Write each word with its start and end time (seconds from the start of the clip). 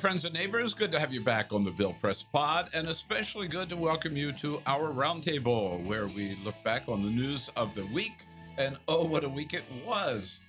Friends 0.00 0.24
and 0.24 0.32
neighbors. 0.32 0.72
Good 0.72 0.92
to 0.92 0.98
have 0.98 1.12
you 1.12 1.20
back 1.20 1.52
on 1.52 1.62
the 1.62 1.70
Bill 1.70 1.92
Press 1.92 2.22
Pod, 2.22 2.70
and 2.72 2.88
especially 2.88 3.48
good 3.48 3.68
to 3.68 3.76
welcome 3.76 4.16
you 4.16 4.32
to 4.32 4.62
our 4.66 4.90
roundtable, 4.90 5.84
where 5.84 6.06
we 6.06 6.38
look 6.42 6.54
back 6.64 6.88
on 6.88 7.02
the 7.02 7.10
news 7.10 7.50
of 7.54 7.74
the 7.74 7.84
week. 7.86 8.24
And 8.56 8.78
oh, 8.88 9.04
what 9.04 9.24
a 9.24 9.28
week 9.28 9.52
it 9.52 9.64
was! 9.84 10.40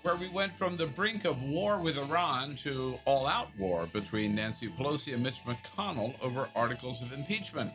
Where 0.00 0.16
we 0.16 0.30
went 0.30 0.54
from 0.54 0.78
the 0.78 0.86
brink 0.86 1.26
of 1.26 1.42
war 1.42 1.78
with 1.78 1.98
Iran 1.98 2.56
to 2.62 2.98
all 3.04 3.26
out 3.26 3.50
war 3.58 3.86
between 3.92 4.34
Nancy 4.34 4.68
Pelosi 4.68 5.12
and 5.12 5.22
Mitch 5.22 5.42
McConnell 5.44 6.14
over 6.22 6.48
articles 6.56 7.02
of 7.02 7.12
impeachment. 7.12 7.72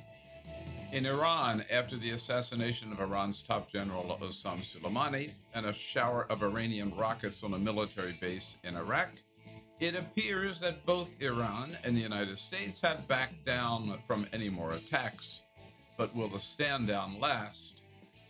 In 0.92 1.06
Iran, 1.06 1.64
after 1.72 1.98
the 1.98 2.12
assassination 2.12 2.92
of 2.92 3.00
Iran's 3.00 3.44
top 3.44 3.72
general 3.72 4.18
Osama 4.24 4.64
Soleimani 4.64 5.34
and 5.54 5.68
a 5.68 5.74
shower 5.74 6.26
of 6.32 6.42
Iranian 6.42 6.96
rockets 6.98 7.44
on 7.44 7.54
a 7.54 7.60
military 7.60 8.14
base 8.20 8.56
in 8.64 8.76
Iraq, 8.76 9.10
it 9.82 9.96
appears 9.96 10.60
that 10.60 10.86
both 10.86 11.20
Iran 11.20 11.76
and 11.84 11.98
the 11.98 12.02
United 12.02 12.38
States 12.38 12.80
have 12.82 13.08
backed 13.08 13.44
down 13.44 13.98
from 14.06 14.28
any 14.32 14.48
more 14.48 14.72
attacks. 14.74 15.42
But 15.98 16.16
will 16.16 16.28
the 16.28 16.40
stand 16.40 16.88
down 16.88 17.20
last? 17.20 17.82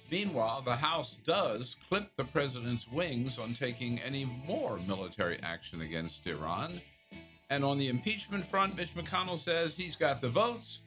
Meanwhile, 0.09 0.61
the 0.61 0.77
House 0.77 1.17
does 1.25 1.75
clip 1.89 2.09
the 2.15 2.23
president's 2.23 2.87
wings 2.87 3.37
on 3.37 3.53
taking 3.53 3.99
any 3.99 4.25
more 4.47 4.79
military 4.87 5.39
action 5.43 5.81
against 5.81 6.25
Iran. 6.25 6.79
And 7.49 7.65
on 7.65 7.77
the 7.77 7.89
impeachment 7.89 8.45
front, 8.45 8.77
Mitch 8.77 8.95
McConnell 8.95 9.37
says 9.37 9.75
he's 9.75 9.97
got 9.97 10.21
the 10.21 10.29
votes, 10.29 10.79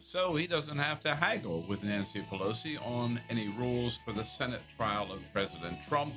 so 0.00 0.36
he 0.36 0.46
doesn't 0.46 0.78
have 0.78 1.00
to 1.00 1.14
haggle 1.16 1.62
with 1.68 1.82
Nancy 1.82 2.24
Pelosi 2.30 2.80
on 2.86 3.20
any 3.30 3.48
rules 3.48 3.98
for 4.04 4.12
the 4.12 4.24
Senate 4.24 4.62
trial 4.76 5.10
of 5.10 5.20
President 5.32 5.82
Trump. 5.82 6.14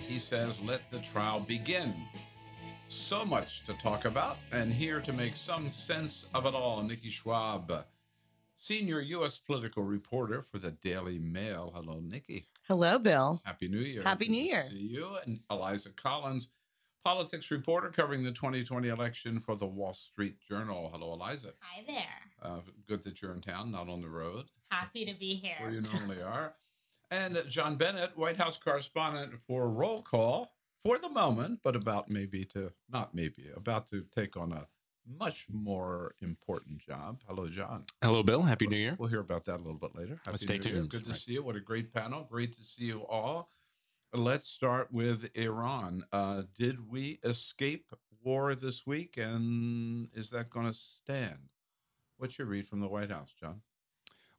He 0.00 0.18
says, 0.18 0.58
let 0.60 0.90
the 0.90 0.98
trial 0.98 1.38
begin. 1.40 1.94
So 2.94 3.24
much 3.24 3.64
to 3.64 3.74
talk 3.74 4.04
about, 4.04 4.36
and 4.52 4.72
here 4.72 5.00
to 5.00 5.12
make 5.12 5.34
some 5.36 5.68
sense 5.68 6.26
of 6.34 6.46
it 6.46 6.54
all, 6.54 6.82
Nikki 6.82 7.10
Schwab, 7.10 7.84
senior 8.58 9.00
U.S. 9.00 9.38
political 9.38 9.82
reporter 9.82 10.42
for 10.42 10.58
the 10.58 10.70
Daily 10.70 11.18
Mail. 11.18 11.72
Hello, 11.74 12.00
Nikki. 12.00 12.46
Hello, 12.68 12.98
Bill. 12.98 13.40
Happy 13.44 13.68
New 13.68 13.80
Year. 13.80 14.02
Happy 14.02 14.26
Good 14.26 14.32
New 14.32 14.42
to 14.42 14.44
Year. 14.48 14.64
See 14.70 14.76
you 14.76 15.16
and 15.26 15.40
Eliza 15.50 15.90
Collins, 15.90 16.48
politics 17.04 17.50
reporter 17.50 17.88
covering 17.90 18.24
the 18.24 18.32
2020 18.32 18.88
election 18.88 19.40
for 19.40 19.56
the 19.56 19.66
Wall 19.66 19.94
Street 19.94 20.36
Journal. 20.46 20.90
Hello, 20.92 21.12
Eliza. 21.14 21.52
Hi 21.60 21.82
there. 21.86 22.42
Uh, 22.50 22.60
good 22.86 23.02
that 23.04 23.20
you're 23.22 23.32
in 23.34 23.40
town, 23.40 23.70
not 23.72 23.88
on 23.88 24.00
the 24.02 24.08
road, 24.08 24.46
Happy 24.70 25.04
to 25.06 25.14
be 25.14 25.34
here. 25.34 25.56
where 25.60 25.70
you 25.70 25.80
normally 25.92 26.22
are. 26.22 26.54
And 27.10 27.42
John 27.48 27.76
Bennett, 27.76 28.16
White 28.16 28.36
House 28.38 28.58
correspondent 28.58 29.32
for 29.46 29.68
Roll 29.68 30.02
Call 30.02 30.52
for 30.84 30.98
the 30.98 31.08
moment, 31.08 31.60
but 31.62 31.76
about 31.76 32.10
maybe 32.10 32.44
to, 32.46 32.72
not 32.90 33.14
maybe, 33.14 33.50
about 33.56 33.88
to 33.88 34.04
take 34.14 34.36
on 34.36 34.52
a 34.52 34.66
much 35.18 35.46
more 35.50 36.14
important 36.20 36.78
job. 36.80 37.20
Hello, 37.26 37.48
John. 37.48 37.84
Hello, 38.02 38.22
Bill. 38.22 38.42
Happy 38.42 38.66
New 38.66 38.76
Year. 38.76 38.96
We'll 38.98 39.08
hear 39.08 39.20
about 39.20 39.44
that 39.46 39.56
a 39.56 39.62
little 39.62 39.78
bit 39.78 39.94
later. 39.96 40.20
Happy 40.24 40.38
Stay 40.38 40.58
New 40.58 40.70
Year. 40.70 40.78
tuned. 40.80 40.90
Good 40.90 41.04
to 41.04 41.10
Right. 41.10 41.18
see 41.18 41.32
you. 41.32 41.42
What 41.42 41.56
a 41.56 41.60
great 41.60 41.92
panel. 41.92 42.24
Great 42.24 42.52
to 42.54 42.64
see 42.64 42.84
you 42.84 43.04
all. 43.06 43.50
Let's 44.12 44.46
start 44.48 44.92
with 44.92 45.30
Iran. 45.34 46.04
Uh, 46.12 46.42
did 46.58 46.88
we 46.88 47.18
escape 47.24 47.92
war 48.22 48.54
this 48.54 48.86
week, 48.86 49.16
and 49.16 50.08
is 50.14 50.30
that 50.30 50.50
going 50.50 50.66
to 50.66 50.74
stand? 50.74 51.48
What's 52.18 52.38
your 52.38 52.46
read 52.46 52.68
from 52.68 52.80
the 52.80 52.88
White 52.88 53.10
House, 53.10 53.32
John? 53.32 53.62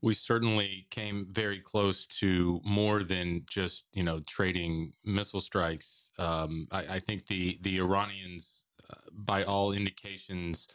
We 0.03 0.14
certainly 0.16 0.86
came 0.90 1.28
very 1.31 1.62
close 1.62 2.06
to 2.19 2.59
more 2.66 3.06
than 3.06 3.46
just 3.47 3.86
you 3.94 4.03
know 4.03 4.19
trading 4.28 4.91
missile 5.06 5.40
strikes. 5.40 6.12
Um, 6.19 6.68
I, 6.72 6.96
I 6.96 7.00
think 7.00 7.28
the 7.28 7.58
the 7.62 7.78
Iranians, 7.80 8.66
uh, 8.90 8.96
by 9.13 9.46
all 9.46 9.72
indications, 9.72 10.68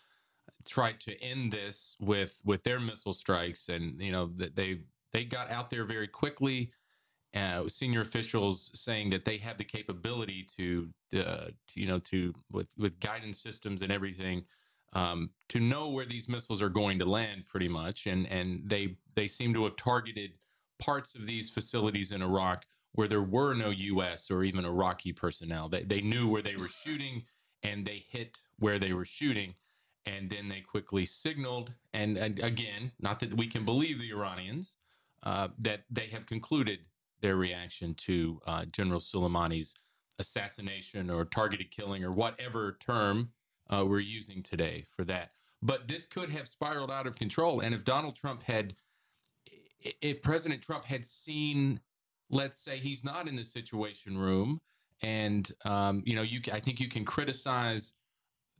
tried 0.67 0.99
to 1.01 1.23
end 1.23 1.53
this 1.53 1.95
with 2.01 2.41
with 2.43 2.65
their 2.65 2.81
missile 2.81 3.13
strikes, 3.13 3.69
and 3.69 4.01
you 4.01 4.13
know 4.13 4.33
they 4.35 4.79
they 5.13 5.25
got 5.25 5.51
out 5.51 5.69
there 5.69 5.85
very 5.85 6.09
quickly. 6.09 6.73
Uh, 7.37 7.69
senior 7.69 8.01
officials 8.01 8.71
saying 8.73 9.11
that 9.11 9.27
they 9.27 9.37
have 9.37 9.59
the 9.59 9.65
capability 9.65 10.43
to, 10.57 10.89
uh, 11.15 11.49
to 11.69 11.75
you 11.75 11.87
know 11.87 11.99
to 11.99 12.33
with 12.51 12.69
with 12.79 12.99
guidance 12.99 13.39
systems 13.39 13.83
and 13.83 13.93
everything 13.93 14.43
um, 14.93 15.31
to 15.49 15.61
know 15.61 15.89
where 15.89 16.07
these 16.07 16.29
missiles 16.29 16.63
are 16.63 16.69
going 16.69 16.99
to 16.99 17.05
land 17.05 17.45
pretty 17.47 17.69
much. 17.69 18.07
And 18.07 18.27
and 18.31 18.69
they 18.69 18.97
they 19.15 19.27
seem 19.27 19.55
to 19.55 19.65
have 19.65 19.77
targeted 19.77 20.33
parts 20.79 21.15
of 21.15 21.27
these 21.27 21.51
facilities 21.51 22.13
in 22.13 22.23
Iraq 22.23 22.65
where 22.93 23.09
there 23.09 23.23
were 23.23 23.55
no 23.55 23.71
US 23.71 24.31
or 24.31 24.45
even 24.45 24.65
Iraqi 24.65 25.13
personnel. 25.13 25.69
They, 25.69 25.83
they 25.85 26.01
knew 26.01 26.29
where 26.29 26.43
they 26.43 26.57
were 26.57 26.69
shooting 26.69 27.25
and 27.63 27.85
they 27.85 28.05
hit 28.09 28.39
where 28.59 28.79
they 28.79 28.93
were 28.93 29.05
shooting. 29.05 29.55
And 30.07 30.31
then 30.31 30.49
they 30.49 30.61
quickly 30.61 31.05
signaled 31.05 31.75
and, 31.93 32.17
and 32.17 32.43
again 32.43 32.93
not 32.99 33.21
that 33.21 33.35
we 33.35 33.47
can 33.47 33.65
believe 33.65 33.99
the 33.99 34.11
Iranians 34.11 34.77
uh, 35.23 35.49
that 35.59 35.83
they 35.91 36.07
have 36.07 36.25
concluded 36.25 36.81
their 37.21 37.37
reaction 37.37 37.95
to 37.95 38.41
uh, 38.47 38.65
General 38.65 39.01
Soleimani's 39.01 39.75
assassination 40.19 41.11
or 41.11 41.25
targeted 41.25 41.71
killing 41.71 42.05
or 42.05 42.13
whatever 42.13 42.77
term 42.81 43.31
uh, 43.71 43.85
we're 43.87 44.01
using 44.01 44.43
today 44.43 44.85
for 44.97 45.05
that. 45.05 45.31
But 45.63 45.89
this 45.89 46.07
could 46.07 46.31
have 46.31 46.49
spiraled 46.49 46.91
out 46.91 47.07
of 47.07 47.17
control. 47.17 47.61
And 47.61 47.75
if 47.75 47.85
Donald 47.85 48.17
Trump 48.17 48.43
had, 48.43 48.75
if 50.01 50.23
President 50.23 50.63
Trump 50.63 50.85
had 50.85 51.05
seen, 51.05 51.81
let's 52.31 52.57
say 52.57 52.79
he's 52.79 53.05
not 53.05 53.27
in 53.27 53.37
the 53.37 53.45
Situation 53.45 54.17
Room, 54.19 54.61
and 55.03 55.51
um, 55.65 56.03
you 56.07 56.15
know, 56.15 56.23
you 56.23 56.41
I 56.53 56.61
think 56.61 56.81
you 56.81 56.89
can 56.89 57.05
criticize 57.05 57.95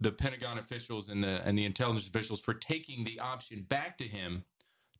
the 0.01 0.13
Pentagon 0.13 0.59
officials 0.59 1.09
and 1.09 1.23
the 1.23 1.41
and 1.45 1.59
the 1.59 1.65
intelligence 1.65 2.07
officials 2.07 2.41
for 2.41 2.55
taking 2.55 3.05
the 3.05 3.19
option 3.21 3.63
back 3.63 3.99
to 3.99 4.05
him 4.05 4.45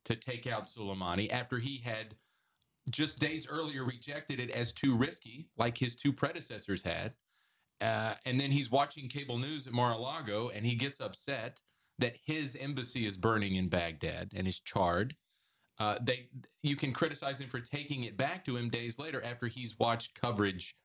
to 0.05 0.15
take 0.15 0.47
out 0.47 0.63
Soleimani 0.63 1.29
after 1.31 1.59
he 1.59 1.77
had 1.77 2.15
just 2.89 3.19
days 3.19 3.47
earlier 3.47 3.83
rejected 3.83 4.39
it 4.39 4.49
as 4.49 4.73
too 4.73 4.95
risky, 4.95 5.47
like 5.57 5.77
his 5.77 5.95
two 5.95 6.11
predecessors 6.11 6.83
had. 6.83 7.13
Uh, 7.81 8.13
and 8.25 8.39
then 8.39 8.51
he's 8.51 8.69
watching 8.69 9.07
cable 9.07 9.37
news 9.37 9.65
at 9.65 9.73
Mar-a-Lago, 9.73 10.49
and 10.49 10.65
he 10.65 10.75
gets 10.75 10.99
upset 10.99 11.59
that 11.97 12.15
his 12.25 12.57
embassy 12.59 13.05
is 13.05 13.17
burning 13.17 13.55
in 13.55 13.69
Baghdad 13.69 14.31
and 14.35 14.47
is 14.47 14.59
charred. 14.59 15.15
Uh, 15.79 15.97
they, 16.01 16.27
you 16.61 16.75
can 16.75 16.91
criticize 16.91 17.39
him 17.39 17.47
for 17.47 17.59
taking 17.59 18.03
it 18.03 18.17
back 18.17 18.43
to 18.45 18.57
him 18.57 18.69
days 18.69 18.99
later 18.99 19.23
after 19.23 19.47
he's 19.47 19.79
watched 19.79 20.19
coverage 20.19 20.75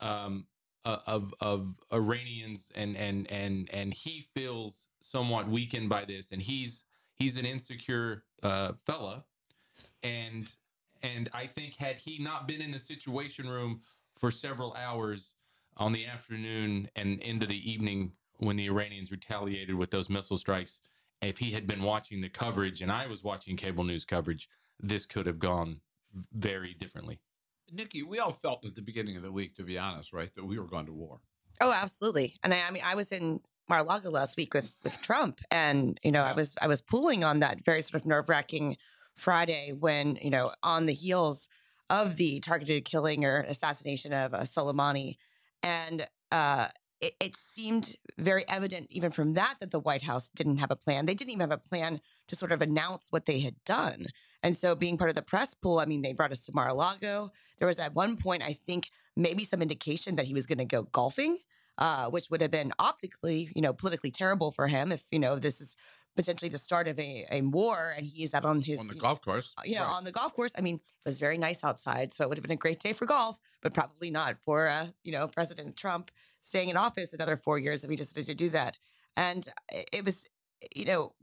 um, 0.00 0.46
uh, 0.84 0.98
of 1.06 1.32
of 1.40 1.74
Iranians, 1.92 2.70
and 2.74 2.94
and 2.96 3.30
and 3.30 3.70
and 3.72 3.94
he 3.94 4.26
feels 4.34 4.88
somewhat 5.00 5.48
weakened 5.48 5.88
by 5.88 6.04
this, 6.04 6.30
and 6.30 6.42
he's 6.42 6.84
he's 7.14 7.38
an 7.38 7.46
insecure 7.46 8.24
uh, 8.42 8.72
fella, 8.84 9.24
and 10.02 10.52
and 11.02 11.30
I 11.32 11.46
think 11.46 11.76
had 11.76 11.96
he 11.96 12.18
not 12.18 12.46
been 12.46 12.60
in 12.60 12.70
the 12.70 12.78
Situation 12.78 13.48
Room 13.48 13.80
for 14.16 14.30
several 14.30 14.74
hours 14.74 15.34
on 15.76 15.92
the 15.92 16.06
afternoon 16.06 16.88
and 16.96 17.20
into 17.20 17.46
the 17.46 17.70
evening 17.70 18.12
when 18.38 18.56
the 18.56 18.66
Iranians 18.66 19.10
retaliated 19.10 19.74
with 19.74 19.90
those 19.90 20.08
missile 20.08 20.36
strikes, 20.36 20.80
if 21.22 21.38
he 21.38 21.52
had 21.52 21.66
been 21.66 21.82
watching 21.82 22.20
the 22.20 22.28
coverage 22.28 22.82
and 22.82 22.92
I 22.92 23.06
was 23.06 23.22
watching 23.22 23.56
cable 23.56 23.84
news 23.84 24.04
coverage, 24.04 24.48
this 24.80 25.06
could 25.06 25.26
have 25.26 25.38
gone 25.38 25.80
very 26.32 26.74
differently. 26.74 27.20
Nikki, 27.72 28.02
we 28.02 28.18
all 28.18 28.32
felt 28.32 28.64
at 28.64 28.74
the 28.74 28.82
beginning 28.82 29.16
of 29.16 29.22
the 29.22 29.32
week, 29.32 29.56
to 29.56 29.62
be 29.62 29.78
honest, 29.78 30.12
right, 30.12 30.32
that 30.34 30.44
we 30.44 30.58
were 30.58 30.66
going 30.66 30.86
to 30.86 30.92
war. 30.92 31.20
Oh, 31.60 31.72
absolutely. 31.72 32.36
And 32.42 32.52
I, 32.52 32.60
I 32.68 32.70
mean, 32.70 32.82
I 32.84 32.94
was 32.94 33.10
in 33.10 33.40
Mar-a-Lago 33.68 34.10
last 34.10 34.36
week 34.36 34.52
with 34.52 34.74
with 34.82 35.00
Trump, 35.00 35.40
and 35.50 35.98
you 36.02 36.12
know, 36.12 36.22
I 36.22 36.32
was 36.32 36.54
I 36.60 36.66
was 36.66 36.82
pulling 36.82 37.24
on 37.24 37.40
that 37.40 37.64
very 37.64 37.80
sort 37.80 38.02
of 38.02 38.06
nerve 38.06 38.28
wracking 38.28 38.76
Friday 39.14 39.72
when 39.72 40.18
you 40.20 40.30
know, 40.30 40.52
on 40.62 40.86
the 40.86 40.92
heels 40.92 41.48
of 41.90 42.16
the 42.16 42.40
targeted 42.40 42.84
killing 42.84 43.24
or 43.24 43.40
assassination 43.40 44.12
of 44.12 44.34
uh, 44.34 44.40
Soleimani, 44.40 45.16
and 45.64 46.06
uh, 46.30 46.68
it, 47.00 47.14
it 47.20 47.36
seemed 47.36 47.96
very 48.18 48.44
evident 48.48 48.86
even 48.90 49.10
from 49.10 49.34
that 49.34 49.56
that 49.60 49.70
the 49.70 49.80
White 49.80 50.02
House 50.02 50.28
didn't 50.34 50.58
have 50.58 50.70
a 50.70 50.76
plan. 50.76 51.06
They 51.06 51.14
didn't 51.14 51.30
even 51.30 51.48
have 51.48 51.58
a 51.58 51.68
plan 51.68 52.00
to 52.28 52.36
sort 52.36 52.52
of 52.52 52.62
announce 52.62 53.08
what 53.10 53.26
they 53.26 53.40
had 53.40 53.56
done. 53.64 54.06
And 54.42 54.56
so 54.56 54.74
being 54.74 54.98
part 54.98 55.10
of 55.10 55.16
the 55.16 55.22
press 55.22 55.54
pool, 55.54 55.78
I 55.78 55.86
mean, 55.86 56.02
they 56.02 56.12
brought 56.12 56.32
us 56.32 56.44
to 56.46 56.52
Mar-a-Lago. 56.54 57.30
There 57.58 57.68
was 57.68 57.78
at 57.78 57.94
one 57.94 58.16
point, 58.16 58.42
I 58.42 58.52
think, 58.52 58.90
maybe 59.16 59.44
some 59.44 59.62
indication 59.62 60.16
that 60.16 60.26
he 60.26 60.34
was 60.34 60.46
going 60.46 60.58
to 60.58 60.64
go 60.64 60.82
golfing, 60.82 61.38
uh, 61.78 62.10
which 62.10 62.28
would 62.30 62.42
have 62.42 62.50
been 62.50 62.72
optically, 62.78 63.50
you 63.54 63.62
know, 63.62 63.72
politically 63.72 64.10
terrible 64.10 64.50
for 64.50 64.68
him 64.68 64.92
if, 64.92 65.04
you 65.10 65.18
know, 65.18 65.36
this 65.36 65.60
is 65.60 65.74
potentially 66.16 66.48
the 66.48 66.58
start 66.58 66.86
of 66.88 66.98
a, 66.98 67.26
a 67.30 67.40
war 67.42 67.92
and 67.96 68.06
he's 68.06 68.34
out 68.34 68.44
on 68.44 68.60
his 68.60 68.80
on 68.80 68.86
the 68.86 68.94
golf 68.94 69.20
course. 69.20 69.52
you 69.64 69.74
know, 69.74 69.82
Right. 69.82 69.90
on 69.96 70.04
the 70.04 70.12
golf 70.12 70.34
course. 70.34 70.52
I 70.56 70.60
mean, 70.60 70.76
it 70.76 71.08
was 71.08 71.18
very 71.18 71.38
nice 71.38 71.64
outside, 71.64 72.14
so 72.14 72.24
it 72.24 72.28
would 72.28 72.38
have 72.38 72.42
been 72.42 72.52
a 72.52 72.56
great 72.56 72.80
day 72.80 72.92
for 72.92 73.06
golf, 73.06 73.38
but 73.62 73.74
probably 73.74 74.10
not 74.10 74.38
for 74.38 74.68
uh, 74.68 74.86
you 75.02 75.12
know 75.12 75.26
President 75.28 75.76
Trump 75.76 76.10
staying 76.42 76.68
in 76.68 76.76
office 76.76 77.12
another 77.12 77.36
four 77.36 77.58
years 77.58 77.84
if 77.84 77.90
he 77.90 77.96
decided 77.96 78.26
to 78.26 78.34
do 78.34 78.50
that. 78.50 78.78
And 79.16 79.46
it 79.72 79.88
it 79.92 80.04
was, 80.04 80.26
you 80.74 80.84
know, 80.84 81.14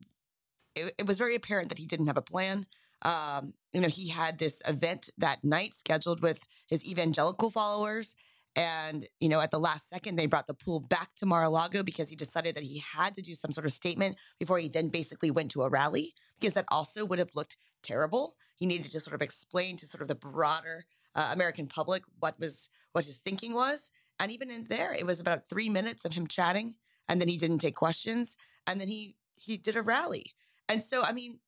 it, 0.75 0.93
it 0.97 1.07
was 1.07 1.17
very 1.17 1.35
apparent 1.35 1.69
that 1.69 1.77
he 1.79 1.85
didn't 1.85 2.07
have 2.07 2.17
a 2.17 2.21
plan. 2.21 2.65
Um, 3.03 3.53
you 3.73 3.81
know, 3.81 3.87
he 3.87 4.09
had 4.09 4.37
this 4.37 4.61
event 4.67 5.09
that 5.17 5.43
night 5.43 5.73
scheduled 5.73 6.21
with 6.21 6.45
his 6.67 6.85
evangelical 6.85 7.49
followers. 7.49 8.15
And, 8.55 9.07
you 9.19 9.29
know, 9.29 9.39
at 9.39 9.51
the 9.51 9.59
last 9.59 9.89
second, 9.89 10.17
they 10.17 10.25
brought 10.25 10.47
the 10.47 10.53
pool 10.53 10.81
back 10.81 11.15
to 11.15 11.25
Mar 11.25 11.43
a 11.43 11.49
Lago 11.49 11.83
because 11.83 12.09
he 12.09 12.15
decided 12.15 12.55
that 12.55 12.63
he 12.63 12.79
had 12.79 13.13
to 13.15 13.21
do 13.21 13.33
some 13.33 13.53
sort 13.53 13.65
of 13.65 13.71
statement 13.71 14.17
before 14.39 14.59
he 14.59 14.67
then 14.67 14.89
basically 14.89 15.31
went 15.31 15.51
to 15.51 15.63
a 15.63 15.69
rally, 15.69 16.13
because 16.39 16.53
that 16.55 16.65
also 16.69 17.05
would 17.05 17.19
have 17.19 17.33
looked 17.33 17.55
terrible. 17.81 18.35
He 18.55 18.65
needed 18.65 18.91
to 18.91 18.99
sort 18.99 19.15
of 19.15 19.21
explain 19.21 19.77
to 19.77 19.87
sort 19.87 20.01
of 20.01 20.09
the 20.09 20.15
broader 20.15 20.85
uh, 21.15 21.29
American 21.33 21.67
public 21.67 22.03
what 22.19 22.39
was 22.39 22.69
what 22.91 23.05
his 23.05 23.17
thinking 23.17 23.53
was. 23.53 23.91
And 24.19 24.31
even 24.31 24.51
in 24.51 24.65
there, 24.65 24.93
it 24.93 25.05
was 25.05 25.19
about 25.19 25.47
three 25.49 25.69
minutes 25.69 26.05
of 26.05 26.13
him 26.13 26.27
chatting, 26.27 26.75
and 27.07 27.19
then 27.19 27.27
he 27.27 27.37
didn't 27.37 27.59
take 27.59 27.75
questions, 27.75 28.35
and 28.67 28.79
then 28.79 28.89
he 28.89 29.15
he 29.35 29.57
did 29.57 29.75
a 29.75 29.81
rally. 29.81 30.33
And 30.69 30.83
so, 30.83 31.03
I 31.03 31.11
mean, 31.11 31.39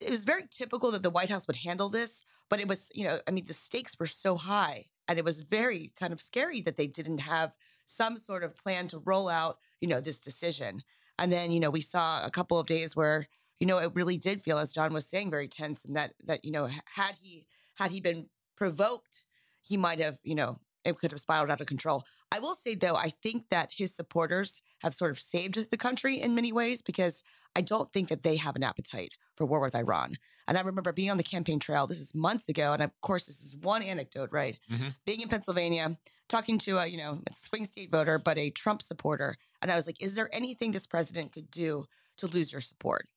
it 0.00 0.10
was 0.10 0.24
very 0.24 0.44
typical 0.50 0.90
that 0.92 1.02
the 1.02 1.10
White 1.10 1.30
House 1.30 1.46
would 1.46 1.56
handle 1.56 1.88
this, 1.88 2.22
but 2.48 2.60
it 2.60 2.68
was, 2.68 2.90
you 2.94 3.04
know, 3.04 3.20
I 3.28 3.30
mean, 3.30 3.46
the 3.46 3.54
stakes 3.54 3.98
were 3.98 4.06
so 4.06 4.36
high, 4.36 4.86
and 5.08 5.18
it 5.18 5.24
was 5.24 5.40
very 5.40 5.92
kind 5.98 6.12
of 6.12 6.20
scary 6.20 6.60
that 6.62 6.76
they 6.76 6.86
didn't 6.86 7.18
have 7.18 7.54
some 7.86 8.18
sort 8.18 8.44
of 8.44 8.54
plan 8.54 8.86
to 8.88 8.98
roll 8.98 9.28
out, 9.28 9.58
you 9.80 9.88
know, 9.88 10.00
this 10.00 10.20
decision. 10.20 10.82
And 11.18 11.32
then, 11.32 11.50
you 11.50 11.58
know, 11.58 11.70
we 11.70 11.80
saw 11.80 12.24
a 12.24 12.30
couple 12.30 12.60
of 12.60 12.66
days 12.66 12.94
where, 12.94 13.26
you 13.58 13.66
know, 13.66 13.78
it 13.78 13.94
really 13.94 14.18
did 14.18 14.42
feel, 14.42 14.58
as 14.58 14.72
John 14.72 14.92
was 14.92 15.08
saying, 15.08 15.30
very 15.30 15.48
tense, 15.48 15.84
and 15.84 15.96
that 15.96 16.14
that 16.24 16.44
you 16.44 16.52
know, 16.52 16.66
had 16.66 17.16
he 17.20 17.46
had 17.74 17.90
he 17.90 18.00
been 18.00 18.26
provoked, 18.56 19.22
he 19.60 19.76
might 19.76 19.98
have, 19.98 20.18
you 20.22 20.34
know, 20.34 20.58
it 20.84 20.96
could 20.98 21.10
have 21.10 21.20
spiraled 21.20 21.50
out 21.50 21.60
of 21.60 21.66
control. 21.66 22.04
I 22.30 22.38
will 22.38 22.54
say 22.54 22.74
though, 22.74 22.94
I 22.94 23.10
think 23.10 23.48
that 23.48 23.70
his 23.76 23.94
supporters 23.94 24.60
have 24.80 24.94
sort 24.94 25.10
of 25.10 25.18
saved 25.18 25.70
the 25.70 25.76
country 25.76 26.20
in 26.20 26.34
many 26.34 26.52
ways 26.52 26.82
because 26.82 27.22
I 27.56 27.60
don't 27.60 27.92
think 27.92 28.08
that 28.08 28.22
they 28.22 28.36
have 28.36 28.56
an 28.56 28.62
appetite 28.62 29.14
for 29.36 29.44
war 29.46 29.60
with 29.60 29.74
Iran. 29.74 30.16
And 30.46 30.56
I 30.56 30.60
remember 30.62 30.92
being 30.92 31.10
on 31.10 31.16
the 31.16 31.22
campaign 31.22 31.58
trail. 31.58 31.86
This 31.86 32.00
is 32.00 32.14
months 32.14 32.48
ago, 32.48 32.72
and 32.72 32.82
of 32.82 32.90
course, 33.00 33.26
this 33.26 33.42
is 33.42 33.56
one 33.56 33.82
anecdote, 33.82 34.30
right? 34.32 34.58
Mhm. 34.70 34.96
Being 35.04 35.20
in 35.20 35.28
Pennsylvania, 35.28 35.98
talking 36.28 36.58
to 36.58 36.78
a 36.78 36.86
you 36.86 36.96
know 36.96 37.22
a 37.28 37.32
swing 37.32 37.64
state 37.66 37.90
voter, 37.90 38.18
but 38.18 38.38
a 38.38 38.50
Trump 38.50 38.80
supporter, 38.82 39.36
and 39.60 39.70
I 39.70 39.76
was 39.76 39.86
like, 39.86 40.00
"Is 40.02 40.14
there 40.14 40.32
anything 40.34 40.70
this 40.72 40.86
president 40.86 41.32
could 41.32 41.50
do 41.50 41.86
to 42.18 42.26
lose 42.26 42.52
your 42.52 42.60
support?" 42.60 43.08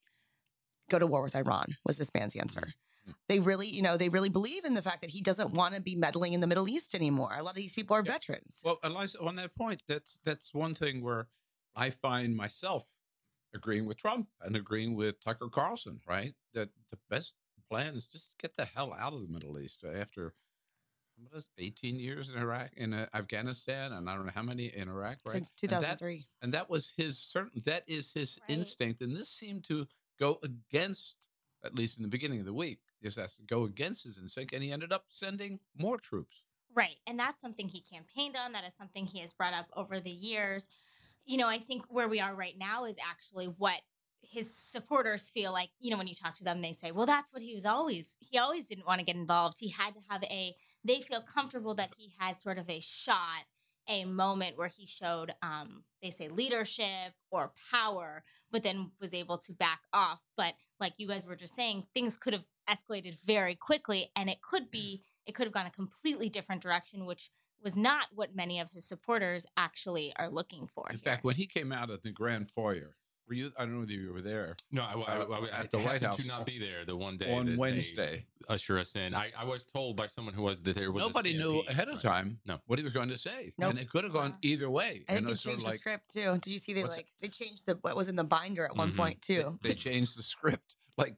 Go 0.89 0.99
to 0.99 1.07
war 1.07 1.21
with 1.21 1.35
Iran 1.35 1.77
was 1.85 1.97
this 1.97 2.13
man's 2.13 2.35
answer. 2.35 2.73
They 3.27 3.39
really, 3.39 3.67
you 3.67 3.81
know, 3.81 3.97
they 3.97 4.09
really 4.09 4.29
believe 4.29 4.63
in 4.65 4.73
the 4.73 4.81
fact 4.81 5.01
that 5.01 5.09
he 5.09 5.21
doesn't 5.21 5.51
want 5.53 5.73
to 5.75 5.81
be 5.81 5.95
meddling 5.95 6.33
in 6.33 6.39
the 6.41 6.47
Middle 6.47 6.67
East 6.69 6.93
anymore. 6.93 7.33
A 7.33 7.41
lot 7.41 7.51
of 7.51 7.55
these 7.55 7.73
people 7.73 7.95
are 7.95 8.03
Yeah. 8.05 8.11
veterans. 8.13 8.61
Well, 8.63 8.79
Eliza, 8.83 9.19
on 9.21 9.35
that 9.37 9.55
point, 9.55 9.83
that's 9.87 10.19
that's 10.23 10.53
one 10.53 10.75
thing 10.75 11.01
where 11.01 11.27
I 11.75 11.89
find 11.89 12.35
myself 12.35 12.91
agreeing 13.53 13.85
with 13.85 13.97
Trump 13.97 14.27
and 14.41 14.55
agreeing 14.55 14.95
with 14.95 15.19
Tucker 15.19 15.49
Carlson, 15.49 15.99
right? 16.07 16.33
That 16.53 16.69
the 16.89 16.97
best 17.09 17.35
plan 17.69 17.95
is 17.95 18.05
just 18.07 18.31
get 18.41 18.55
the 18.57 18.65
hell 18.65 18.93
out 18.97 19.13
of 19.13 19.21
the 19.21 19.27
Middle 19.33 19.59
East 19.59 19.83
after 19.83 20.33
what 21.17 21.37
is 21.37 21.45
18 21.57 21.99
years 21.99 22.29
in 22.29 22.37
Iraq, 22.37 22.71
in 22.75 22.93
uh, 22.93 23.05
Afghanistan, 23.13 23.91
and 23.93 24.09
I 24.09 24.15
don't 24.15 24.25
know 24.25 24.31
how 24.33 24.41
many 24.41 24.65
in 24.67 24.87
Iraq, 24.89 25.17
right? 25.25 25.33
Since 25.33 25.51
And 25.61 25.69
that- 25.71 25.79
2003. 25.99 26.25
and 26.41 26.53
that 26.53 26.69
was 26.69 26.93
his 26.97 27.17
certain 27.19 27.61
that 27.65 27.83
is 27.87 28.11
his 28.13 28.39
Right. 28.41 28.57
instinct 28.57 29.01
and 29.01 29.15
this 29.15 29.29
seemed 29.29 29.63
to 29.65 29.87
go 30.19 30.39
against 30.43 31.17
at 31.63 31.75
least 31.75 31.97
in 31.97 32.01
the 32.03 32.09
beginning 32.09 32.39
of 32.39 32.45
the 32.45 32.53
week 32.53 32.79
this 33.03 33.15
has 33.17 33.35
to 33.35 33.43
go 33.43 33.63
against 33.65 34.03
his 34.03 34.17
instinct 34.17 34.51
and 34.53 34.63
he 34.63 34.71
ended 34.71 34.91
up 34.91 35.05
sending 35.09 35.59
more 35.77 35.97
troops 35.99 36.43
Right. 36.73 36.99
And 37.05 37.19
that's 37.19 37.41
something 37.41 37.67
he 37.67 37.81
campaigned 37.81 38.37
on. 38.37 38.53
That 38.53 38.63
is 38.63 38.73
something 38.73 39.05
he 39.05 39.19
has 39.19 39.33
brought 39.33 39.53
up 39.53 39.67
over 39.75 39.99
the 39.99 40.09
years. 40.09 40.69
You 41.25 41.37
know, 41.37 41.47
I 41.47 41.59
think 41.59 41.83
where 41.87 42.07
we 42.07 42.19
are 42.19 42.33
right 42.33 42.57
now 42.57 42.85
is 42.85 42.97
actually 43.09 43.45
what 43.45 43.81
his 44.21 44.55
supporters 44.55 45.29
feel 45.29 45.51
like, 45.51 45.69
you 45.79 45.91
know, 45.91 45.97
when 45.97 46.07
you 46.07 46.15
talk 46.15 46.35
to 46.35 46.43
them, 46.43 46.61
they 46.61 46.73
say, 46.73 46.91
well, 46.91 47.05
that's 47.05 47.33
what 47.33 47.41
he 47.41 47.53
was 47.53 47.65
always, 47.65 48.15
he 48.19 48.37
always 48.37 48.67
didn't 48.67 48.87
want 48.87 48.99
to 48.99 49.05
get 49.05 49.15
involved. 49.15 49.57
He 49.59 49.69
had 49.69 49.93
to 49.93 49.99
have 50.09 50.23
a, 50.23 50.55
they 50.83 51.01
feel 51.01 51.21
comfortable 51.21 51.75
that 51.75 51.91
he 51.97 52.13
had 52.19 52.39
sort 52.39 52.57
of 52.57 52.69
a 52.69 52.79
shot, 52.79 53.45
a 53.87 54.05
moment 54.05 54.57
where 54.57 54.67
he 54.67 54.85
showed, 54.85 55.33
um, 55.41 55.83
they 56.01 56.11
say 56.11 56.27
leadership 56.29 57.13
or 57.31 57.51
power, 57.71 58.23
but 58.51 58.63
then 58.63 58.91
was 59.01 59.13
able 59.13 59.37
to 59.39 59.53
back 59.53 59.81
off. 59.91 60.19
But 60.37 60.53
like 60.79 60.93
you 60.97 61.07
guys 61.07 61.25
were 61.25 61.35
just 61.35 61.55
saying, 61.55 61.87
things 61.93 62.15
could 62.17 62.33
have 62.33 62.45
escalated 62.69 63.17
very 63.25 63.55
quickly 63.55 64.11
and 64.15 64.29
it 64.29 64.41
could 64.41 64.69
be, 64.69 65.03
it 65.25 65.33
could 65.33 65.45
have 65.45 65.53
gone 65.53 65.65
a 65.65 65.71
completely 65.71 66.29
different 66.29 66.61
direction, 66.61 67.05
which 67.05 67.31
was 67.63 67.75
not 67.77 68.07
what 68.13 68.35
many 68.35 68.59
of 68.59 68.71
his 68.71 68.85
supporters 68.85 69.45
actually 69.57 70.13
are 70.17 70.29
looking 70.29 70.67
for. 70.67 70.85
in 70.89 70.95
here. 70.97 71.03
fact 71.03 71.23
when 71.23 71.35
he 71.35 71.45
came 71.45 71.71
out 71.71 71.89
of 71.89 72.01
the 72.01 72.11
grand 72.11 72.49
foyer 72.49 72.95
were 73.27 73.35
you 73.35 73.51
i 73.57 73.63
don't 73.63 73.73
know 73.75 73.79
whether 73.81 73.91
you 73.93 74.11
were 74.11 74.21
there 74.21 74.55
No, 74.71 74.81
I, 74.81 74.93
I, 74.93 75.17
Uh, 75.19 75.25
I, 75.29 75.57
I 75.57 75.59
at 75.61 75.71
the 75.71 75.77
White 75.77 75.85
happened 76.01 76.05
House 76.07 76.17
to 76.23 76.27
not 76.27 76.45
be 76.45 76.57
there 76.59 76.83
the 76.85 76.95
one 76.97 77.17
day 77.17 77.31
on 77.33 77.45
that 77.45 77.51
they 77.51 77.57
wednesday 77.57 78.25
usher 78.49 78.79
us 78.79 78.95
in. 78.95 79.13
I, 79.13 79.31
I 79.37 79.45
was 79.45 79.63
told 79.63 79.95
by 79.95 80.07
someone 80.07 80.33
who 80.33 80.41
was 80.41 80.61
that 80.63 80.75
there 80.75 80.91
was 80.91 81.03
a 81.03 81.07
nobody 81.07 81.37
knew 81.37 81.59
ahead 81.67 81.87
of 81.87 81.95
Right. 81.95 82.01
time 82.03 82.39
No. 82.45 82.59
what 82.65 82.79
he 82.79 82.83
was 82.83 82.93
going 82.93 83.09
to 83.09 83.17
say 83.17 83.53
Nope. 83.57 83.69
and 83.71 83.79
it 83.79 83.89
could 83.89 84.03
have 84.03 84.11
gone 84.13 84.31
Wow. 84.31 84.37
either 84.41 84.69
way 84.69 85.05
I 85.07 85.13
think 85.13 85.19
and 85.19 85.27
they 85.27 85.33
changed 85.35 85.47
of 85.59 85.59
the 85.59 85.69
like 85.69 85.77
script 85.77 86.11
too. 86.11 86.33
Did 86.41 86.47
you 86.47 86.59
see 86.59 86.73
they 86.73 86.83
What's 86.83 86.97
like 86.97 87.07
they 87.21 87.27
changed 87.29 87.67
the 87.67 87.77
what 87.81 87.95
was 87.95 88.09
in 88.09 88.15
the 88.15 88.23
binder 88.23 88.65
at 88.65 88.75
one 88.75 88.91
Mhm. 88.93 88.97
point 88.97 89.21
they, 89.27 89.35
too? 89.35 89.59
they 89.61 89.73
changed 89.75 90.17
the 90.17 90.23
script 90.23 90.75
like 90.97 91.15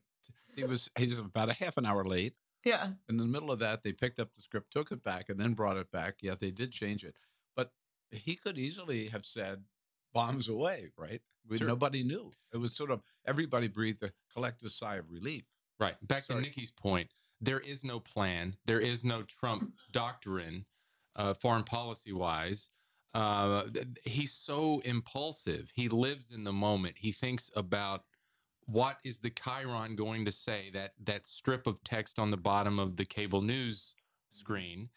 he 0.55 0.65
was 0.65 0.91
he 0.97 1.07
was 1.07 1.19
about 1.19 1.49
a 1.49 1.53
half 1.53 1.77
an 1.77 1.85
hour 1.85 2.03
late 2.03 2.33
yeah. 2.63 2.87
in 3.09 3.17
the 3.17 3.25
middle 3.25 3.51
of 3.51 3.59
that, 3.59 3.83
they 3.83 3.91
picked 3.91 4.19
up 4.19 4.33
the 4.33 4.41
script, 4.41 4.71
took 4.71 4.91
it 4.91 5.03
back, 5.03 5.29
and 5.29 5.39
then 5.39 5.53
brought 5.53 5.77
it 5.77 5.91
back. 5.91 6.15
Yeah, 6.21 6.35
they 6.39 6.51
did 6.51 6.71
change 6.71 7.03
it, 7.03 7.15
but 7.55 7.71
he 8.11 8.35
could 8.35 8.57
easily 8.57 9.07
have 9.07 9.25
said 9.25 9.63
bombs 10.13 10.47
away, 10.47 10.89
right? 10.97 11.21
We, 11.47 11.57
Sure. 11.57 11.67
Nobody 11.67 12.03
knew. 12.03 12.31
It 12.53 12.57
was 12.57 12.73
sort 12.75 12.91
of 12.91 13.01
everybody 13.25 13.67
breathed 13.67 14.03
a 14.03 14.11
collective 14.31 14.71
sigh 14.71 14.95
of 14.95 15.09
relief. 15.11 15.43
Right. 15.79 15.95
Back 16.07 16.23
Sorry. 16.23 16.39
to 16.39 16.47
Nikki's 16.47 16.71
point, 16.71 17.09
there 17.41 17.59
is 17.59 17.83
no 17.83 17.99
plan. 17.99 18.55
There 18.65 18.79
is 18.79 19.03
no 19.03 19.23
Trump 19.23 19.73
doctrine, 19.91 20.65
uh, 21.15 21.33
foreign 21.33 21.63
policy 21.63 22.13
wise. 22.13 22.69
Uh, 23.13 23.65
he's 24.05 24.31
so 24.31 24.81
impulsive. 24.85 25.71
He 25.75 25.89
lives 25.89 26.31
in 26.31 26.45
the 26.45 26.53
moment. 26.53 26.95
He 26.97 27.11
thinks 27.11 27.51
about 27.55 28.05
what 28.65 28.97
is 29.03 29.19
the 29.19 29.29
Chyron 29.29 29.95
going 29.95 30.25
to 30.25 30.31
say 30.31 30.69
that 30.73 30.93
that 31.03 31.25
strip 31.25 31.67
of 31.67 31.83
text 31.83 32.19
on 32.19 32.31
the 32.31 32.37
bottom 32.37 32.79
of 32.79 32.95
the 32.95 33.05
cable 33.05 33.41
news 33.41 33.95
mm-hmm. 33.95 34.39
screen. 34.39 34.89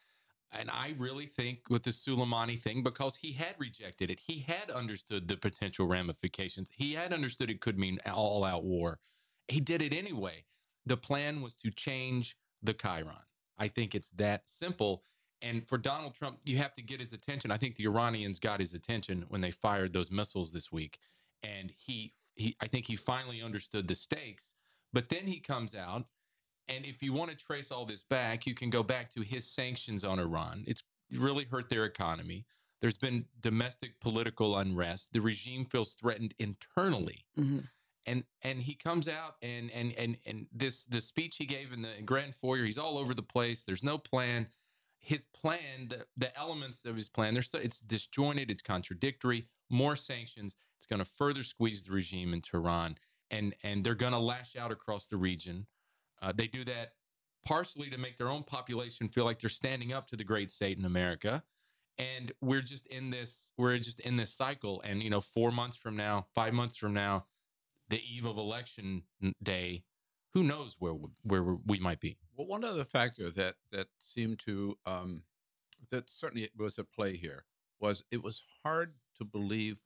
And 0.52 0.70
I 0.70 0.94
really 0.96 1.26
think 1.26 1.62
with 1.68 1.82
the 1.82 1.90
Soleimani 1.90 2.58
thing, 2.58 2.82
because 2.82 3.16
he 3.16 3.32
had 3.32 3.54
rejected 3.58 4.10
it, 4.10 4.20
he 4.20 4.38
had 4.38 4.70
understood 4.70 5.26
the 5.26 5.36
potential 5.36 5.86
ramifications. 5.86 6.70
He 6.72 6.94
had 6.94 7.12
understood 7.12 7.50
it 7.50 7.60
could 7.60 7.78
mean 7.78 7.98
all 8.06 8.44
out 8.44 8.64
war. 8.64 9.00
He 9.48 9.60
did 9.60 9.82
it 9.82 9.92
anyway. 9.92 10.44
The 10.86 10.96
plan 10.96 11.42
was 11.42 11.56
to 11.56 11.70
change 11.70 12.36
the 12.62 12.74
Chyron. 12.74 13.24
I 13.58 13.68
think 13.68 13.94
it's 13.94 14.10
that 14.10 14.44
simple. 14.46 15.02
And 15.42 15.66
for 15.66 15.78
Donald 15.78 16.14
Trump, 16.14 16.38
you 16.44 16.58
have 16.58 16.72
to 16.74 16.82
get 16.82 17.00
his 17.00 17.12
attention. 17.12 17.50
I 17.50 17.58
think 17.58 17.74
the 17.74 17.86
Iranians 17.86 18.38
got 18.38 18.60
his 18.60 18.72
attention 18.72 19.24
when 19.28 19.40
they 19.40 19.50
fired 19.50 19.92
those 19.92 20.10
missiles 20.10 20.52
this 20.52 20.70
week. 20.70 20.98
And 21.42 21.72
he, 21.76 22.12
he 22.36 22.56
I 22.60 22.68
think 22.68 22.86
he 22.86 22.96
finally 22.96 23.42
understood 23.42 23.88
the 23.88 23.94
stakes. 23.94 24.52
But 24.92 25.08
then 25.08 25.26
he 25.26 25.40
comes 25.40 25.74
out 25.74 26.06
and 26.68 26.84
if 26.84 27.02
you 27.02 27.12
want 27.12 27.30
to 27.30 27.36
trace 27.36 27.70
all 27.70 27.84
this 27.86 28.02
back, 28.02 28.46
you 28.46 28.54
can 28.54 28.70
go 28.70 28.82
back 28.82 29.10
to 29.14 29.22
his 29.22 29.46
sanctions 29.46 30.04
on 30.04 30.18
Iran. 30.18 30.64
It's 30.66 30.82
really 31.12 31.44
hurt 31.44 31.68
their 31.68 31.84
economy. 31.84 32.44
There's 32.80 32.98
been 32.98 33.26
domestic 33.40 34.00
political 34.00 34.56
unrest. 34.56 35.12
The 35.12 35.20
regime 35.20 35.64
feels 35.64 35.94
threatened 35.94 36.34
internally. 36.38 37.24
hmm 37.34 37.60
And 38.04 38.24
and 38.42 38.62
he 38.62 38.74
comes 38.74 39.08
out 39.08 39.36
and 39.42 39.70
and 39.70 39.92
and 39.96 40.18
and 40.26 40.46
this 40.52 40.84
the 40.84 41.00
speech 41.00 41.36
he 41.36 41.46
gave 41.46 41.72
in 41.72 41.82
the 41.82 42.02
grand 42.04 42.34
foyer, 42.34 42.64
he's 42.64 42.78
all 42.78 42.98
over 42.98 43.14
the 43.14 43.22
place. 43.22 43.64
There's 43.64 43.82
no 43.82 43.98
plan. 43.98 44.48
His 45.00 45.24
plan, 45.24 45.88
the, 45.88 46.06
the 46.16 46.36
elements 46.36 46.84
of 46.84 46.96
his 46.96 47.08
plan, 47.08 47.34
there's 47.34 47.50
so, 47.50 47.58
it's 47.58 47.78
disjointed, 47.80 48.50
it's 48.50 48.62
contradictory. 48.62 49.46
More 49.70 49.96
sanctions. 49.96 50.56
It's 50.76 50.86
going 50.86 50.98
to 50.98 51.04
further 51.04 51.42
squeeze 51.42 51.84
the 51.84 51.92
regime 51.92 52.32
in 52.32 52.40
Tehran, 52.40 52.96
and 53.30 53.54
and 53.62 53.82
they're 53.82 53.94
going 53.94 54.12
to 54.12 54.18
lash 54.18 54.56
out 54.56 54.70
across 54.70 55.08
the 55.08 55.16
region. 55.16 55.66
Uh, 56.22 56.32
they 56.34 56.46
do 56.46 56.64
that 56.64 56.92
partially 57.44 57.88
to 57.90 57.98
make 57.98 58.16
their 58.16 58.28
own 58.28 58.42
population 58.42 59.08
feel 59.08 59.24
like 59.24 59.38
they're 59.38 59.48
standing 59.48 59.92
up 59.92 60.08
to 60.08 60.16
the 60.16 60.24
Great 60.24 60.50
Satan 60.50 60.84
America. 60.84 61.42
And 61.98 62.32
we're 62.42 62.60
just 62.62 62.86
in 62.86 63.10
this, 63.10 63.52
we're 63.56 63.78
just 63.78 64.00
in 64.00 64.16
this 64.16 64.34
cycle. 64.34 64.82
And, 64.84 65.02
you 65.02 65.08
know, 65.08 65.20
four 65.20 65.50
months 65.50 65.76
from 65.76 65.96
now, 65.96 66.26
five 66.34 66.52
months 66.52 66.76
from 66.76 66.92
now, 66.92 67.24
the 67.88 68.02
eve 68.02 68.26
of 68.26 68.36
election 68.36 69.04
day, 69.42 69.84
who 70.34 70.42
knows 70.42 70.76
where 70.78 70.94
where 71.22 71.42
we 71.42 71.78
might 71.78 72.00
be. 72.00 72.18
Well, 72.36 72.46
one 72.46 72.64
other 72.64 72.84
factor 72.84 73.30
that 73.30 73.54
that 73.72 73.86
seemed 74.14 74.40
to 74.40 74.76
um, 74.84 75.22
that 75.90 76.10
certainly 76.10 76.50
was 76.58 76.78
at 76.78 76.90
play 76.90 77.16
here 77.16 77.44
was 77.80 78.02
it 78.10 78.22
was 78.22 78.42
hard 78.62 78.94
to 79.18 79.24
believe, 79.24 79.78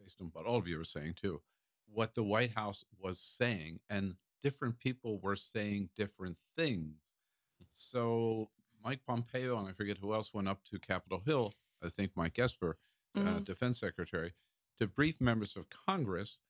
based 0.00 0.20
on 0.20 0.28
what 0.32 0.46
all 0.46 0.56
of 0.56 0.66
you 0.68 0.78
were 0.78 0.84
saying 0.84 1.14
too, 1.14 1.40
what 1.92 2.14
the 2.14 2.22
White 2.22 2.52
House 2.52 2.84
was 2.98 3.18
saying, 3.18 3.80
and 3.88 4.16
different 4.42 4.78
people 4.78 5.18
were 5.18 5.36
saying 5.36 5.88
different 5.96 6.36
things. 6.56 6.96
So 7.72 8.50
Mike 8.84 9.00
Pompeo 9.06 9.58
and 9.58 9.68
I 9.68 9.72
forget 9.72 9.98
who 9.98 10.12
else 10.14 10.34
went 10.34 10.48
up 10.48 10.62
to 10.70 10.78
Capitol 10.78 11.22
Hill. 11.24 11.54
I 11.82 11.88
think 11.88 12.12
Mike 12.16 12.38
Esper, 12.38 12.76
uh, 13.16 13.20
Mhm. 13.20 13.44
Defense 13.44 13.78
Secretary, 13.78 14.32
to 14.78 14.86
brief 14.86 15.20
members 15.20 15.56
of 15.56 15.68
Congress. 15.70 16.40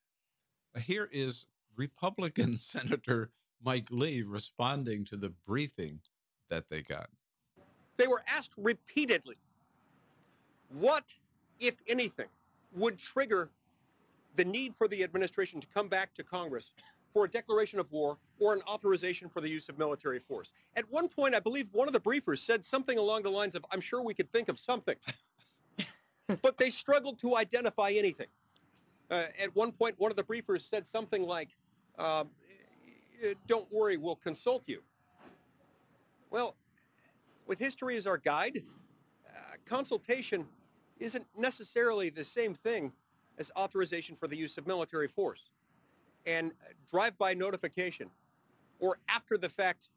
Here 0.78 1.08
is 1.12 1.46
Republican 1.76 2.56
Senator 2.58 3.30
Mike 3.62 3.90
Lee 3.90 4.22
responding 4.22 5.04
to 5.06 5.16
the 5.16 5.30
briefing 5.30 6.00
that 6.48 6.68
they 6.68 6.82
got. 6.82 7.10
They 7.96 8.06
were 8.06 8.24
asked 8.26 8.52
repeatedly 8.56 9.36
what, 10.68 11.14
if 11.66 11.76
anything, 11.86 12.28
would 12.72 12.98
trigger 12.98 13.50
the 14.36 14.44
need 14.44 14.74
for 14.74 14.88
the 14.88 15.02
administration 15.02 15.60
to 15.60 15.66
come 15.72 15.88
back 15.88 16.12
to 16.14 16.22
Congress 16.22 16.72
for 17.12 17.24
a 17.24 17.30
declaration 17.30 17.78
of 17.78 17.90
war 17.92 18.18
or 18.40 18.52
an 18.52 18.60
authorization 18.66 19.28
for 19.28 19.40
the 19.40 19.48
use 19.48 19.68
of 19.68 19.78
military 19.78 20.18
force. 20.18 20.50
At 20.76 20.90
one 20.90 21.08
point, 21.08 21.34
I 21.34 21.40
believe 21.40 21.68
one 21.72 21.86
of 21.86 21.94
the 21.94 22.00
briefers 22.00 22.38
said 22.38 22.64
something 22.64 22.98
along 22.98 23.22
the 23.22 23.30
lines 23.30 23.54
of, 23.54 23.64
I'm 23.70 23.80
sure 23.80 24.02
we 24.02 24.14
could 24.14 24.32
think 24.32 24.48
of 24.48 24.58
something. 24.58 24.96
but 26.42 26.58
they 26.58 26.70
struggled 26.70 27.18
to 27.20 27.36
identify 27.36 27.90
anything. 27.90 28.26
Uh, 29.10 29.24
at 29.38 29.54
one 29.54 29.70
point, 29.70 29.94
one 29.98 30.10
of 30.10 30.16
the 30.16 30.24
briefers 30.24 30.62
said 30.68 30.86
something 30.86 31.22
like, 31.22 31.50
um, 31.98 32.30
"Eh, 33.22 33.34
don't 33.46 33.70
worry, 33.72 33.96
we'll 33.96 34.16
consult 34.16 34.64
you. 34.66 34.82
Well, 36.30 36.56
with 37.46 37.60
history 37.60 37.96
as 37.96 38.06
our 38.06 38.18
guide, 38.18 38.64
uh, 39.28 39.40
consultation 39.66 40.46
isn't 40.98 41.26
necessarily 41.36 42.10
the 42.10 42.24
same 42.24 42.54
thing 42.54 42.92
as 43.38 43.50
authorization 43.56 44.16
for 44.16 44.28
the 44.28 44.36
use 44.36 44.58
of 44.58 44.66
military 44.66 45.08
force. 45.08 45.50
And 46.26 46.52
drive-by 46.90 47.34
notification 47.34 48.10
or 48.78 48.98
after 49.08 49.36
the 49.36 49.48
fact 49.48 49.88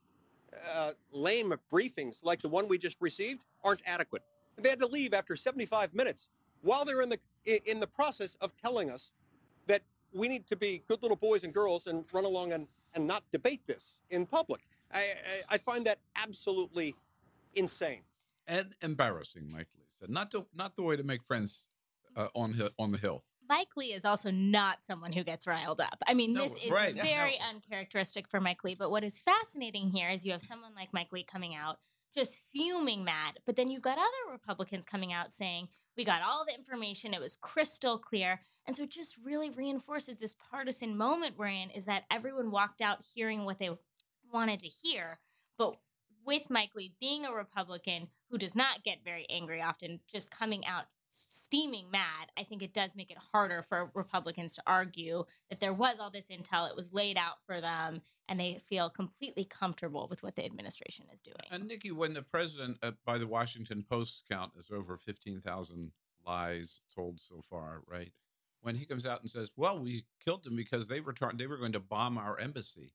uh, 0.73 0.91
lame 1.11 1.53
briefings 1.71 2.23
like 2.23 2.41
the 2.41 2.47
one 2.47 2.67
we 2.67 2.77
just 2.77 2.97
received 2.99 3.45
aren't 3.63 3.81
adequate. 3.85 4.23
They 4.57 4.69
had 4.69 4.79
to 4.79 4.87
leave 4.87 5.13
after 5.13 5.35
75 5.35 5.93
minutes 5.93 6.27
while 6.61 6.85
they're 6.85 7.01
in 7.01 7.09
the 7.09 7.19
in 7.45 7.79
the 7.79 7.87
process 7.87 8.35
of 8.41 8.55
telling 8.57 8.89
us 8.89 9.11
that 9.67 9.83
we 10.13 10.27
need 10.27 10.47
to 10.47 10.55
be 10.55 10.83
good 10.87 11.01
little 11.01 11.15
boys 11.17 11.43
and 11.43 11.53
girls 11.53 11.87
and 11.87 12.03
run 12.11 12.25
along 12.25 12.51
and, 12.51 12.67
and 12.93 13.07
not 13.07 13.23
debate 13.31 13.61
this 13.67 13.93
in 14.09 14.25
public. 14.25 14.61
I, 14.91 14.99
I, 14.99 15.55
I 15.55 15.57
find 15.57 15.85
that 15.85 15.99
absolutely 16.15 16.95
insane. 17.55 18.01
And 18.47 18.75
embarrassing, 18.81 19.53
Lee 19.53 19.65
said. 19.99 20.09
Not 20.09 20.31
to, 20.31 20.45
not 20.53 20.75
the 20.75 20.83
way 20.83 20.95
to 20.95 21.03
make 21.03 21.23
friends 21.23 21.65
uh, 22.15 22.27
on 22.35 22.59
on 22.77 22.91
the 22.91 22.97
hill. 22.97 23.23
Mike 23.49 23.77
Lee 23.77 23.93
is 23.93 24.03
also 24.03 24.29
not 24.29 24.83
someone 24.83 25.13
who 25.13 25.23
gets 25.23 25.47
riled 25.47 25.79
up. 25.79 26.03
I 26.05 26.13
mean, 26.13 26.33
No, 26.33 26.43
this 26.43 26.55
is 26.57 26.69
right, 26.69 26.93
very 26.93 27.39
uncharacteristic 27.39 28.27
for 28.27 28.41
Mike 28.41 28.63
Lee. 28.63 28.75
But 28.75 28.91
what 28.91 29.03
is 29.03 29.19
fascinating 29.19 29.89
here 29.89 30.09
is 30.09 30.25
you 30.25 30.33
have 30.33 30.41
someone 30.41 30.75
like 30.75 30.89
Mike 30.93 31.13
Lee 31.13 31.23
coming 31.23 31.55
out 31.55 31.77
just 32.13 32.39
fuming 32.51 33.03
mad, 33.03 33.39
but 33.45 33.55
then 33.55 33.69
you've 33.69 33.81
got 33.81 33.97
other 33.97 34.31
Republicans 34.31 34.85
coming 34.85 35.13
out 35.13 35.31
saying, 35.31 35.67
We 35.95 36.03
got 36.03 36.21
all 36.23 36.45
the 36.45 36.55
information, 36.55 37.13
it 37.13 37.21
was 37.21 37.37
crystal 37.39 37.99
clear. 37.99 38.39
And 38.65 38.75
so 38.75 38.83
it 38.83 38.89
just 38.89 39.15
really 39.23 39.49
reinforces 39.49 40.17
this 40.17 40.35
partisan 40.51 40.97
moment 40.97 41.37
we're 41.37 41.47
in 41.47 41.69
is 41.69 41.85
that 41.85 42.03
everyone 42.11 42.51
walked 42.51 42.81
out 42.81 43.03
hearing 43.13 43.45
what 43.45 43.59
they 43.59 43.69
wanted 44.33 44.59
to 44.61 44.67
hear. 44.67 45.19
But 45.57 45.77
with 46.27 46.49
Mike 46.49 46.75
Lee 46.75 46.93
being 46.99 47.25
a 47.25 47.31
Republican 47.31 48.09
who 48.29 48.37
does 48.37 48.55
not 48.55 48.83
get 48.83 49.03
very 49.03 49.25
angry 49.29 49.61
often, 49.61 50.01
just 50.11 50.29
coming 50.29 50.65
out 50.65 50.83
steaming 51.07 51.89
mad, 51.89 52.31
I 52.37 52.43
think 52.43 52.61
it 52.61 52.73
does 52.73 52.93
make 52.93 53.09
it 53.09 53.17
harder 53.31 53.63
for 53.63 53.89
Republicans 53.93 54.55
to 54.55 54.63
argue 54.67 55.23
that 55.49 55.61
there 55.61 55.73
was 55.73 55.99
all 55.99 56.11
this 56.11 56.27
intel, 56.27 56.69
it 56.69 56.75
was 56.75 56.93
laid 56.93 57.17
out 57.17 57.37
for 57.45 57.61
them, 57.61 58.01
and 58.27 58.37
they 58.37 58.59
feel 58.67 58.89
completely 58.89 59.45
comfortable 59.45 60.07
with 60.09 60.21
what 60.21 60.35
the 60.35 60.43
administration 60.43 61.05
is 61.13 61.21
doing. 61.21 61.37
And 61.49 61.65
Nikki, 61.65 61.91
when 61.91 62.13
the 62.13 62.23
president, 62.23 62.77
uh, 62.83 62.91
by 63.05 63.17
the 63.17 63.25
Washington 63.25 63.85
Post 63.89 64.23
count, 64.29 64.51
is 64.57 64.69
over 64.69 64.97
15,000 64.97 65.91
lies 66.25 66.81
told 66.93 67.21
so 67.21 67.41
far, 67.49 67.83
right? 67.87 68.11
When 68.61 68.75
he 68.75 68.85
comes 68.85 69.05
out 69.05 69.21
and 69.21 69.31
says, 69.31 69.49
"Well, 69.55 69.79
we 69.79 70.03
killed 70.25 70.43
them 70.43 70.57
because 70.57 70.89
they 70.89 70.99
were 70.99 71.13
trying, 71.13 71.37
they 71.37 71.47
were 71.47 71.57
going 71.57 71.71
to 71.71 71.79
bomb 71.79 72.17
our 72.17 72.37
embassy," 72.37 72.91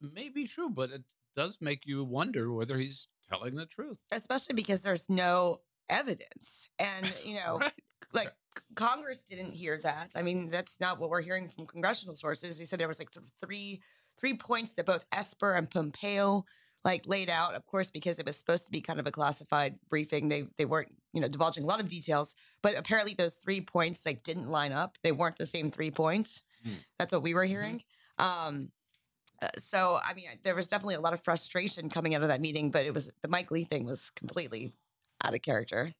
may 0.00 0.28
be 0.28 0.48
true, 0.48 0.70
but 0.70 0.90
it 0.90 1.04
does 1.36 1.58
make 1.60 1.82
you 1.86 2.04
wonder 2.04 2.52
whether 2.52 2.78
he's 2.78 3.08
telling 3.28 3.54
the 3.56 3.66
truth. 3.66 3.98
especially 4.12 4.54
because 4.54 4.82
there's 4.82 5.08
no 5.08 5.60
evidence. 5.88 6.68
And, 6.78 7.12
you 7.24 7.34
know, 7.44 7.58
Right. 7.58 7.72
like 8.12 8.32
Congress 8.74 9.18
didn't 9.18 9.52
hear 9.52 9.78
that. 9.82 10.10
I 10.14 10.22
mean, 10.22 10.50
that's 10.50 10.78
not 10.80 10.98
what 11.00 11.10
we're 11.10 11.22
hearing 11.22 11.48
from 11.48 11.66
congressional 11.66 12.14
sources. 12.14 12.58
They 12.58 12.64
said 12.64 12.78
there 12.78 12.88
was 12.88 12.98
like 12.98 13.12
sort 13.12 13.24
of 13.26 13.32
three 13.44 13.80
three 14.18 14.34
points 14.34 14.72
that 14.72 14.86
both 14.86 15.04
Esper 15.10 15.54
and 15.54 15.68
Pompeo 15.70 16.44
like 16.84 17.08
laid 17.08 17.28
out. 17.28 17.54
Of 17.54 17.66
course, 17.66 17.90
because 17.90 18.18
it 18.20 18.26
was 18.26 18.36
supposed 18.36 18.66
to 18.66 18.72
be 18.72 18.80
kind 18.80 19.00
of 19.00 19.06
a 19.06 19.10
classified 19.10 19.78
briefing, 19.88 20.28
they 20.28 20.44
they 20.56 20.66
weren't 20.66 20.94
you 21.12 21.20
know 21.20 21.28
divulging 21.28 21.64
a 21.64 21.66
lot 21.66 21.80
of 21.80 21.88
details. 21.88 22.36
But 22.62 22.76
apparently, 22.76 23.14
those 23.14 23.34
three 23.34 23.60
points 23.60 24.06
like 24.06 24.22
didn't 24.22 24.48
line 24.48 24.72
up. 24.72 24.98
They 25.02 25.12
weren't 25.12 25.36
the 25.38 25.46
same 25.46 25.70
three 25.70 25.90
points. 25.90 26.42
Hmm. 26.62 26.74
That's 26.98 27.12
what 27.12 27.22
we 27.22 27.34
were 27.34 27.44
hearing. 27.44 27.82
Um, 28.18 28.26
uh, 28.26 28.52
so 29.58 29.98
I 30.02 30.14
mean, 30.14 30.26
there 30.42 30.54
was 30.54 30.68
definitely 30.68 30.94
a 30.96 31.00
lot 31.00 31.12
of 31.12 31.20
frustration 31.22 31.88
coming 31.90 32.14
out 32.14 32.22
of 32.22 32.28
that 32.28 32.40
meeting, 32.40 32.70
but 32.70 32.84
it 32.84 32.94
was 32.94 33.10
the 33.22 33.28
Mike 33.28 33.50
Lee 33.50 33.64
thing 33.64 33.84
was 33.84 34.10
completely 34.10 34.72
out 35.24 35.34
of 35.34 35.42
character. 35.42 35.92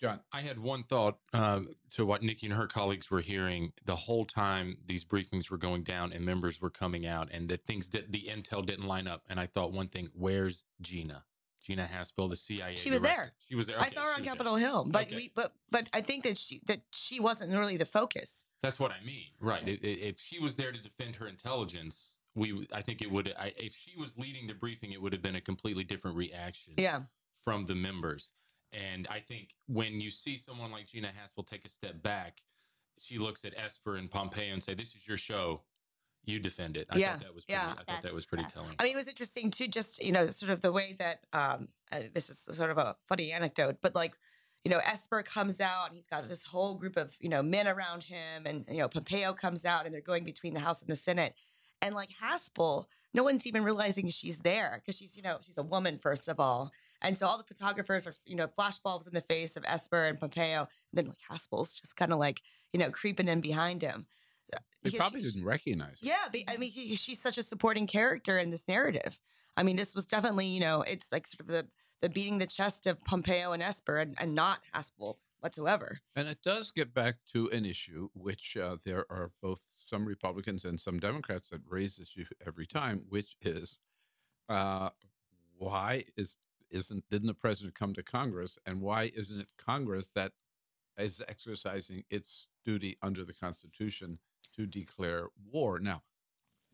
John, 0.00 0.20
I 0.32 0.40
had 0.40 0.58
one 0.58 0.84
thought 0.84 1.18
um, 1.34 1.68
to 1.90 2.06
what 2.06 2.22
Nikki 2.22 2.46
and 2.46 2.54
her 2.56 2.66
colleagues 2.66 3.10
were 3.10 3.20
hearing 3.20 3.72
the 3.84 3.96
whole 3.96 4.24
time 4.24 4.78
these 4.86 5.04
briefings 5.04 5.50
were 5.50 5.58
going 5.58 5.82
down 5.82 6.12
and 6.14 6.24
members 6.24 6.58
were 6.58 6.70
coming 6.70 7.04
out, 7.06 7.28
and 7.30 7.48
that 7.50 7.66
things 7.66 7.90
that 7.90 8.10
the 8.10 8.22
intel 8.30 8.64
didn't 8.64 8.86
line 8.86 9.06
up. 9.06 9.24
And 9.28 9.38
I 9.38 9.44
thought 9.46 9.72
one 9.72 9.88
thing: 9.88 10.08
Where's 10.14 10.64
Gina? 10.80 11.24
Gina 11.62 11.86
Haspel, 11.86 12.30
the 12.30 12.36
CIA. 12.36 12.74
She 12.76 12.90
was 12.90 13.02
director. 13.02 13.20
there. 13.20 13.32
She 13.46 13.54
was 13.54 13.66
there. 13.66 13.76
I 13.78 13.90
saw 13.90 14.00
her 14.00 14.06
on 14.08 14.20
was 14.20 14.24
there. 14.24 14.32
Capitol 14.32 14.56
Hill, 14.56 14.86
but 14.88 15.02
Okay. 15.08 15.16
we 15.16 15.32
but 15.34 15.52
but 15.70 15.88
I 15.92 16.00
think 16.00 16.24
that 16.24 16.38
she 16.38 16.62
that 16.64 16.80
she 16.94 17.20
wasn't 17.20 17.52
really 17.52 17.76
the 17.76 17.84
focus. 17.84 18.46
That's 18.62 18.78
what 18.78 18.92
I 18.92 19.04
mean, 19.04 19.26
right? 19.38 19.62
I- 19.66 19.70
i- 19.72 19.86
If 19.86 20.18
she 20.18 20.38
was 20.38 20.56
there 20.56 20.72
to 20.72 20.78
defend 20.78 21.16
her 21.16 21.26
intelligence, 21.28 22.16
we 22.34 22.66
I 22.72 22.82
think 22.82 23.02
it 23.02 23.10
would. 23.10 23.32
I, 23.38 23.52
if 23.56 23.74
she 23.74 23.96
was 23.98 24.16
leading 24.16 24.46
the 24.46 24.54
briefing, 24.54 24.92
it 24.92 25.00
would 25.02 25.12
have 25.12 25.22
been 25.22 25.36
a 25.36 25.40
completely 25.40 25.84
different 25.84 26.16
reaction. 26.16 26.74
Yeah. 26.76 27.00
from 27.44 27.66
the 27.66 27.74
members. 27.74 28.32
And 28.72 29.08
I 29.10 29.18
think 29.20 29.54
when 29.66 30.00
you 30.00 30.10
see 30.10 30.36
someone 30.36 30.70
like 30.70 30.86
Gina 30.86 31.08
Haspel 31.08 31.44
take 31.46 31.64
a 31.64 31.68
step 31.68 32.02
back, 32.02 32.42
she 32.98 33.18
looks 33.18 33.44
at 33.44 33.52
Esper 33.56 33.96
and 33.96 34.08
Pompeo 34.10 34.52
and 34.52 34.62
say, 34.62 34.74
"This 34.74 34.94
is 34.94 35.08
your 35.08 35.16
show. 35.16 35.62
You 36.24 36.38
defend 36.38 36.76
it." 36.76 36.86
I 36.90 36.98
Yeah, 36.98 37.12
thought 37.12 37.20
that 37.22 37.34
was 37.34 37.44
pretty, 37.46 37.60
yeah. 37.60 37.74
I 37.78 37.82
thought 37.92 38.02
that 38.02 38.12
was 38.12 38.26
pretty 38.26 38.44
fascinating. 38.44 38.76
telling. 38.76 38.76
I 38.78 38.84
mean, 38.84 38.92
it 38.92 38.96
was 38.96 39.08
interesting 39.08 39.50
too, 39.50 39.66
just, 39.68 40.00
you 40.04 40.12
know, 40.12 40.26
sort 40.28 40.50
of 40.50 40.60
the 40.60 40.70
way 40.70 40.92
that, 40.98 41.24
um, 41.32 41.68
uh, 41.90 42.02
this 42.14 42.28
is 42.30 42.38
sort 42.52 42.70
of 42.70 42.78
a 42.78 42.94
funny 43.08 43.32
anecdote, 43.32 43.78
but 43.80 43.94
like, 43.94 44.16
you 44.64 44.70
know, 44.70 44.78
Esper 44.84 45.22
comes 45.22 45.60
out 45.62 45.88
and 45.88 45.96
he's 45.96 46.06
got 46.06 46.28
this 46.28 46.44
whole 46.44 46.74
group 46.74 46.96
of, 46.98 47.16
you 47.20 47.30
know, 47.30 47.42
men 47.42 47.66
around 47.66 48.04
him 48.04 48.44
and, 48.44 48.66
you 48.68 48.78
know, 48.78 48.88
Pompeo 48.88 49.32
comes 49.32 49.64
out 49.64 49.86
and 49.86 49.94
they're 49.94 50.02
going 50.02 50.24
between 50.24 50.52
the 50.52 50.60
House 50.60 50.82
and 50.82 50.90
the 50.90 50.96
Senate. 50.96 51.34
And 51.82 51.94
like 51.94 52.10
Haspel, 52.22 52.86
no 53.14 53.22
one's 53.22 53.46
even 53.46 53.64
realizing 53.64 54.08
she's 54.08 54.38
there 54.38 54.80
because 54.80 54.96
she's, 54.98 55.16
you 55.16 55.22
know, 55.22 55.38
she's 55.44 55.58
a 55.58 55.62
woman, 55.62 55.98
first 55.98 56.28
of 56.28 56.38
all. 56.38 56.72
And 57.02 57.16
so 57.16 57.26
all 57.26 57.38
the 57.38 57.44
photographers 57.44 58.06
are, 58.06 58.14
you 58.26 58.36
know, 58.36 58.46
flashbulbs 58.46 59.06
in 59.06 59.14
the 59.14 59.22
face 59.22 59.56
of 59.56 59.64
Esper 59.66 60.04
and 60.04 60.20
Pompeo. 60.20 60.60
And 60.60 60.68
then 60.92 61.06
like 61.06 61.18
Haspel's 61.30 61.72
just 61.72 61.96
kind 61.96 62.12
of 62.12 62.18
like, 62.18 62.42
you 62.72 62.78
know, 62.78 62.90
creeping 62.90 63.28
in 63.28 63.40
behind 63.40 63.80
him. 63.82 64.06
Uh, 64.52 64.58
they 64.82 64.90
probably 64.90 65.22
she- 65.22 65.30
didn't 65.30 65.46
recognize 65.46 65.92
her. 65.92 65.96
yeah, 66.02 66.26
but, 66.30 66.42
I 66.48 66.56
mean, 66.56 66.70
he, 66.70 66.94
she's 66.96 67.20
such 67.20 67.38
a 67.38 67.42
supporting 67.42 67.86
character 67.86 68.38
in 68.38 68.50
this 68.50 68.68
narrative. 68.68 69.18
I 69.56 69.62
mean, 69.62 69.76
this 69.76 69.94
was 69.94 70.06
definitely, 70.06 70.46
you 70.46 70.60
know, 70.60 70.82
it's 70.82 71.10
like 71.12 71.26
sort 71.26 71.40
of 71.40 71.46
the 71.48 71.66
the 72.02 72.08
beating 72.08 72.38
the 72.38 72.46
chest 72.46 72.86
of 72.86 73.04
Pompeo 73.04 73.52
and 73.52 73.62
Esper, 73.62 73.98
and, 73.98 74.14
and 74.18 74.34
not 74.34 74.60
Haspel 74.74 75.16
whatsoever. 75.40 76.00
And 76.16 76.28
it 76.28 76.38
does 76.42 76.70
get 76.70 76.94
back 76.94 77.16
to 77.34 77.50
an 77.50 77.66
issue 77.66 78.08
which 78.14 78.56
uh, 78.56 78.76
there 78.86 79.04
are 79.10 79.32
both 79.42 79.60
some 79.90 80.06
Republicans 80.06 80.64
and 80.64 80.80
some 80.80 81.00
Democrats 81.00 81.50
that 81.50 81.60
raise 81.68 81.96
this 81.96 82.14
issue 82.16 82.24
every 82.46 82.66
time, 82.66 83.04
which 83.08 83.36
is 83.42 83.78
uh, 84.48 84.90
why 85.58 86.04
is 86.16 86.38
isn't 86.70 87.04
didn't 87.10 87.26
the 87.26 87.34
president 87.34 87.74
come 87.74 87.92
to 87.94 88.02
Congress, 88.02 88.58
and 88.64 88.80
why 88.80 89.10
isn't 89.14 89.40
it 89.40 89.48
Congress 89.58 90.08
that 90.14 90.32
is 90.96 91.20
exercising 91.28 92.04
its 92.08 92.46
duty 92.64 92.96
under 93.02 93.24
the 93.24 93.34
Constitution 93.34 94.18
to 94.54 94.66
declare 94.66 95.28
war? 95.52 95.80
Now, 95.80 96.02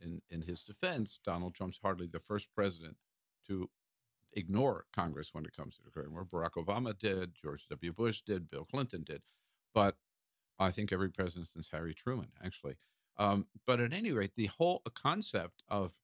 in 0.00 0.20
in 0.30 0.42
his 0.42 0.62
defense, 0.62 1.18
Donald 1.24 1.54
Trump's 1.54 1.80
hardly 1.82 2.06
the 2.06 2.20
first 2.20 2.48
president 2.54 2.98
to 3.48 3.70
ignore 4.34 4.84
Congress 4.94 5.32
when 5.32 5.46
it 5.46 5.56
comes 5.56 5.76
to 5.76 5.82
declaring 5.82 6.12
war. 6.12 6.26
Barack 6.26 6.62
Obama 6.62 6.96
did, 6.96 7.34
George 7.34 7.66
W. 7.70 7.92
Bush 7.92 8.20
did, 8.20 8.50
Bill 8.50 8.66
Clinton 8.66 9.02
did, 9.02 9.22
but 9.72 9.96
I 10.58 10.70
think 10.70 10.92
every 10.92 11.08
president 11.08 11.48
since 11.48 11.70
Harry 11.70 11.94
Truman, 11.94 12.28
actually. 12.44 12.76
Um, 13.18 13.46
but 13.66 13.80
at 13.80 13.92
any 13.92 14.12
rate, 14.12 14.34
the 14.34 14.46
whole 14.46 14.82
concept 14.94 15.62
of 15.68 15.94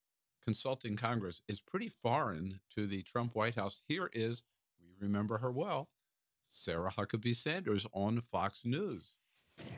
consulting 0.43 0.95
Congress 0.95 1.41
is 1.47 1.61
pretty 1.61 1.89
foreign 1.89 2.59
to 2.75 2.87
the 2.87 3.03
Trump 3.03 3.35
White 3.35 3.55
House. 3.55 3.81
Here 3.87 4.09
is, 4.13 4.43
we 4.79 4.93
remember 4.99 5.37
her 5.37 5.51
well, 5.51 5.89
Sarah 6.49 6.91
Huckabee 6.91 7.35
Sanders 7.35 7.85
on 7.93 8.21
Fox 8.21 8.65
News. 8.65 9.15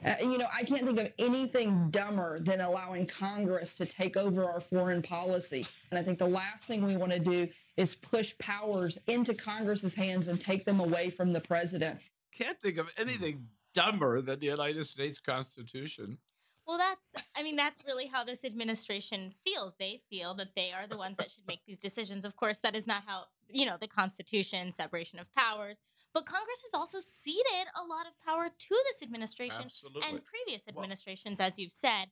Uh, 0.06 0.16
you 0.22 0.38
know, 0.38 0.48
I 0.54 0.64
can't 0.64 0.86
think 0.86 1.00
of 1.00 1.12
anything 1.20 1.90
dumber 1.90 2.40
than 2.40 2.62
allowing 2.62 3.08
Congress 3.08 3.74
to 3.76 3.86
take 3.86 4.16
over 4.16 4.46
our 4.46 4.62
foreign 4.62 5.02
policy. 5.02 5.68
And 5.92 6.00
I 6.00 6.04
think 6.04 6.18
the 6.18 6.28
last 6.28 6.66
thing 6.66 6.86
we 6.86 6.96
want 6.96 7.12
to 7.12 7.20
do 7.20 7.48
is 7.76 7.96
push 7.96 8.38
powers 8.38 8.98
into 9.08 9.34
Congress's 9.34 9.94
hands 9.94 10.28
and 10.28 10.40
take 10.40 10.66
them 10.66 10.80
away 10.80 11.10
from 11.10 11.34
the 11.34 11.42
president. 11.42 12.00
Can't 12.32 12.60
think 12.60 12.78
of 12.78 12.94
anything 12.98 13.48
dumber 13.74 14.22
than 14.22 14.40
the 14.40 14.48
United 14.48 14.86
States 14.86 15.20
Constitution. 15.20 16.20
Well, 16.68 16.78
that's, 16.78 17.14
I 17.36 17.44
mean, 17.44 17.56
that's 17.56 17.84
really 17.86 18.08
how 18.08 18.24
this 18.24 18.44
administration 18.44 19.34
feels. 19.44 19.76
They 19.78 20.02
feel 20.10 20.34
that 20.36 20.56
they 20.56 20.72
are 20.72 20.88
the 20.88 20.98
ones 20.98 21.18
that 21.18 21.30
should 21.30 21.48
make 21.48 21.62
these 21.66 21.78
decisions. 21.78 22.26
Of 22.26 22.36
course, 22.36 22.60
that 22.60 22.76
is 22.76 22.88
not 22.88 23.04
how, 23.06 23.26
you 23.50 23.66
know, 23.66 23.78
the 23.80 23.88
Constitution, 23.88 24.72
separation 24.72 25.20
of 25.20 25.32
powers. 25.34 25.78
But 26.14 26.26
Congress 26.26 26.62
has 26.64 26.74
also 26.74 27.00
ceded 27.02 27.68
a 27.76 27.84
lot 27.86 28.08
of 28.08 28.14
power 28.26 28.50
to 28.50 28.76
this 28.86 29.04
administration 29.04 29.66
Absolutely. 29.66 30.02
and 30.10 30.22
previous 30.26 30.64
Well- 30.66 30.78
administrations, 30.84 31.40
as 31.40 31.60
you've 31.60 31.74
said. 31.74 32.06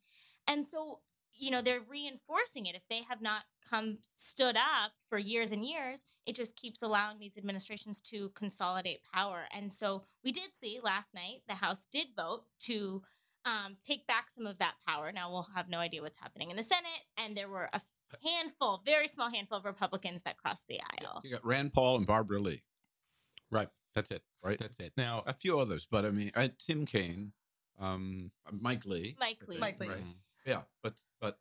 And 0.45 0.65
so, 0.65 1.01
you 1.33 1.49
know, 1.49 1.61
they're 1.61 1.79
reinforcing 1.79 2.65
it. 2.67 2.75
If 2.75 2.87
they 2.89 3.01
have 3.03 3.21
not 3.21 3.45
come 3.67 3.99
stood 4.13 4.55
up 4.55 4.91
for 5.09 5.17
years 5.17 5.51
and 5.51 5.65
years, 5.65 6.05
it 6.25 6.35
just 6.35 6.55
keeps 6.55 6.81
allowing 6.83 7.17
these 7.17 7.37
administrations 7.37 7.99
to 8.01 8.29
consolidate 8.29 9.01
power. 9.13 9.47
And 9.51 9.73
so 9.73 10.03
we 10.23 10.31
did 10.31 10.53
see 10.53 10.79
last 10.83 11.13
night 11.15 11.41
the 11.47 11.55
House 11.55 11.85
did 11.85 12.09
vote 12.15 12.43
to 12.61 13.03
um, 13.45 13.77
take 13.83 14.05
back 14.07 14.29
some 14.29 14.45
of 14.47 14.57
that 14.59 14.75
power. 14.87 15.11
Now 15.11 15.31
we'll 15.31 15.47
have 15.55 15.69
no 15.69 15.79
idea 15.79 16.01
what's 16.01 16.17
happening 16.17 16.49
in 16.51 16.57
the 16.57 16.63
Senate, 16.63 17.03
and 17.17 17.35
there 17.35 17.49
were 17.49 17.69
a 17.73 17.81
handful, 18.23 18.81
very 18.85 19.07
small 19.07 19.29
handful 19.31 19.57
of 19.57 19.65
Republicans 19.65 20.23
that 20.23 20.37
crossed 20.37 20.67
the 20.67 20.79
aisle. 21.01 21.21
You 21.23 21.31
got 21.31 21.45
Rand 21.45 21.73
Paul 21.73 21.97
and 21.97 22.05
Barbara 22.07 22.39
Lee, 22.39 22.61
Right. 23.51 23.67
That's 23.95 24.09
it. 24.11 24.23
right? 24.41 24.57
That's 24.57 24.79
it. 24.79 24.93
Now, 24.97 25.23
a 25.27 25.33
few 25.33 25.59
others, 25.59 25.85
but 25.89 26.05
I 26.05 26.09
mean, 26.11 26.31
uh, 26.35 26.47
Tim 26.57 26.85
Kaine, 26.85 27.31
um, 27.79 28.31
Mike 28.51 28.85
Lee. 28.85 29.15
Mike 29.19 29.37
Lee. 29.47 29.47
think, 29.55 29.59
Mike 29.61 29.79
Lee. 29.79 29.87
right? 29.89 30.03
Mhm. 30.03 30.15
Yeah, 30.45 30.61
but 30.81 30.95
but 31.21 31.39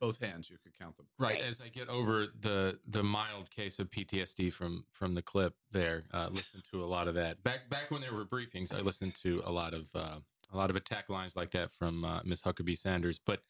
both 0.00 0.20
hands 0.20 0.48
you 0.48 0.58
could 0.58 0.78
count 0.78 0.96
them. 0.96 1.06
right 1.18 1.34
Right. 1.34 1.42
as 1.42 1.60
I 1.60 1.68
get 1.68 1.88
over 1.88 2.28
the 2.28 2.78
the 2.86 3.02
mild 3.02 3.50
case 3.50 3.78
of 3.80 3.90
PTSD 3.90 4.50
from 4.52 4.86
from 4.92 5.14
the 5.14 5.22
clip 5.22 5.56
there, 5.72 6.04
uh, 6.12 6.28
listened 6.30 6.64
to 6.70 6.84
a 6.84 6.86
lot 6.86 7.08
of 7.08 7.14
that. 7.14 7.42
Back 7.42 7.68
back 7.68 7.90
when 7.90 8.00
there 8.00 8.14
were 8.14 8.24
briefings, 8.24 8.72
I 8.72 8.80
listened 8.80 9.14
to 9.22 9.42
a 9.44 9.50
lot 9.50 9.74
of 9.74 9.88
uh, 9.96 10.20
a 10.52 10.56
lot 10.56 10.70
of 10.70 10.76
attack 10.76 11.08
lines 11.08 11.36
like 11.36 11.50
that 11.52 11.70
from 11.70 12.04
uh, 12.04 12.20
Miss 12.24 12.42
Huckabee 12.42 12.78
Sanders. 12.78 13.20
But 13.24 13.40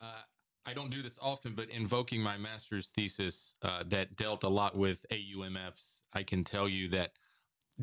uh, 0.00 0.22
I 0.66 0.74
don't 0.74 0.90
do 0.90 1.02
this 1.02 1.18
often, 1.20 1.54
but 1.54 1.70
invoking 1.70 2.20
my 2.20 2.36
master's 2.36 2.90
thesis 2.90 3.54
uh, 3.62 3.84
that 3.88 4.16
dealt 4.16 4.44
a 4.44 4.48
lot 4.48 4.76
with 4.76 5.04
AUMFs, 5.10 6.00
I 6.12 6.22
can 6.22 6.44
tell 6.44 6.68
you 6.68 6.88
that 6.88 7.12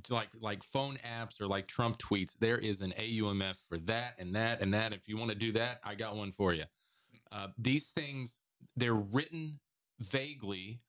like 0.10 0.30
like 0.40 0.64
phone 0.64 0.98
apps 0.98 1.42
or 1.42 1.48
like 1.48 1.68
Trump 1.68 1.98
tweets, 1.98 2.38
there 2.40 2.58
is 2.58 2.82
an 2.82 2.94
AUMF 3.00 3.58
for 3.68 3.78
that 3.80 4.14
and 4.20 4.36
that 4.36 4.62
and 4.62 4.74
that. 4.74 4.94
If 4.94 5.08
you 5.08 5.18
want 5.18 5.32
to 5.32 5.36
do 5.36 5.52
that, 5.54 5.80
I 5.84 5.96
got 5.96 6.16
one 6.16 6.32
for 6.32 6.54
you. 6.54 6.66
Uh, 7.32 7.48
these 7.58 7.90
things 7.90 8.40
they're 8.76 8.94
written 8.94 9.60
vaguely. 10.00 10.82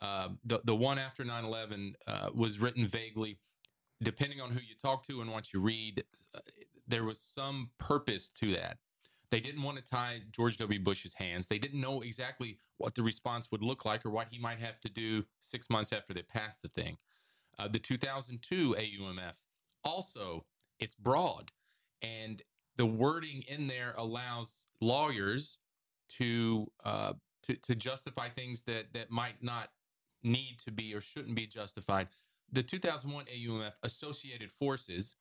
Uh, 0.00 0.28
the 0.44 0.60
the 0.64 0.74
one 0.74 0.98
after 0.98 1.24
9-11 1.24 1.94
uh, 2.06 2.30
was 2.34 2.58
written 2.58 2.86
vaguely, 2.86 3.38
depending 4.02 4.40
on 4.40 4.50
who 4.50 4.60
you 4.60 4.74
talk 4.80 5.06
to 5.06 5.20
and 5.20 5.30
what 5.30 5.52
you 5.52 5.60
read. 5.60 6.04
There 6.86 7.04
was 7.04 7.20
some 7.20 7.70
purpose 7.78 8.30
to 8.40 8.52
that. 8.54 8.78
They 9.30 9.40
didn't 9.40 9.62
want 9.62 9.76
to 9.78 9.82
tie 9.82 10.20
George 10.30 10.56
W. 10.58 10.78
Bush's 10.80 11.14
hands. 11.14 11.48
They 11.48 11.58
didn't 11.58 11.80
know 11.80 12.00
exactly 12.00 12.58
what 12.78 12.94
the 12.94 13.02
response 13.02 13.50
would 13.50 13.62
look 13.62 13.84
like 13.84 14.06
or 14.06 14.10
what 14.10 14.28
he 14.30 14.38
might 14.38 14.60
have 14.60 14.80
to 14.80 14.88
do 14.88 15.24
six 15.40 15.68
months 15.68 15.92
after 15.92 16.14
they 16.14 16.22
passed 16.22 16.62
the 16.62 16.68
thing. 16.68 16.96
Uh, 17.58 17.68
the 17.68 17.78
2002 17.78 18.76
AUMF 18.78 19.34
also 19.82 20.44
it's 20.78 20.94
broad, 20.94 21.52
and 22.02 22.42
the 22.76 22.86
wording 22.86 23.42
in 23.48 23.66
there 23.66 23.94
allows 23.96 24.52
lawyers 24.80 25.58
to 26.18 26.70
uh, 26.84 27.14
to 27.44 27.54
to 27.56 27.74
justify 27.74 28.28
things 28.28 28.62
that 28.64 28.92
that 28.92 29.10
might 29.10 29.42
not 29.42 29.70
need 30.22 30.58
to 30.64 30.70
be 30.70 30.94
or 30.94 31.00
shouldn't 31.00 31.34
be 31.34 31.46
justified. 31.46 32.08
The 32.52 32.62
2001 32.62 33.24
AUMF 33.26 33.72
associated 33.82 34.52
forces. 34.52 35.16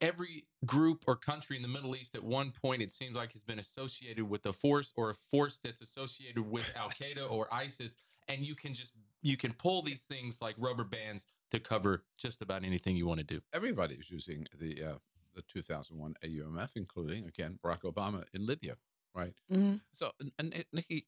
Every 0.00 0.46
group 0.66 1.04
or 1.06 1.16
country 1.16 1.56
in 1.56 1.62
the 1.62 1.68
Middle 1.68 1.96
East 1.96 2.14
at 2.14 2.22
one 2.22 2.50
point, 2.50 2.82
it 2.82 2.92
seems 2.92 3.14
like, 3.14 3.32
has 3.32 3.42
been 3.42 3.58
associated 3.58 4.28
with 4.28 4.44
a 4.46 4.52
force 4.52 4.92
or 4.96 5.10
a 5.10 5.14
force 5.14 5.58
that's 5.62 5.80
associated 5.80 6.40
with 6.50 6.70
Al 6.76 6.90
Qaeda 6.90 7.30
or 7.30 7.52
ISIS. 7.52 7.96
And 8.28 8.44
you 8.44 8.54
can 8.54 8.74
just 8.74 8.92
you 9.22 9.36
can 9.36 9.52
pull 9.52 9.82
these 9.82 10.02
things 10.02 10.40
like 10.40 10.54
rubber 10.58 10.84
bands 10.84 11.26
to 11.50 11.60
cover 11.60 12.04
just 12.18 12.42
about 12.42 12.64
anything 12.64 12.96
you 12.96 13.06
want 13.06 13.20
to 13.20 13.24
do. 13.26 13.40
Everybody's 13.52 14.10
using 14.10 14.46
the 14.58 14.82
uh, 14.82 14.94
the 15.34 15.42
2001 15.42 16.14
AUMF, 16.24 16.70
including 16.76 17.26
again 17.26 17.58
Barack 17.62 17.82
Obama 17.82 18.24
in 18.32 18.46
Libya, 18.46 18.76
right? 19.14 19.34
Mhm. 19.52 19.80
So, 19.92 20.12
and, 20.20 20.32
and 20.38 20.54
uh, 20.54 20.62
Nikki, 20.72 21.06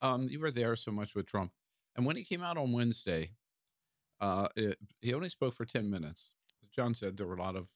um, 0.00 0.28
you 0.28 0.38
were 0.40 0.50
there 0.50 0.76
so 0.76 0.92
much 0.92 1.14
with 1.14 1.26
Trump, 1.26 1.52
and 1.96 2.06
when 2.06 2.16
he 2.16 2.24
came 2.24 2.42
out 2.42 2.56
on 2.56 2.72
Wednesday, 2.72 3.32
uh, 4.20 4.48
it, 4.56 4.78
he 5.00 5.12
only 5.14 5.28
spoke 5.28 5.54
for 5.54 5.64
10 5.64 5.90
minutes. 5.90 6.26
John 6.74 6.94
said 6.94 7.16
there 7.16 7.26
were 7.26 7.34
a 7.34 7.42
lot 7.42 7.56
of 7.56 7.66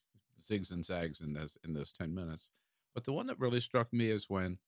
zigs 0.49 0.71
and 0.71 0.85
zags 0.85 1.21
in 1.21 1.33
this 1.35 1.57
in 1.65 1.73
those 1.73 1.93
10 1.93 2.15
minutes, 2.15 2.49
but 2.95 3.05
the 3.05 3.13
one 3.13 3.27
that 3.27 3.39
really 3.39 3.61
struck 3.61 3.93
me 3.93 4.11
is 4.11 4.29
when 4.29 4.59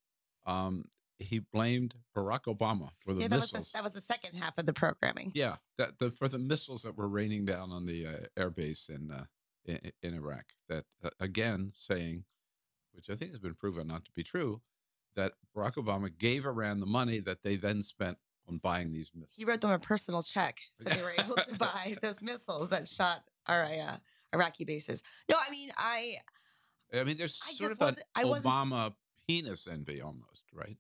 um, 0.47 0.85
he 1.19 1.41
blamed 1.41 1.95
Barack 2.17 2.45
Obama 2.45 2.91
for 3.01 3.13
the 3.13 3.23
Yeah, 3.23 3.29
that 3.29 3.37
was, 3.37 3.53
missiles. 3.53 3.73
the, 3.73 3.79
that 3.79 3.85
was 3.85 3.93
the 3.93 4.01
second 4.01 4.39
half 4.39 4.57
of 4.59 4.67
the 4.67 4.73
programming. 4.73 5.33
Yeah, 5.35 5.57
that 5.77 5.99
the 5.99 6.11
for 6.11 6.29
the 6.29 6.39
missiles 6.39 6.83
that 6.83 6.97
were 6.97 7.09
raining 7.09 7.45
down 7.45 7.71
on 7.73 7.87
the 7.87 8.07
uh, 8.07 8.13
air 8.37 8.51
base 8.51 8.89
in, 8.89 9.11
uh, 9.11 9.25
in 9.65 9.79
in 10.03 10.15
Iraq. 10.15 10.45
That 10.69 10.85
uh, 11.03 11.11
again 11.21 11.73
saying, 11.75 12.25
which 12.93 13.11
I 13.11 13.15
think 13.15 13.33
has 13.33 13.41
been 13.41 13.55
proven 13.55 13.87
not 13.89 14.05
to 14.05 14.13
be 14.13 14.23
true, 14.23 14.63
that 15.17 15.33
Barack 15.57 15.75
Obama 15.75 16.17
gave 16.17 16.47
Iran 16.47 16.81
the 16.81 16.87
money 16.87 17.19
that 17.21 17.43
they 17.43 17.57
then 17.57 17.83
spent 17.83 18.19
on 18.49 18.59
buying 18.59 18.93
these 18.93 19.11
missiles. 19.15 19.35
He 19.37 19.45
wrote 19.45 19.61
them 19.61 19.71
a 19.71 19.79
personal 19.79 20.23
check, 20.23 20.61
so 20.77 20.89
they 20.89 21.03
were 21.03 21.15
able 21.19 21.35
to 21.37 21.55
buy 21.59 21.97
those 22.01 22.23
missiles 22.23 22.71
that 22.71 22.89
shot 22.89 23.25
our 23.47 23.65
Iraqi 24.33 24.65
bases. 24.65 25.03
No, 25.29 25.37
I 25.37 25.51
mean, 25.51 25.71
I 25.77 26.17
I 26.95 27.05
mean, 27.05 27.17
there's 27.17 27.41
I 27.47 27.53
sort 27.53 27.73
of 27.73 27.81
an 27.83 27.97
Obama 28.17 28.95
penis 29.27 29.69
envy 29.71 30.01
almost, 30.01 30.45
right? 30.55 30.79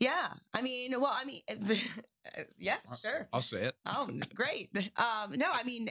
yeah, 0.00 0.28
I 0.54 0.62
mean, 0.62 1.00
well, 1.00 1.14
I 1.14 1.24
mean, 1.24 1.42
yeah, 2.58 2.76
sure. 3.00 3.28
I'll 3.32 3.42
say 3.42 3.62
it. 3.62 3.74
Oh, 3.86 4.08
great. 4.34 4.70
Um, 4.96 5.32
no, 5.36 5.46
I 5.52 5.62
mean, 5.64 5.88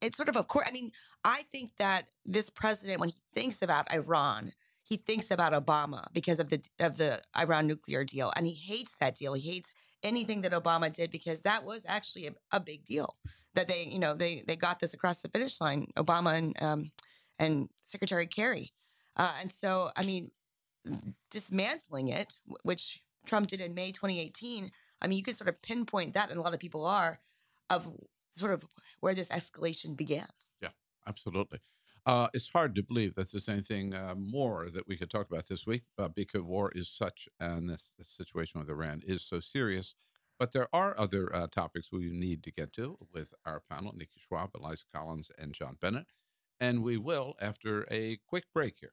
it's 0.00 0.16
sort 0.16 0.28
of 0.28 0.36
of 0.36 0.48
course. 0.48 0.66
I 0.68 0.72
mean, 0.72 0.92
I 1.24 1.44
think 1.50 1.72
that 1.78 2.06
this 2.24 2.50
president, 2.50 3.00
when 3.00 3.08
he 3.08 3.16
thinks 3.32 3.62
about 3.62 3.92
Iran, 3.92 4.52
he 4.82 4.96
thinks 4.96 5.30
about 5.30 5.52
Obama 5.52 6.06
because 6.12 6.38
of 6.38 6.50
the 6.50 6.62
of 6.80 6.98
the 6.98 7.20
Iran 7.38 7.66
nuclear 7.66 8.04
deal, 8.04 8.32
and 8.36 8.46
he 8.46 8.54
hates 8.54 8.94
that 9.00 9.16
deal. 9.16 9.34
He 9.34 9.48
hates 9.48 9.72
anything 10.02 10.42
that 10.42 10.52
Obama 10.52 10.92
did 10.92 11.10
because 11.10 11.42
that 11.42 11.64
was 11.64 11.84
actually 11.88 12.26
a, 12.26 12.32
a 12.50 12.60
big 12.60 12.84
deal. 12.84 13.16
That 13.54 13.68
they, 13.68 13.84
you 13.84 13.98
know, 13.98 14.14
they 14.14 14.42
they 14.46 14.56
got 14.56 14.80
this 14.80 14.94
across 14.94 15.18
the 15.20 15.28
finish 15.28 15.60
line. 15.60 15.88
Obama 15.96 16.36
and 16.36 16.62
um, 16.62 16.90
and 17.38 17.68
Secretary 17.84 18.26
Kerry, 18.26 18.72
uh, 19.16 19.32
and 19.40 19.52
so 19.52 19.90
I 19.96 20.04
mean, 20.04 20.30
dismantling 21.30 22.08
it, 22.08 22.34
which 22.62 23.00
Trump 23.26 23.48
did 23.48 23.60
in 23.60 23.74
May 23.74 23.92
2018. 23.92 24.70
I 25.00 25.06
mean, 25.06 25.18
you 25.18 25.24
could 25.24 25.36
sort 25.36 25.48
of 25.48 25.60
pinpoint 25.62 26.14
that, 26.14 26.30
and 26.30 26.38
a 26.38 26.42
lot 26.42 26.54
of 26.54 26.60
people 26.60 26.86
are, 26.86 27.18
of 27.70 27.90
sort 28.34 28.52
of 28.52 28.64
where 29.00 29.14
this 29.14 29.28
escalation 29.28 29.96
began. 29.96 30.28
Yeah, 30.60 30.70
absolutely. 31.06 31.60
Uh, 32.04 32.28
it's 32.34 32.48
hard 32.48 32.74
to 32.74 32.82
believe 32.82 33.14
that 33.14 33.30
there's 33.30 33.48
anything 33.48 33.94
uh, 33.94 34.14
more 34.16 34.68
that 34.70 34.88
we 34.88 34.96
could 34.96 35.10
talk 35.10 35.30
about 35.30 35.48
this 35.48 35.66
week 35.66 35.82
uh, 35.98 36.08
because 36.08 36.42
war 36.42 36.72
is 36.74 36.88
such, 36.88 37.28
and 37.38 37.68
this, 37.68 37.92
this 37.96 38.10
situation 38.16 38.60
with 38.60 38.68
Iran 38.68 39.02
is 39.06 39.22
so 39.22 39.38
serious. 39.38 39.94
But 40.42 40.50
there 40.50 40.66
are 40.72 40.98
other 40.98 41.32
uh, 41.32 41.46
topics 41.46 41.92
we 41.92 42.10
need 42.10 42.42
to 42.42 42.50
get 42.50 42.72
to 42.72 42.98
with 43.14 43.32
our 43.46 43.60
panel 43.60 43.94
Nikki 43.96 44.20
Schwab, 44.26 44.50
Eliza 44.56 44.82
Collins, 44.92 45.30
and 45.38 45.54
John 45.54 45.76
Bennett. 45.80 46.06
And 46.58 46.82
we 46.82 46.96
will 46.96 47.36
after 47.40 47.86
a 47.92 48.18
quick 48.26 48.46
break 48.52 48.74
here. 48.80 48.90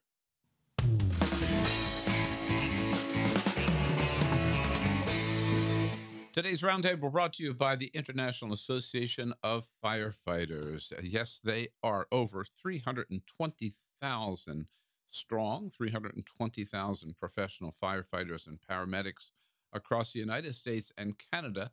Today's 6.32 6.62
roundtable 6.62 7.10
brought 7.10 7.32
to 7.32 7.42
you 7.42 7.52
by 7.52 7.74
the 7.74 7.90
International 7.94 8.52
Association 8.52 9.34
of 9.42 9.70
Firefighters. 9.84 10.92
Yes, 11.02 11.40
they 11.42 11.70
are 11.82 12.06
over 12.12 12.44
320,000 12.44 14.66
strong, 15.10 15.72
320,000 15.76 17.18
professional 17.18 17.74
firefighters 17.82 18.46
and 18.46 18.60
paramedics 18.70 19.32
across 19.72 20.12
the 20.12 20.18
United 20.18 20.54
States 20.54 20.92
and 20.96 21.20
Canada, 21.32 21.70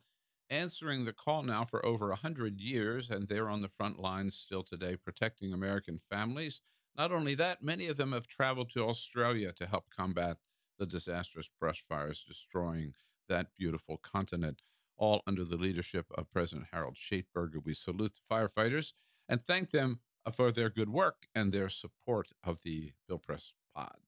answering 0.50 1.04
the 1.04 1.12
call 1.12 1.42
now 1.42 1.64
for 1.64 1.84
over 1.84 2.08
100 2.08 2.60
years, 2.60 3.10
and 3.10 3.28
they're 3.28 3.50
on 3.50 3.60
the 3.62 3.68
front 3.68 3.98
lines 3.98 4.34
still 4.34 4.62
today 4.62 4.96
protecting 4.96 5.52
American 5.52 6.00
families. 6.10 6.62
Not 6.96 7.12
only 7.12 7.34
that, 7.34 7.62
many 7.62 7.86
of 7.86 7.96
them 7.96 8.12
have 8.12 8.26
traveled 8.26 8.70
to 8.70 8.84
Australia 8.84 9.52
to 9.52 9.66
help 9.66 9.84
combat 9.94 10.38
the 10.78 10.86
disastrous 10.86 11.50
brush 11.60 11.84
fires 11.88 12.24
destroying 12.26 12.94
that 13.28 13.48
beautiful 13.58 13.98
continent, 13.98 14.62
all 14.96 15.22
under 15.26 15.44
the 15.44 15.56
leadership 15.56 16.06
of 16.14 16.30
President 16.30 16.68
Harold 16.72 16.96
Schaitberger. 16.96 17.62
We 17.64 17.74
salute 17.74 18.14
the 18.14 18.34
firefighters 18.34 18.92
and 19.28 19.42
thank 19.42 19.70
them 19.70 20.00
for 20.32 20.50
their 20.50 20.70
good 20.70 20.88
work 20.88 21.26
and 21.34 21.52
their 21.52 21.68
support 21.68 22.28
of 22.42 22.62
the 22.62 22.92
Bill 23.06 23.18
Press 23.18 23.52
Pod. 23.74 24.07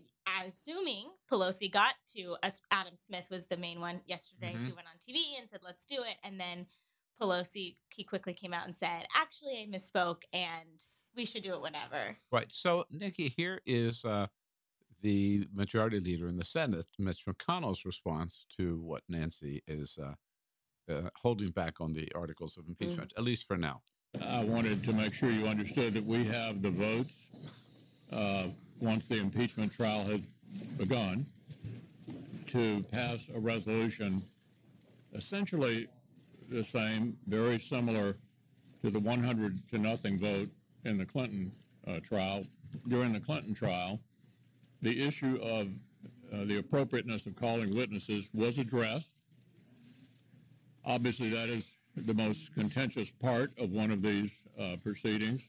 assuming 0.47 1.09
Pelosi 1.31 1.71
got 1.71 1.95
to 2.15 2.35
us, 2.43 2.61
Adam 2.71 2.95
Smith 2.95 3.25
was 3.31 3.47
the 3.47 3.57
main 3.57 3.79
one 3.81 4.01
yesterday 4.05 4.53
Mhm. 4.53 4.69
who 4.69 4.75
went 4.75 4.87
on 4.87 4.97
TV 5.05 5.35
and 5.39 5.49
said, 5.49 5.61
let's 5.63 5.83
do 5.85 6.03
it. 6.03 6.17
And 6.23 6.39
then 6.39 6.67
Pelosi, 7.19 7.77
he 7.89 8.03
quickly 8.03 8.33
came 8.33 8.53
out 8.53 8.65
and 8.65 8.75
said, 8.75 9.07
actually, 9.15 9.61
I 9.63 9.67
misspoke 9.75 10.23
and 10.31 10.83
we 11.15 11.25
should 11.25 11.43
do 11.43 11.53
it 11.53 11.61
whenever. 11.61 12.17
Right. 12.31 12.51
So, 12.51 12.85
Nikki, 12.91 13.33
here 13.35 13.61
is 13.65 14.03
uh, 14.05 14.27
the 15.01 15.47
majority 15.53 15.99
leader 15.99 16.27
in 16.27 16.37
the 16.37 16.45
Senate, 16.45 16.85
Mitch 16.97 17.25
McConnell's 17.27 17.85
response 17.85 18.45
to 18.57 18.79
what 18.81 19.03
Nancy 19.09 19.61
is 19.67 19.97
uh, 20.01 20.13
uh, 20.91 21.09
holding 21.15 21.51
back 21.51 21.79
on 21.79 21.93
the 21.93 22.09
articles 22.15 22.57
of 22.57 22.67
impeachment, 22.67 23.13
at 23.17 23.23
least 23.23 23.47
for 23.47 23.57
now. 23.57 23.81
I 24.21 24.43
wanted 24.43 24.83
to 24.83 24.93
make 24.93 25.13
sure 25.13 25.31
you 25.31 25.47
understood 25.47 25.93
that 25.93 26.05
we 26.05 26.23
have 26.25 26.61
the 26.61 26.69
votes 26.69 27.13
uh, 28.11 28.47
once 28.79 29.07
the 29.07 29.17
impeachment 29.17 29.71
trial 29.71 30.05
has 30.05 30.21
begun 30.77 31.25
to 32.47 32.83
pass 32.91 33.27
a 33.33 33.39
resolution 33.39 34.23
essentially 35.15 35.87
the 36.49 36.63
same, 36.63 37.17
very 37.27 37.59
similar 37.59 38.17
to 38.83 38.91
the 38.91 38.99
100 38.99 39.67
to 39.69 39.77
nothing 39.77 40.19
vote 40.19 40.49
in 40.85 40.97
the 40.97 41.05
Clinton 41.05 41.51
uh, 41.87 41.99
trial. 41.99 42.45
During 42.87 43.13
the 43.13 43.19
Clinton 43.19 43.53
trial, 43.53 43.99
the 44.81 45.05
issue 45.05 45.39
of 45.41 45.67
uh, 46.33 46.45
the 46.45 46.57
appropriateness 46.57 47.25
of 47.25 47.35
calling 47.35 47.75
witnesses 47.75 48.29
was 48.33 48.59
addressed. 48.59 49.11
Obviously, 50.85 51.29
that 51.29 51.49
is 51.49 51.69
the 51.95 52.13
most 52.13 52.53
contentious 52.53 53.11
part 53.11 53.51
of 53.57 53.71
one 53.71 53.91
of 53.91 54.01
these 54.01 54.31
uh, 54.59 54.75
proceedings, 54.83 55.47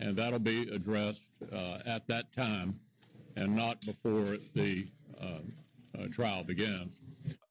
and 0.00 0.16
that'll 0.16 0.38
be 0.38 0.68
addressed 0.70 1.22
uh, 1.52 1.78
at 1.86 2.06
that 2.08 2.32
time 2.32 2.78
and 3.36 3.54
not 3.54 3.80
before 3.82 4.36
the 4.54 4.86
um, 5.20 5.52
uh, 5.98 6.06
trial 6.08 6.42
begins. 6.42 6.96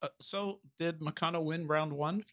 Uh, 0.01 0.09
so, 0.19 0.59
did 0.77 0.99
McConnell 0.99 1.43
win 1.43 1.65
round 1.65 1.93
one? 1.93 2.23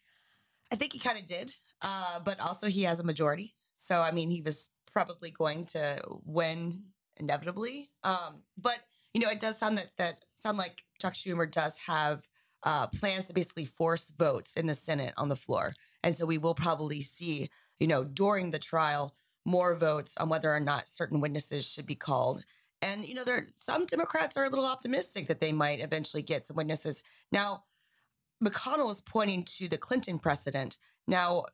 I 0.72 0.76
think 0.76 0.92
he 0.92 0.98
kind 0.98 1.18
of 1.18 1.24
did, 1.24 1.52
uh, 1.82 2.20
but 2.24 2.40
also 2.40 2.66
he 2.66 2.82
has 2.82 2.98
a 2.98 3.04
majority. 3.04 3.54
So 3.76 4.00
I 4.00 4.10
mean, 4.12 4.30
he 4.30 4.40
was 4.40 4.70
probably 4.94 5.30
going 5.30 5.66
to 5.66 6.00
win 6.24 6.84
inevitably. 7.18 7.90
Um, 8.02 8.42
but 8.56 8.78
you 9.12 9.20
know, 9.20 9.28
it 9.28 9.40
does 9.40 9.58
sound 9.58 9.76
that 9.78 9.90
that 9.98 10.24
sound 10.34 10.56
like 10.56 10.84
Chuck 11.00 11.14
Schumer 11.14 11.50
does 11.50 11.76
have 11.78 12.26
uh, 12.62 12.86
plans 12.86 13.26
to 13.26 13.34
basically 13.34 13.66
force 13.66 14.10
votes 14.10 14.54
in 14.54 14.66
the 14.66 14.74
Senate 14.74 15.12
on 15.16 15.28
the 15.28 15.36
floor, 15.36 15.74
and 16.02 16.14
so 16.14 16.24
we 16.24 16.38
will 16.38 16.54
probably 16.54 17.00
see, 17.00 17.50
you 17.78 17.86
know, 17.86 18.04
during 18.04 18.50
the 18.50 18.58
trial, 18.58 19.14
more 19.44 19.74
votes 19.74 20.16
on 20.16 20.28
whether 20.28 20.52
or 20.52 20.60
not 20.60 20.88
certain 20.88 21.20
witnesses 21.20 21.66
should 21.66 21.86
be 21.86 21.94
called. 21.94 22.44
And 22.80 23.06
you 23.06 23.14
know, 23.14 23.24
there 23.24 23.46
some 23.60 23.86
Democrats 23.86 24.36
are 24.36 24.44
a 24.44 24.50
little 24.50 24.66
optimistic 24.66 25.28
that 25.28 25.40
they 25.40 25.52
might 25.52 25.80
eventually 25.80 26.22
get 26.22 26.44
some 26.44 26.56
witnesses. 26.56 27.02
Now, 27.30 27.64
McConnell 28.42 28.90
is 28.90 29.00
pointing 29.00 29.44
to 29.44 29.68
the 29.68 29.78
Clinton 29.78 30.18
precedent. 30.18 30.76
Now, 31.06 31.44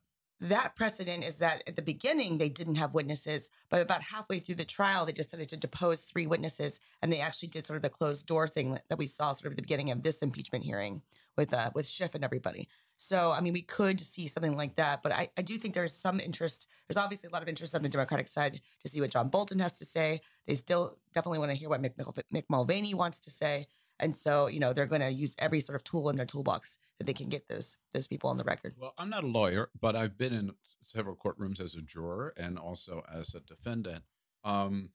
that 0.40 0.74
precedent 0.74 1.22
is 1.22 1.36
that 1.38 1.62
at 1.66 1.76
the 1.76 1.82
beginning 1.82 2.38
they 2.38 2.48
didn't 2.48 2.76
have 2.76 2.94
witnesses, 2.94 3.50
but 3.68 3.82
about 3.82 4.02
halfway 4.02 4.38
through 4.38 4.54
the 4.56 4.64
trial 4.64 5.04
they 5.04 5.12
decided 5.12 5.48
to 5.50 5.56
depose 5.56 6.02
three 6.02 6.26
witnesses, 6.26 6.80
and 7.02 7.12
they 7.12 7.20
actually 7.20 7.48
did 7.48 7.66
sort 7.66 7.76
of 7.76 7.82
the 7.82 7.90
closed 7.90 8.26
door 8.26 8.48
thing 8.48 8.78
that 8.88 8.98
we 8.98 9.06
saw 9.06 9.32
sort 9.32 9.46
of 9.46 9.52
at 9.52 9.56
the 9.56 9.62
beginning 9.62 9.90
of 9.90 10.02
this 10.02 10.22
impeachment 10.22 10.64
hearing 10.64 11.02
with 11.36 11.52
uh, 11.52 11.70
with 11.74 11.86
Schiff 11.86 12.14
and 12.14 12.24
everybody. 12.24 12.68
So, 13.02 13.32
I 13.32 13.40
mean, 13.40 13.54
we 13.54 13.62
could 13.62 13.98
see 13.98 14.28
something 14.28 14.58
like 14.58 14.76
that, 14.76 15.02
but 15.02 15.10
I, 15.10 15.30
I 15.38 15.40
do 15.40 15.56
think 15.56 15.72
there's 15.72 15.94
some 15.94 16.20
interest. 16.20 16.66
There's 16.86 16.98
obviously 16.98 17.28
a 17.28 17.32
lot 17.32 17.40
of 17.40 17.48
interest 17.48 17.74
on 17.74 17.82
the 17.82 17.88
Democratic 17.88 18.28
side 18.28 18.60
to 18.82 18.88
see 18.90 19.00
what 19.00 19.10
John 19.10 19.30
Bolton 19.30 19.58
has 19.60 19.78
to 19.78 19.86
say. 19.86 20.20
They 20.46 20.54
still 20.54 20.98
definitely 21.14 21.38
want 21.38 21.50
to 21.50 21.56
hear 21.56 21.70
what 21.70 21.80
Mick, 21.80 21.94
Mick 22.30 22.44
Mulvaney 22.50 22.92
wants 22.92 23.18
to 23.20 23.30
say. 23.30 23.68
And 24.00 24.16
so, 24.16 24.46
you 24.46 24.58
know, 24.58 24.72
they're 24.72 24.86
going 24.86 25.02
to 25.02 25.10
use 25.12 25.36
every 25.38 25.60
sort 25.60 25.76
of 25.76 25.84
tool 25.84 26.08
in 26.08 26.16
their 26.16 26.26
toolbox 26.26 26.78
that 26.98 27.04
they 27.04 27.12
can 27.12 27.28
get 27.28 27.48
those 27.48 27.76
those 27.92 28.06
people 28.08 28.30
on 28.30 28.38
the 28.38 28.44
record. 28.44 28.74
Well, 28.78 28.94
I'm 28.98 29.10
not 29.10 29.24
a 29.24 29.28
lawyer, 29.28 29.70
but 29.78 29.94
I've 29.94 30.16
been 30.16 30.32
in 30.32 30.52
several 30.86 31.14
courtrooms 31.14 31.60
as 31.60 31.74
a 31.74 31.82
juror 31.82 32.32
and 32.36 32.58
also 32.58 33.04
as 33.12 33.34
a 33.34 33.40
defendant, 33.40 34.02
um, 34.42 34.90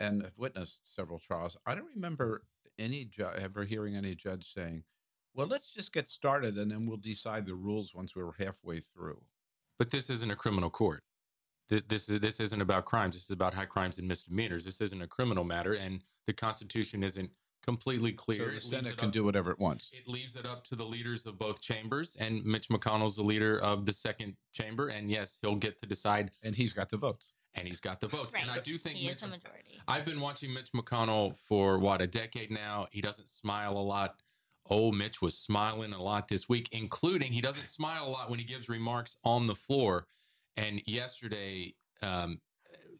and 0.00 0.22
have 0.22 0.38
witnessed 0.38 0.80
several 0.94 1.18
trials. 1.18 1.56
I 1.66 1.74
don't 1.74 1.90
remember 1.94 2.44
any 2.78 3.04
ju- 3.04 3.28
ever 3.36 3.64
hearing 3.64 3.96
any 3.96 4.14
judge 4.14 4.52
saying, 4.52 4.84
"Well, 5.34 5.46
let's 5.48 5.72
just 5.74 5.92
get 5.92 6.08
started 6.08 6.56
and 6.56 6.70
then 6.70 6.86
we'll 6.86 6.96
decide 6.98 7.46
the 7.46 7.54
rules 7.54 7.92
once 7.94 8.14
we're 8.14 8.32
halfway 8.32 8.80
through." 8.80 9.24
But 9.78 9.90
this 9.90 10.08
isn't 10.08 10.30
a 10.30 10.36
criminal 10.36 10.70
court. 10.70 11.02
Th- 11.68 11.86
This 11.88 12.08
is 12.08 12.20
this 12.20 12.38
isn't 12.38 12.60
about 12.60 12.84
crimes. 12.84 13.16
This 13.16 13.24
is 13.24 13.30
about 13.30 13.54
high 13.54 13.66
crimes 13.66 13.98
and 13.98 14.06
misdemeanors. 14.06 14.64
This 14.64 14.80
isn't 14.80 15.02
a 15.02 15.08
criminal 15.08 15.42
matter, 15.44 15.74
and 15.74 16.04
the 16.26 16.32
Constitution 16.32 17.02
isn't 17.02 17.32
completely 17.70 18.12
clear. 18.12 18.48
So 18.48 18.54
the 18.54 18.60
Senate 18.60 18.96
can 18.96 19.08
up- 19.08 19.12
do 19.12 19.24
whatever 19.24 19.50
it 19.50 19.58
wants. 19.58 19.90
It 19.92 20.08
leaves 20.08 20.36
it 20.36 20.46
up 20.46 20.64
to 20.68 20.76
the 20.76 20.84
leaders 20.84 21.26
of 21.26 21.38
both 21.38 21.60
chambers, 21.60 22.16
and 22.18 22.44
Mitch 22.44 22.68
McConnell's 22.68 23.16
the 23.16 23.22
leader 23.22 23.58
of 23.58 23.84
the 23.84 23.92
second 23.92 24.36
chamber, 24.52 24.88
and 24.88 25.10
yes, 25.10 25.38
he'll 25.42 25.56
get 25.56 25.78
to 25.80 25.86
decide, 25.86 26.30
And 26.42 26.54
he's 26.54 26.72
got 26.72 26.88
the 26.88 26.96
votes. 26.96 27.32
and 27.54 27.66
he's 27.66 27.80
got 27.80 28.00
the 28.00 28.08
votes. 28.08 28.32
Right. 28.34 28.42
And 28.42 28.50
I 28.50 28.58
do 28.60 28.76
think 28.76 28.96
he 28.96 29.06
Mitch, 29.06 29.16
is 29.16 29.22
the 29.22 29.28
majority. 29.28 29.80
I've 29.88 30.04
been 30.04 30.20
watching 30.20 30.52
Mitch 30.52 30.72
McConnell 30.72 31.36
for 31.48 31.78
what 31.78 32.00
a 32.02 32.06
decade 32.06 32.50
now. 32.50 32.86
He 32.90 33.00
doesn't 33.00 33.28
smile 33.28 33.72
a 33.78 33.80
lot. 33.80 34.20
Oh, 34.68 34.92
Mitch 34.92 35.22
was 35.22 35.38
smiling 35.38 35.92
a 35.92 36.02
lot 36.02 36.28
this 36.28 36.48
week, 36.48 36.68
including 36.72 37.32
he 37.32 37.40
doesn't 37.40 37.66
smile 37.66 38.06
a 38.06 38.10
lot 38.10 38.28
when 38.30 38.38
he 38.38 38.44
gives 38.44 38.68
remarks 38.68 39.16
on 39.24 39.46
the 39.46 39.54
floor. 39.54 40.06
And 40.56 40.82
yesterday, 40.86 41.74
um, 42.02 42.40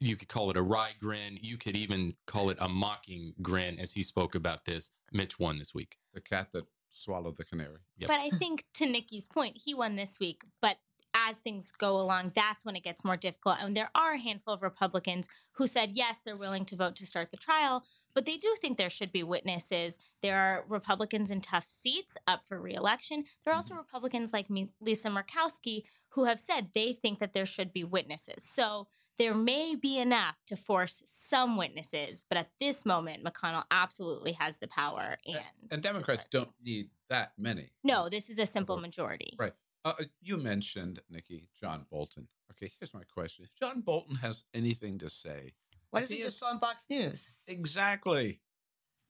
you 0.00 0.16
could 0.16 0.28
call 0.28 0.50
it 0.50 0.56
a 0.56 0.62
wry 0.62 0.90
grin. 1.00 1.38
You 1.40 1.56
could 1.56 1.76
even 1.76 2.14
call 2.26 2.50
it 2.50 2.58
a 2.60 2.68
mocking 2.68 3.34
grin 3.42 3.78
as 3.78 3.92
he 3.92 4.02
spoke 4.02 4.34
about 4.34 4.64
this. 4.64 4.90
Mitch 5.12 5.38
won 5.38 5.58
this 5.58 5.74
week. 5.74 5.96
The 6.14 6.20
cat 6.20 6.48
that 6.52 6.64
swallowed 6.92 7.36
the 7.36 7.44
canary. 7.44 7.78
Yep. 7.98 8.08
But 8.08 8.20
I 8.20 8.30
think 8.30 8.64
to 8.74 8.86
Nikki's 8.86 9.26
point, 9.26 9.58
he 9.64 9.74
won 9.74 9.96
this 9.96 10.18
week. 10.18 10.42
But 10.60 10.78
as 11.14 11.38
things 11.38 11.72
go 11.72 11.98
along, 11.98 12.32
that's 12.34 12.64
when 12.64 12.76
it 12.76 12.84
gets 12.84 13.04
more 13.04 13.16
difficult. 13.16 13.56
And 13.60 13.76
there 13.76 13.90
are 13.94 14.12
a 14.12 14.18
handful 14.18 14.54
of 14.54 14.62
Republicans 14.62 15.28
who 15.52 15.66
said, 15.66 15.92
yes, 15.92 16.20
they're 16.20 16.36
willing 16.36 16.64
to 16.66 16.76
vote 16.76 16.96
to 16.96 17.06
start 17.06 17.30
the 17.30 17.36
trial, 17.36 17.84
but 18.14 18.26
they 18.26 18.36
do 18.36 18.54
think 18.60 18.76
there 18.76 18.90
should 18.90 19.12
be 19.12 19.22
witnesses. 19.22 19.98
There 20.22 20.38
are 20.38 20.64
Republicans 20.68 21.30
in 21.30 21.40
tough 21.40 21.66
seats 21.68 22.18
up 22.26 22.44
for 22.46 22.60
reelection. 22.60 23.24
There 23.44 23.52
are 23.52 23.56
also 23.56 23.74
mm-hmm. 23.74 23.80
Republicans 23.80 24.32
like 24.32 24.50
me, 24.50 24.70
Lisa 24.80 25.08
Murkowski 25.08 25.84
who 26.16 26.24
have 26.24 26.40
said 26.40 26.68
they 26.74 26.94
think 26.94 27.18
that 27.18 27.34
there 27.34 27.46
should 27.46 27.72
be 27.72 27.84
witnesses. 27.84 28.42
So 28.42 28.88
there 29.18 29.34
may 29.34 29.74
be 29.74 29.98
enough 29.98 30.36
to 30.46 30.56
force 30.56 31.02
some 31.06 31.56
witnesses, 31.56 32.22
but 32.28 32.36
at 32.38 32.50
this 32.60 32.84
moment, 32.84 33.24
McConnell 33.24 33.64
absolutely 33.70 34.32
has 34.32 34.58
the 34.58 34.68
power. 34.68 35.16
And, 35.26 35.38
And 35.70 35.82
to 35.82 35.88
Democrats 35.88 36.26
don't 36.30 36.52
things. 36.54 36.64
need 36.64 36.90
that 37.08 37.32
many. 37.38 37.70
No, 37.84 38.08
this 38.08 38.28
is 38.30 38.38
a 38.38 38.46
simple 38.46 38.76
majority. 38.78 39.34
Right. 39.38 39.52
Uh, 39.84 39.94
you 40.20 40.36
mentioned, 40.36 41.00
Nikki, 41.08 41.48
John 41.60 41.86
Bolton. 41.90 42.28
Okay, 42.52 42.70
here's 42.78 42.92
my 42.92 43.02
question. 43.04 43.44
If 43.44 43.54
John 43.54 43.80
Bolton 43.80 44.16
has 44.16 44.44
anything 44.52 44.98
to 44.98 45.08
say, 45.10 45.52
Why 45.90 46.00
does 46.00 46.08
he 46.08 46.16
he 46.16 46.22
just 46.22 46.38
is- 46.38 46.42
on 46.42 46.58
Fox 46.58 46.86
News? 46.90 47.28
Exactly. 47.46 48.40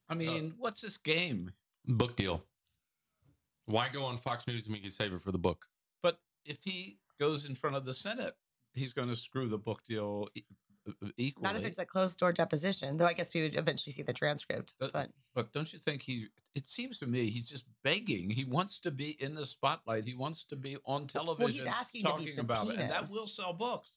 I 0.08 0.14
mean, 0.14 0.54
what's 0.58 0.82
this 0.82 0.98
game? 0.98 1.52
Book 1.86 2.14
deal. 2.16 2.44
Why 3.64 3.88
go 3.88 4.04
on 4.04 4.18
Fox 4.18 4.46
News 4.46 4.66
when 4.66 4.76
you 4.76 4.82
can 4.82 4.90
save 4.90 5.12
it 5.12 5.20
for 5.22 5.32
the 5.32 5.38
book? 5.38 5.66
But 6.02 6.20
if 6.44 6.58
he 6.62 6.98
goes 7.18 7.44
in 7.44 7.54
front 7.54 7.74
of 7.74 7.84
the 7.84 7.94
Senate, 7.94 8.36
he's 8.76 8.92
going 8.92 9.08
to 9.08 9.16
screw 9.16 9.48
the 9.48 9.58
book 9.58 9.82
deal 9.84 10.28
e- 10.34 10.42
uh, 10.88 11.08
equally. 11.16 11.44
Not 11.52 11.56
if 11.56 11.64
it's 11.66 11.78
a 11.78 11.84
closed 11.86 12.18
door 12.18 12.32
deposition, 12.32 12.96
though 12.98 13.06
I 13.06 13.12
guess 13.12 13.34
we 13.34 13.42
would 13.42 13.56
eventually 13.58 13.92
see 13.92 14.02
the 14.02 14.12
transcript. 14.12 14.74
But- 14.78 14.92
But 14.92 15.10
But 15.34 15.52
don't 15.52 15.72
you 15.72 15.78
think 15.78 16.02
he? 16.02 16.28
It 16.54 16.66
seems 16.66 16.98
to 17.00 17.06
me 17.06 17.28
he's 17.30 17.48
just 17.48 17.64
begging. 17.82 18.30
He 18.30 18.44
wants 18.44 18.78
to 18.80 18.90
be 18.90 19.10
in 19.22 19.34
the 19.34 19.44
spotlight. 19.44 20.04
He 20.06 20.14
wants 20.14 20.44
to 20.44 20.56
be 20.56 20.76
on 20.86 21.06
television. 21.06 21.44
Well, 21.44 21.52
he's 21.52 21.66
asking 21.66 22.02
to 22.04 22.14
be 22.16 22.24
talking 22.26 22.38
about 22.38 22.68
it, 22.68 22.78
and 22.80 22.90
that 22.90 23.10
will 23.10 23.26
sell 23.26 23.52
books. 23.52 23.90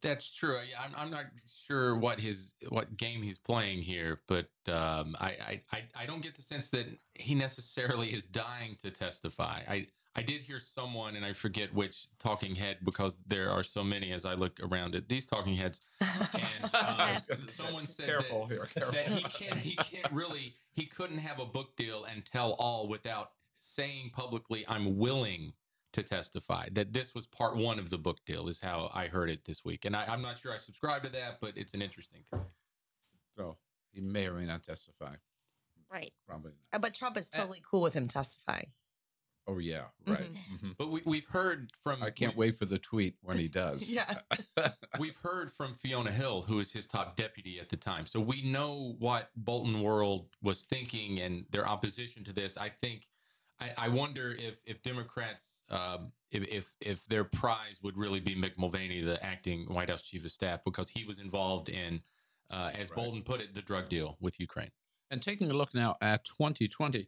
That's 0.00 0.30
true. 0.30 0.58
I- 0.58 0.84
I'm, 0.84 0.92
I'm 0.96 1.10
not 1.10 1.26
sure 1.66 1.96
what 1.96 2.20
his 2.20 2.52
what 2.68 2.96
game 2.96 3.22
he's 3.22 3.38
playing 3.38 3.80
here, 3.82 4.20
but 4.26 4.48
um, 4.68 5.16
I, 5.18 5.28
I 5.30 5.62
I 5.72 5.82
I 6.02 6.06
don't 6.06 6.22
get 6.22 6.34
the 6.34 6.42
sense 6.42 6.70
that 6.70 6.86
he 7.14 7.34
necessarily 7.34 8.12
is 8.12 8.26
dying 8.26 8.76
to 8.82 8.90
testify. 8.90 9.62
I 9.66 9.86
I 10.16 10.22
did 10.22 10.42
hear 10.42 10.60
someone, 10.60 11.16
and 11.16 11.24
I 11.24 11.32
forget 11.32 11.74
which 11.74 12.06
talking 12.18 12.54
head 12.54 12.78
because 12.84 13.18
there 13.26 13.50
are 13.50 13.64
so 13.64 13.82
many 13.82 14.12
as 14.12 14.24
I 14.24 14.34
look 14.34 14.60
around 14.62 14.94
at 14.94 15.08
these 15.08 15.26
talking 15.26 15.56
heads, 15.56 15.80
and 16.00 16.70
I 16.74 17.06
um, 17.06 17.10
was 17.10 17.20
gonna 17.22 17.42
say, 17.42 17.64
someone 17.64 17.86
said 17.86 18.06
careful 18.06 18.46
that, 18.46 18.54
here, 18.54 18.68
careful. 18.72 18.92
that 18.92 19.08
he 19.08 19.22
can't 19.24 19.58
he 19.58 19.74
can't 19.76 20.10
really 20.12 20.54
he 20.72 20.86
couldn't 20.86 21.18
have 21.18 21.40
a 21.40 21.44
book 21.44 21.76
deal 21.76 22.04
and 22.04 22.24
tell 22.24 22.52
all 22.52 22.88
without 22.88 23.32
saying 23.58 24.10
publicly, 24.12 24.64
"I'm 24.68 24.96
willing." 24.96 25.52
to 25.92 26.02
testify 26.02 26.66
that 26.72 26.92
this 26.92 27.14
was 27.14 27.24
part 27.24 27.56
one 27.56 27.78
of 27.78 27.88
the 27.88 27.96
book 27.96 28.18
deal 28.26 28.48
is 28.48 28.60
how 28.60 28.90
I 28.92 29.06
heard 29.06 29.30
it 29.30 29.44
this 29.44 29.64
week. 29.64 29.84
And 29.84 29.94
I, 29.94 30.04
I'm 30.06 30.20
not 30.20 30.36
sure 30.36 30.52
I 30.52 30.58
subscribe 30.58 31.04
to 31.04 31.08
that, 31.10 31.38
but 31.40 31.52
it's 31.54 31.72
an 31.72 31.82
interesting 31.82 32.18
thing. 32.32 32.40
So 33.36 33.56
he 33.92 34.00
may 34.00 34.26
or 34.26 34.32
may 34.32 34.44
not 34.44 34.64
testify. 34.64 35.14
Right. 35.88 36.12
Probably. 36.26 36.50
Uh, 36.72 36.78
but 36.78 36.94
Trump 36.94 37.16
is 37.16 37.30
totally 37.30 37.62
cool 37.70 37.80
with 37.80 37.94
him 37.94 38.08
testifying. 38.08 38.72
Oh 39.46 39.58
yeah, 39.58 39.82
right. 40.06 40.20
Mm-hmm. 40.20 40.66
Mhm. 40.68 40.74
But 40.78 40.90
we, 40.90 41.02
we've 41.04 41.26
heard 41.26 41.70
from 41.82 42.02
I 42.02 42.10
can't 42.10 42.34
we, 42.36 42.46
wait 42.46 42.56
for 42.56 42.64
the 42.64 42.78
tweet 42.78 43.16
when 43.22 43.38
he 43.38 43.48
does. 43.48 43.90
Yeah. 43.90 44.20
We've 44.98 45.16
heard 45.16 45.50
from 45.52 45.74
Fiona 45.74 46.12
Hill, 46.12 46.42
who 46.42 46.56
was 46.56 46.72
his 46.72 46.86
top 46.86 47.16
deputy 47.16 47.58
at 47.60 47.68
the 47.68 47.76
time. 47.76 48.06
So 48.06 48.20
we 48.20 48.42
know 48.42 48.94
what 48.98 49.30
Bolton 49.36 49.82
World 49.82 50.28
was 50.42 50.62
thinking 50.62 51.20
and 51.20 51.44
their 51.50 51.66
opposition 51.68 52.24
to 52.24 52.32
this. 52.32 52.56
I 52.56 52.68
think 52.70 53.08
I, 53.60 53.72
I 53.76 53.88
wonder 53.88 54.32
if 54.32 54.60
if 54.66 54.82
Democrats 54.82 55.44
um, 55.70 56.12
if, 56.30 56.44
if 56.48 56.74
if 56.80 57.06
their 57.06 57.24
prize 57.24 57.80
would 57.82 57.96
really 57.96 58.20
be 58.20 58.34
Mick 58.34 58.56
Mulvaney, 58.58 59.02
the 59.02 59.22
acting 59.24 59.66
White 59.72 59.90
House 59.90 60.02
chief 60.02 60.24
of 60.24 60.30
staff, 60.30 60.60
because 60.64 60.88
he 60.88 61.04
was 61.04 61.18
involved 61.18 61.68
in, 61.68 62.02
uh, 62.50 62.70
as 62.74 62.90
Right. 62.90 62.96
Bolton 62.96 63.22
put 63.22 63.40
it, 63.40 63.54
the 63.54 63.62
drug 63.62 63.88
deal 63.88 64.16
with 64.20 64.38
Ukraine. 64.40 64.70
And 65.10 65.22
taking 65.22 65.50
a 65.50 65.54
look 65.54 65.74
now 65.74 65.96
at 66.00 66.24
2020, 66.24 67.00
uh, 67.00 67.02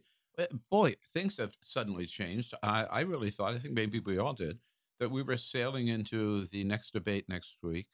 boy, 0.69 0.95
things 1.13 1.37
have 1.37 1.55
suddenly 1.61 2.05
changed. 2.05 2.53
I, 2.61 2.85
I 2.85 3.01
really 3.01 3.29
thought, 3.29 3.53
I 3.53 3.59
think 3.59 3.73
maybe 3.73 3.99
we 3.99 4.17
all 4.17 4.33
did, 4.33 4.59
that 4.99 5.11
we 5.11 5.21
were 5.21 5.37
sailing 5.37 5.87
into 5.87 6.45
the 6.45 6.63
next 6.63 6.91
debate 6.91 7.25
next 7.27 7.57
week 7.61 7.87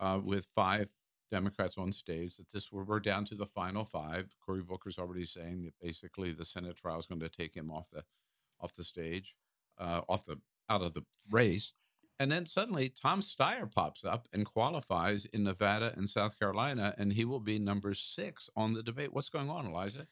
uh, 0.00 0.20
with 0.22 0.48
five 0.54 0.92
Democrats 1.30 1.76
on 1.76 1.92
stage. 1.92 2.36
That 2.36 2.50
this 2.52 2.72
we're, 2.72 2.84
we're 2.84 3.00
down 3.00 3.24
to 3.26 3.34
the 3.34 3.46
final 3.46 3.84
five. 3.84 4.34
Cory 4.44 4.62
Booker's 4.62 4.98
already 4.98 5.26
saying 5.26 5.64
that 5.64 5.74
basically 5.80 6.32
the 6.32 6.44
Senate 6.44 6.76
trial 6.76 6.98
is 6.98 7.06
going 7.06 7.20
to 7.20 7.28
take 7.28 7.54
him 7.54 7.70
off 7.70 7.88
the 7.90 8.04
off 8.60 8.74
the 8.74 8.84
stage, 8.84 9.34
uh, 9.78 10.00
off 10.08 10.24
the 10.24 10.36
out 10.68 10.82
of 10.82 10.94
the 10.94 11.04
race. 11.30 11.74
And 12.20 12.32
then 12.32 12.46
suddenly 12.46 12.88
Tom 12.88 13.20
Steyer 13.20 13.70
pops 13.70 14.04
up 14.04 14.26
and 14.32 14.44
qualifies 14.44 15.24
in 15.26 15.44
Nevada 15.44 15.92
and 15.96 16.08
South 16.08 16.36
Carolina, 16.36 16.94
and 16.98 17.12
he 17.12 17.24
will 17.24 17.38
be 17.38 17.60
number 17.60 17.94
six 17.94 18.50
on 18.56 18.72
the 18.72 18.82
debate. 18.82 19.12
What's 19.12 19.28
going 19.28 19.50
on, 19.50 19.66
Eliza? 19.66 20.08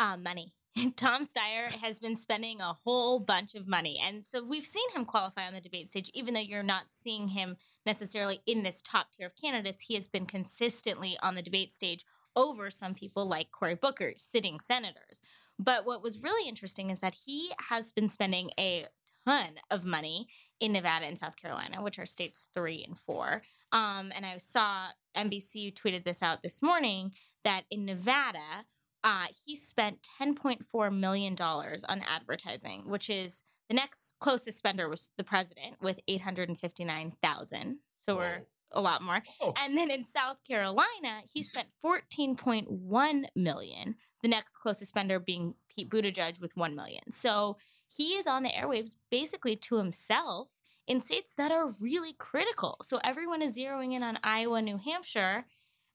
Uh, 0.00 0.16
money. 0.16 0.52
Tom 0.96 1.24
Steyer 1.24 1.70
has 1.70 2.00
been 2.00 2.16
spending 2.16 2.60
a 2.60 2.76
whole 2.84 3.20
bunch 3.20 3.54
of 3.54 3.68
money. 3.68 4.00
And 4.04 4.26
so 4.26 4.42
we've 4.44 4.66
seen 4.66 4.88
him 4.90 5.04
qualify 5.04 5.46
on 5.46 5.54
the 5.54 5.60
debate 5.60 5.88
stage, 5.88 6.10
even 6.14 6.34
though 6.34 6.40
you're 6.40 6.62
not 6.62 6.90
seeing 6.90 7.28
him 7.28 7.56
necessarily 7.86 8.40
in 8.46 8.62
this 8.62 8.82
top 8.82 9.12
tier 9.12 9.26
of 9.26 9.36
candidates. 9.36 9.84
He 9.84 9.94
has 9.94 10.08
been 10.08 10.26
consistently 10.26 11.16
on 11.22 11.36
the 11.36 11.42
debate 11.42 11.72
stage 11.72 12.04
over 12.34 12.70
some 12.70 12.94
people 12.94 13.26
like 13.26 13.52
Cory 13.52 13.76
Booker, 13.76 14.14
sitting 14.16 14.58
senators. 14.58 15.20
But 15.58 15.86
what 15.86 16.02
was 16.02 16.18
really 16.18 16.48
interesting 16.48 16.90
is 16.90 16.98
that 17.00 17.14
he 17.14 17.52
has 17.68 17.92
been 17.92 18.08
spending 18.08 18.50
a 18.58 18.86
ton 19.24 19.60
of 19.70 19.86
money 19.86 20.26
in 20.58 20.72
Nevada 20.72 21.06
and 21.06 21.18
South 21.18 21.36
Carolina, 21.36 21.82
which 21.82 21.98
are 22.00 22.06
states 22.06 22.48
three 22.52 22.84
and 22.86 22.98
four. 22.98 23.42
Um, 23.70 24.12
and 24.14 24.26
I 24.26 24.36
saw 24.38 24.86
NBC 25.16 25.74
tweeted 25.74 26.04
this 26.04 26.22
out 26.22 26.42
this 26.42 26.62
morning 26.62 27.12
that 27.44 27.64
in 27.70 27.84
Nevada, 27.84 28.64
uh, 29.04 29.26
he 29.44 29.54
spent 29.54 30.08
$10.4 30.20 30.98
million 30.98 31.36
on 31.38 32.02
advertising, 32.08 32.88
which 32.88 33.10
is 33.10 33.42
the 33.68 33.74
next 33.74 34.14
closest 34.18 34.58
spender 34.58 34.88
was 34.88 35.12
the 35.16 35.24
president 35.24 35.76
with 35.80 36.00
859,000. 36.08 37.78
So 38.06 38.16
we're 38.16 38.42
a 38.72 38.80
lot 38.80 39.02
more. 39.02 39.22
Oh. 39.40 39.52
And 39.56 39.76
then 39.76 39.90
in 39.90 40.04
South 40.04 40.38
Carolina, 40.48 41.20
he 41.32 41.42
spent 41.42 41.68
14.1 41.84 43.24
million. 43.36 43.94
The 44.22 44.28
next 44.28 44.56
closest 44.56 44.88
spender 44.88 45.20
being 45.20 45.54
Pete 45.68 45.90
Buttigieg 45.90 46.40
with 46.40 46.56
1 46.56 46.74
million. 46.74 47.10
So 47.10 47.58
he 47.88 48.14
is 48.14 48.26
on 48.26 48.42
the 48.42 48.50
airwaves 48.50 48.96
basically 49.10 49.56
to 49.56 49.76
himself 49.76 50.54
in 50.86 51.00
states 51.00 51.34
that 51.36 51.52
are 51.52 51.74
really 51.80 52.14
critical. 52.18 52.78
So 52.82 53.00
everyone 53.04 53.42
is 53.42 53.56
zeroing 53.56 53.92
in 53.94 54.02
on 54.02 54.18
Iowa, 54.22 54.60
New 54.60 54.78
Hampshire, 54.78 55.46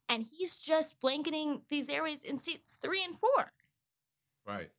and 0.09 0.25
he's 0.29 0.57
just 0.57 0.99
blanketing 0.99 1.61
these 1.69 1.87
airways 1.87 2.23
in 2.23 2.37
states 2.37 2.77
three 2.81 3.03
and 3.03 3.15
four. 3.15 3.53
Right. 4.45 4.71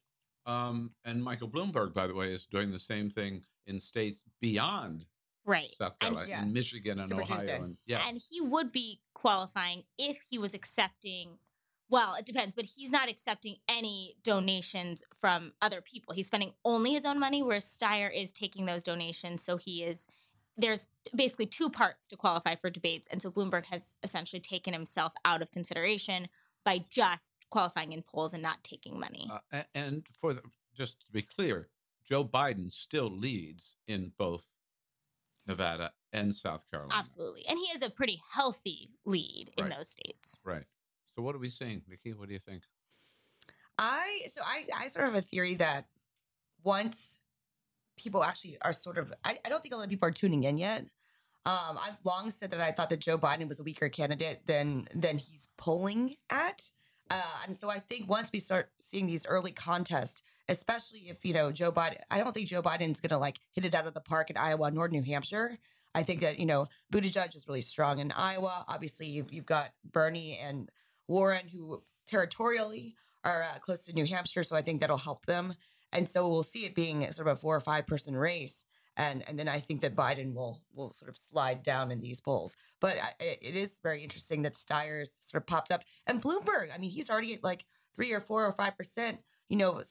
Um, 0.47 0.93
and 1.05 1.23
Michael 1.23 1.49
Bloomberg, 1.49 1.95
by 1.95 2.07
the 2.07 2.15
way, 2.15 2.35
is 2.35 2.45
doing 2.47 2.73
the 2.73 2.79
same 2.79 3.09
thing 3.09 3.45
in 3.67 3.79
states 3.81 4.23
beyond 4.41 5.07
Right. 5.47 5.75
South 5.75 5.97
And 6.01 6.15
Carolina, 6.15 6.29
yeah. 6.29 6.43
in 6.43 6.53
Michigan 6.53 6.99
and 6.99 7.09
Super 7.09 7.23
Ohio. 7.23 7.39
Tuesday. 7.39 7.57
And, 7.57 7.77
yeah. 7.87 8.07
And 8.07 8.21
he 8.31 8.41
would 8.41 8.73
be 8.73 9.01
qualifying 9.15 9.85
if 9.99 10.21
he 10.29 10.39
was 10.39 10.55
accepting. 10.55 11.39
Well, 11.89 12.15
it 12.15 12.27
depends, 12.27 12.55
but 12.55 12.67
he's 12.67 12.93
not 12.93 13.09
accepting 13.09 13.57
any 13.69 14.15
donations 14.23 15.03
from 15.21 15.55
other 15.61 15.81
people. 15.81 16.15
He's 16.15 16.29
spending 16.29 16.53
only 16.65 16.93
his 16.93 17.05
own 17.05 17.19
money, 17.19 17.43
whereas 17.43 17.65
Steyer 17.65 18.15
is 18.15 18.33
taking 18.33 18.67
those 18.67 18.85
donations. 18.85 19.43
So 19.43 19.57
he 19.57 19.83
is, 19.83 20.07
there's 20.61 20.89
basically 21.15 21.47
two 21.47 21.71
parts 21.71 22.07
to 22.09 22.17
qualify 22.17 22.55
for 22.55 22.71
debates. 22.71 23.09
And 23.11 23.21
so 23.21 23.31
Bloomberg 23.31 23.67
has 23.67 23.97
essentially 24.03 24.41
taken 24.41 24.73
himself 24.73 25.13
out 25.25 25.43
of 25.43 25.51
consideration 25.51 26.29
by 26.65 26.85
just 26.91 27.33
qualifying 27.51 27.93
in 27.93 28.03
polls 28.03 28.33
and 28.35 28.43
not 28.43 28.63
taking 28.63 28.99
money. 28.99 29.31
Uh, 29.53 29.63
and 29.75 30.07
for 30.21 30.33
the, 30.35 30.43
just 30.77 31.01
to 31.01 31.07
be 31.13 31.23
clear, 31.23 31.69
Joe 32.05 32.25
Biden 32.25 32.71
still 32.71 33.11
leads 33.11 33.77
in 33.89 34.13
both 34.19 34.47
Nevada 35.47 35.93
and 36.13 36.35
South 36.35 36.65
Carolina. 36.71 36.95
Absolutely. 36.97 37.47
And 37.49 37.59
he 37.59 37.69
has 37.69 37.83
a 37.83 37.91
pretty 37.91 38.21
healthy 38.33 38.91
lead 39.05 39.51
in 39.57 39.65
Right. 39.65 39.77
those 39.77 39.89
states. 39.89 40.41
Right. 40.45 40.65
So 41.15 41.23
what 41.23 41.35
are 41.35 41.39
we 41.39 41.49
seeing, 41.51 41.83
Nikki? 41.89 42.13
What 42.13 42.29
do 42.29 42.35
you 42.35 42.39
think? 42.41 42.65
I 43.79 44.23
so 44.27 44.43
I 44.45 44.67
I 44.77 44.89
sort 44.89 45.07
of 45.07 45.15
have 45.15 45.25
a 45.25 45.27
theory 45.27 45.55
that 45.55 45.87
once 46.63 47.20
people 48.01 48.25
actually 48.25 48.57
are 48.63 48.73
sort 48.73 48.99
of 48.99 49.13
I, 49.25 49.39
I 49.45 49.49
don't 49.49 49.63
think 49.63 49.75
a 49.75 49.77
lot 49.77 49.85
of 49.85 49.91
people 49.91 50.09
are 50.09 50.13
tuning 50.13 50.45
in 50.45 50.59
yet. 50.59 50.87
Um, 51.47 51.79
I've 51.83 51.97
long 52.05 52.31
said 52.31 52.51
that 52.51 52.61
I 52.61 52.71
thought 52.71 52.91
that 52.91 53.01
Joe 53.01 53.17
Biden 53.17 53.49
was 53.49 53.61
a 53.61 53.63
weaker 53.63 53.89
candidate 53.89 54.47
than 54.47 54.89
than 54.95 55.19
he's 55.19 55.49
polling 55.57 56.17
at. 56.29 56.71
Uh, 57.11 57.23
and 57.47 57.57
so 57.57 57.69
I 57.69 57.79
think 57.79 58.09
once 58.09 58.31
we 58.33 58.39
start 58.39 58.71
seeing 58.81 59.07
these 59.07 59.27
early 59.27 59.51
contests, 59.51 60.23
especially 60.49 61.09
if 61.09 61.25
you 61.25 61.33
know 61.33 61.51
Joe 61.51 61.73
Biden, 61.73 61.97
I 62.11 62.19
don't 62.19 62.33
think 62.33 62.49
Joe 62.49 62.63
Biden's 62.63 63.01
going 63.01 63.11
to 63.11 63.19
like 63.19 63.41
hit 63.53 63.65
it 63.65 63.75
out 63.75 63.87
of 63.87 63.95
the 63.95 64.01
park 64.01 64.31
in 64.31 64.37
Iowa 64.37 64.71
nor 64.71 64.89
New 64.89 65.03
Hampshire. 65.03 65.59
I 65.95 66.03
think 66.03 66.21
that 66.21 66.39
you 66.39 66.47
know 66.47 66.69
Buttigieg 66.93 67.35
is 67.35 67.49
really 67.49 67.63
strong 67.63 67.99
in 67.99 68.13
Iowa. 68.13 68.65
Obviously, 68.69 69.07
you've 69.07 69.33
you've 69.33 69.47
got 69.47 69.71
Bernie 69.85 70.39
and 70.43 70.71
Warren 71.09 71.49
who 71.49 71.83
territorially 72.07 72.95
are 73.25 73.43
uh, 73.43 73.59
close 73.61 73.85
to 73.85 73.93
New 73.93 74.07
Hampshire, 74.07 74.45
so 74.45 74.57
I 74.57 74.63
think 74.63 74.81
that'll 74.81 74.97
help 74.97 75.27
them. 75.27 75.55
And 75.93 76.09
so 76.09 76.29
we'll 76.29 76.43
see 76.43 76.65
it 76.65 76.75
being 76.75 77.11
sort 77.13 77.29
of 77.29 77.37
a 77.37 77.41
four 77.41 77.57
or 77.57 77.61
five 77.61 77.87
person 77.87 78.17
race, 78.17 78.65
and 78.97 79.25
and 79.29 79.39
then 79.39 79.49
I 79.49 79.61
think 79.61 79.81
that 79.81 79.97
Biden 79.97 80.35
will 80.35 80.61
will 80.75 80.93
sort 80.93 81.09
of 81.09 81.19
slide 81.19 81.63
down 81.63 81.91
in 81.91 82.01
these 82.01 82.21
polls. 82.21 82.57
But 82.81 82.97
it 83.19 83.57
is 83.57 83.81
very 83.83 84.03
interesting 84.03 84.43
that 84.43 84.57
Steyer's 84.57 85.19
sort 85.21 85.43
of 85.43 85.47
popped 85.47 85.71
up, 85.71 85.83
and 86.07 86.23
Bloomberg. 86.23 86.69
I 86.75 86.79
mean, 86.79 86.91
he's 86.91 87.11
already 87.11 87.35
at 87.35 87.45
like 87.45 87.65
three 87.95 88.13
or 88.13 88.21
four 88.21 88.47
or 88.47 88.53
five 88.53 88.77
percent. 88.77 89.21
You 89.49 89.57
know, 89.57 89.83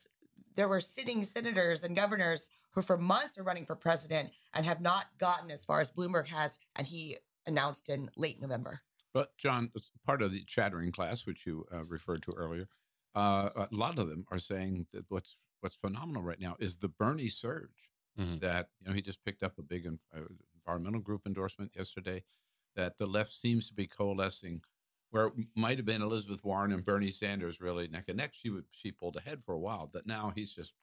there 0.55 0.67
were 0.67 0.81
sitting 0.81 1.23
senators 1.23 1.83
and 1.83 1.95
governors 1.95 2.49
who 2.71 2.81
for 2.81 2.97
months 2.97 3.37
are 3.37 3.43
running 3.43 3.65
for 3.65 3.75
president 3.75 4.29
and 4.53 4.65
have 4.65 4.81
not 4.81 5.07
gotten 5.17 5.51
as 5.51 5.65
far 5.65 5.81
as 5.81 5.91
Bloomberg 5.91 6.27
has, 6.27 6.57
and 6.75 6.87
he 6.87 7.17
announced 7.45 7.89
in 7.89 8.09
late 8.15 8.41
November. 8.41 8.81
But 9.13 9.35
John, 9.37 9.71
part 10.05 10.21
of 10.21 10.31
the 10.31 10.43
chattering 10.43 10.91
class, 10.91 11.25
which 11.25 11.45
you 11.45 11.65
uh, 11.73 11.83
referred 11.85 12.21
to 12.23 12.31
earlier, 12.31 12.67
uh, 13.15 13.49
a 13.55 13.67
lot 13.71 13.97
of 13.97 14.07
them 14.07 14.25
are 14.31 14.37
saying 14.37 14.85
that 14.93 15.05
what's 15.09 15.35
what's 15.61 15.75
phenomenal 15.75 16.21
right 16.23 16.39
now 16.39 16.55
is 16.59 16.77
the 16.77 16.87
Bernie 16.89 17.29
surge. 17.29 17.89
Mhm. 18.17 18.39
That 18.41 18.69
you 18.81 18.87
know 18.87 18.93
he 18.93 19.01
just 19.01 19.23
picked 19.23 19.43
up 19.43 19.57
a 19.57 19.61
big 19.61 19.87
uh, 19.87 20.19
environmental 20.55 20.99
group 20.99 21.25
endorsement 21.25 21.71
yesterday. 21.75 22.23
That 22.75 22.97
the 22.97 23.05
left 23.07 23.31
seems 23.31 23.67
to 23.67 23.73
be 23.73 23.87
coalescing, 23.87 24.61
where 25.11 25.27
it 25.27 25.33
might 25.55 25.77
have 25.77 25.85
been 25.85 26.01
Elizabeth 26.01 26.43
Warren 26.43 26.71
and 26.73 26.83
Bernie 26.83 27.11
Sanders 27.11 27.61
really 27.61 27.87
neck 27.87 28.05
and 28.09 28.17
neck. 28.17 28.31
She 28.33 28.49
would 28.49 28.65
she 28.71 28.91
pulled 28.91 29.15
ahead 29.15 29.41
for 29.43 29.53
a 29.53 29.59
while, 29.59 29.89
but 29.91 30.05
now 30.05 30.33
he's 30.35 30.51
just 30.53 30.73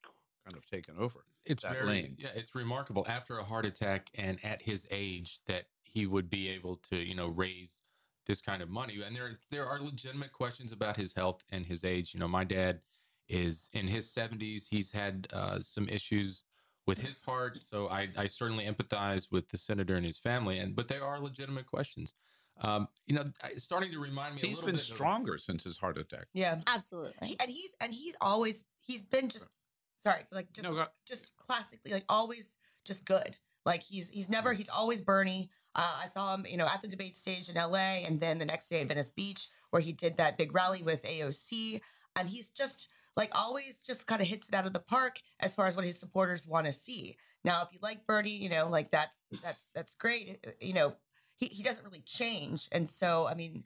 kind 0.44 0.56
of 0.56 0.64
taken 0.66 0.96
over. 0.96 1.24
it's 1.44 1.62
that 1.64 1.72
very 1.72 1.86
lane. 1.86 2.16
yeah 2.18 2.28
it's 2.34 2.54
remarkable 2.54 3.04
after 3.08 3.38
a 3.38 3.44
heart 3.44 3.66
attack 3.66 4.08
and 4.14 4.42
at 4.44 4.62
his 4.62 4.86
age 4.92 5.40
that 5.46 5.64
he 5.82 6.06
would 6.06 6.30
be 6.30 6.48
able 6.48 6.76
to 6.76 6.96
you 6.96 7.14
know 7.16 7.26
raise 7.28 7.82
this 8.26 8.40
kind 8.40 8.62
of 8.62 8.68
money 8.70 9.00
and 9.04 9.14
there 9.16 9.32
there 9.50 9.66
are 9.66 9.80
legitimate 9.80 10.32
questions 10.32 10.70
about 10.72 10.96
his 10.96 11.12
health 11.12 11.42
and 11.50 11.66
his 11.66 11.84
age 11.84 12.14
you 12.14 12.20
know 12.20 12.28
my 12.28 12.44
dad 12.44 12.80
is 13.28 13.68
in 13.74 13.86
his 13.86 14.06
70s 14.06 14.64
he's 14.70 14.90
had 14.90 15.26
uh, 15.32 15.58
some 15.58 15.88
issues 15.88 16.42
with 16.86 16.98
his 16.98 17.20
heart 17.26 17.58
so 17.68 17.88
I, 17.88 18.08
I 18.16 18.26
certainly 18.26 18.64
empathize 18.66 19.26
with 19.30 19.48
the 19.48 19.58
senator 19.58 19.96
and 19.96 20.06
his 20.06 20.18
family 20.18 20.58
and 20.58 20.76
but 20.76 20.86
there 20.88 21.04
are 21.04 21.18
legitimate 21.20 21.66
questions 21.66 22.14
um, 22.60 22.88
you 23.06 23.14
know 23.14 23.24
it's 23.50 23.64
starting 23.64 23.90
to 23.92 23.98
remind 23.98 24.34
me 24.36 24.42
a 24.42 24.46
He's 24.46 24.56
little 24.56 24.66
been 24.68 24.76
bit 24.76 24.82
of- 24.82 24.86
stronger 24.96 25.36
since 25.38 25.64
his 25.64 25.76
heart 25.76 25.98
attack. 25.98 26.26
Yeah, 26.32 26.58
Absolutely. 26.66 27.12
He, 27.28 27.36
and 27.38 27.50
he's 27.50 27.70
and 27.82 27.92
he's 27.92 28.16
always 28.18 28.64
he's 28.80 29.02
been 29.02 29.28
just 29.28 29.46
sorry, 30.02 30.22
like 30.32 30.54
just 30.54 30.66
No, 30.66 30.86
just 31.06 31.36
classically 31.36 31.92
like 31.92 32.06
always 32.08 32.56
just 32.86 33.04
good. 33.04 33.36
Like 33.66 33.82
he's 33.82 34.08
he's 34.08 34.30
never 34.30 34.54
he's 34.54 34.70
always 34.70 35.02
Bernie. 35.02 35.50
Uh, 35.74 35.96
I 36.02 36.06
saw 36.06 36.34
him, 36.34 36.46
you 36.48 36.56
know, 36.56 36.64
at 36.64 36.80
the 36.80 36.88
debate 36.88 37.18
stage 37.18 37.50
in 37.50 37.58
L.A. 37.58 38.04
and 38.06 38.20
then 38.20 38.38
the 38.38 38.46
next 38.46 38.70
day 38.70 38.80
at 38.80 38.88
Venice 38.88 39.12
Beach 39.12 39.48
where 39.68 39.82
he 39.82 39.92
did 39.92 40.16
that 40.16 40.38
big 40.38 40.54
rally 40.54 40.82
with 40.82 41.02
AOC, 41.02 41.82
and 42.18 42.30
he's 42.30 42.48
just 42.48 42.88
like 43.16 43.32
always 43.38 43.82
just 43.82 44.06
kind 44.06 44.20
of 44.20 44.26
hits 44.26 44.48
it 44.48 44.54
out 44.54 44.66
of 44.66 44.72
the 44.72 44.80
park 44.80 45.20
as 45.40 45.54
far 45.54 45.66
as 45.66 45.76
what 45.76 45.84
his 45.84 45.98
supporters 45.98 46.46
want 46.46 46.66
to 46.66 46.72
see. 46.72 47.16
Now, 47.44 47.62
if 47.62 47.68
you 47.72 47.78
like 47.82 48.06
Bernie, 48.06 48.36
you 48.36 48.48
know, 48.48 48.68
like 48.68 48.90
that's 48.90 49.16
that's 49.42 49.64
that's 49.74 49.94
great. 49.94 50.38
uh, 50.46 50.50
You 50.60 50.74
know, 50.74 50.96
he 51.36 51.46
he 51.46 51.62
doesn't 51.62 51.84
really 51.84 52.02
change, 52.04 52.68
and 52.72 52.88
so 52.88 53.26
I 53.26 53.34
mean, 53.34 53.64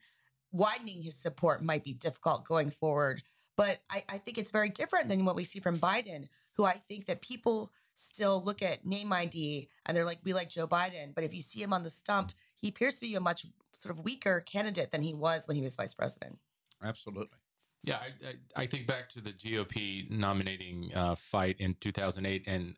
widening 0.53 1.03
his 1.03 1.17
support 1.17 1.63
might 1.63 1.85
be 1.85 1.95
difficult 1.95 2.45
going 2.45 2.71
forward. 2.71 3.23
But 3.57 3.81
I, 3.91 4.05
I 4.09 4.19
think 4.19 4.39
it's 4.39 4.53
very 4.53 4.71
different 4.71 5.09
than 5.09 5.25
what 5.25 5.37
we 5.37 5.45
see 5.45 5.61
from 5.61 5.79
Biden, 5.79 6.29
who 6.55 6.65
I 6.65 6.81
think 6.89 7.07
that 7.07 7.21
people 7.21 7.73
still 7.95 8.43
look 8.43 8.63
at 8.63 8.87
name 8.87 9.13
ID 9.13 9.69
and 9.85 9.95
they're 9.95 10.07
like, 10.07 10.21
we 10.25 10.33
like 10.33 10.49
Joe 10.49 10.67
Biden. 10.67 11.15
But 11.15 11.25
if 11.25 11.35
you 11.35 11.43
see 11.43 11.63
him 11.63 11.75
on 11.75 11.83
the 11.83 11.91
stump, 11.91 12.33
he 12.57 12.69
appears 12.69 12.95
to 12.97 13.01
be 13.03 13.15
a 13.15 13.21
much 13.21 13.45
sort 13.75 13.95
of 13.95 14.03
weaker 14.03 14.41
candidate 14.41 14.91
than 14.91 15.03
he 15.03 15.13
was 15.13 15.47
when 15.47 15.57
he 15.57 15.63
was 15.63 15.77
vice 15.77 15.93
president. 15.93 16.39
Absolutely. 16.83 17.37
Yeah, 17.83 17.97
I, 17.97 18.29
I, 18.29 18.63
I 18.63 18.67
think 18.67 18.87
back 18.87 19.09
to 19.11 19.21
the 19.21 19.33
GOP 19.33 20.11
nominating 20.11 20.91
uh, 20.95 21.15
fight 21.15 21.57
in 21.61 21.75
2008, 21.81 22.45
and 22.47 22.75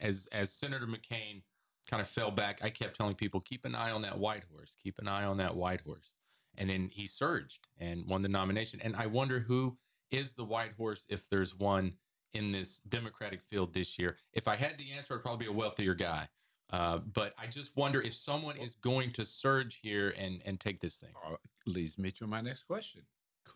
as 0.00 0.28
as 0.32 0.50
Senator 0.52 0.86
McCain 0.86 1.42
kind 1.88 2.00
of 2.00 2.08
fell 2.08 2.30
back, 2.30 2.60
I 2.62 2.70
kept 2.70 2.96
telling 2.96 3.14
people 3.14 3.40
keep 3.40 3.64
an 3.64 3.74
eye 3.74 3.90
on 3.90 4.02
that 4.02 4.18
white 4.18 4.44
horse, 4.50 4.76
keep 4.82 4.98
an 4.98 5.08
eye 5.08 5.24
on 5.24 5.36
that 5.38 5.56
white 5.56 5.82
horse, 5.82 6.16
and 6.56 6.70
then 6.70 6.88
he 6.90 7.06
surged 7.06 7.68
and 7.78 8.06
won 8.08 8.22
the 8.22 8.28
nomination. 8.28 8.80
And 8.82 8.96
I 8.96 9.06
wonder 9.06 9.40
who 9.40 9.76
is 10.10 10.32
the 10.32 10.44
white 10.44 10.72
horse 10.76 11.04
if 11.08 11.28
there's 11.28 11.54
one 11.54 11.92
in 12.32 12.52
this 12.52 12.80
Democratic 12.88 13.42
field 13.42 13.74
this 13.74 13.98
year. 13.98 14.16
If 14.32 14.48
I 14.48 14.56
had 14.56 14.78
the 14.78 14.92
answer, 14.92 15.14
I'd 15.14 15.22
probably 15.22 15.46
be 15.46 15.52
a 15.52 15.54
wealthier 15.54 15.94
guy. 15.94 16.28
Uh, 16.70 16.98
but 16.98 17.32
I 17.38 17.46
just 17.46 17.76
wonder 17.76 18.00
if 18.02 18.14
someone 18.14 18.56
is 18.56 18.74
going 18.74 19.12
to 19.12 19.24
surge 19.24 19.78
here 19.82 20.14
and 20.18 20.42
and 20.44 20.58
take 20.58 20.80
this 20.80 20.96
thing. 20.96 21.12
Uh, 21.24 21.36
leads 21.66 21.98
me 21.98 22.10
to 22.12 22.26
my 22.26 22.40
next 22.40 22.64
question. 22.64 23.02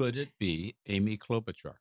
Could 0.00 0.16
it 0.16 0.30
be 0.38 0.76
Amy 0.88 1.18
Klobuchar? 1.18 1.74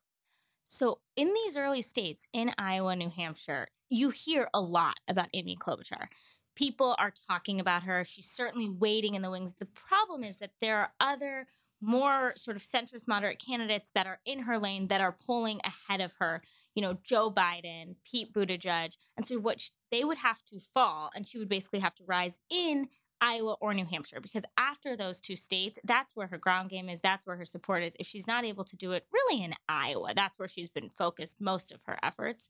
So, 0.66 0.98
in 1.16 1.32
these 1.32 1.56
early 1.56 1.80
states, 1.80 2.26
in 2.34 2.52
Iowa, 2.58 2.94
New 2.94 3.08
Hampshire, 3.08 3.68
you 3.88 4.10
hear 4.10 4.46
a 4.52 4.60
lot 4.60 5.00
about 5.08 5.28
Amy 5.32 5.56
Klobuchar. 5.56 6.08
People 6.54 6.94
are 6.98 7.14
talking 7.30 7.60
about 7.60 7.84
her. 7.84 8.04
She's 8.04 8.28
certainly 8.28 8.68
waiting 8.68 9.14
in 9.14 9.22
the 9.22 9.30
wings. 9.30 9.54
The 9.54 9.64
problem 9.64 10.22
is 10.22 10.38
that 10.40 10.50
there 10.60 10.76
are 10.76 10.92
other 11.00 11.46
more 11.80 12.34
sort 12.36 12.58
of 12.58 12.62
centrist 12.62 13.08
moderate 13.08 13.38
candidates 13.38 13.90
that 13.92 14.06
are 14.06 14.20
in 14.26 14.40
her 14.40 14.58
lane 14.58 14.88
that 14.88 15.00
are 15.00 15.16
polling 15.26 15.62
ahead 15.64 16.02
of 16.02 16.12
her. 16.18 16.42
You 16.74 16.82
know, 16.82 16.98
Joe 17.02 17.30
Biden, 17.30 17.94
Pete 18.04 18.34
Buttigieg. 18.34 18.98
And 19.16 19.26
so, 19.26 19.38
what 19.38 19.62
sh- 19.62 19.70
they 19.90 20.04
would 20.04 20.18
have 20.18 20.44
to 20.50 20.60
fall, 20.74 21.10
and 21.14 21.26
she 21.26 21.38
would 21.38 21.48
basically 21.48 21.80
have 21.80 21.94
to 21.94 22.04
rise 22.06 22.38
in 22.50 22.90
Iowa 23.20 23.54
or 23.60 23.74
New 23.74 23.84
Hampshire 23.84 24.20
because 24.20 24.44
after 24.56 24.96
those 24.96 25.20
two 25.20 25.36
states, 25.36 25.78
that's 25.84 26.16
where 26.16 26.28
her 26.28 26.38
ground 26.38 26.70
game 26.70 26.88
is. 26.88 27.00
That's 27.00 27.26
where 27.26 27.36
her 27.36 27.44
support 27.44 27.82
is. 27.82 27.96
If 28.00 28.06
she's 28.06 28.26
not 28.26 28.44
able 28.44 28.64
to 28.64 28.76
do 28.76 28.92
it 28.92 29.06
really 29.12 29.42
in 29.42 29.54
Iowa, 29.68 30.12
that's 30.14 30.38
where 30.38 30.48
she's 30.48 30.70
been 30.70 30.90
focused 30.96 31.40
most 31.40 31.72
of 31.72 31.80
her 31.84 31.98
efforts. 32.02 32.48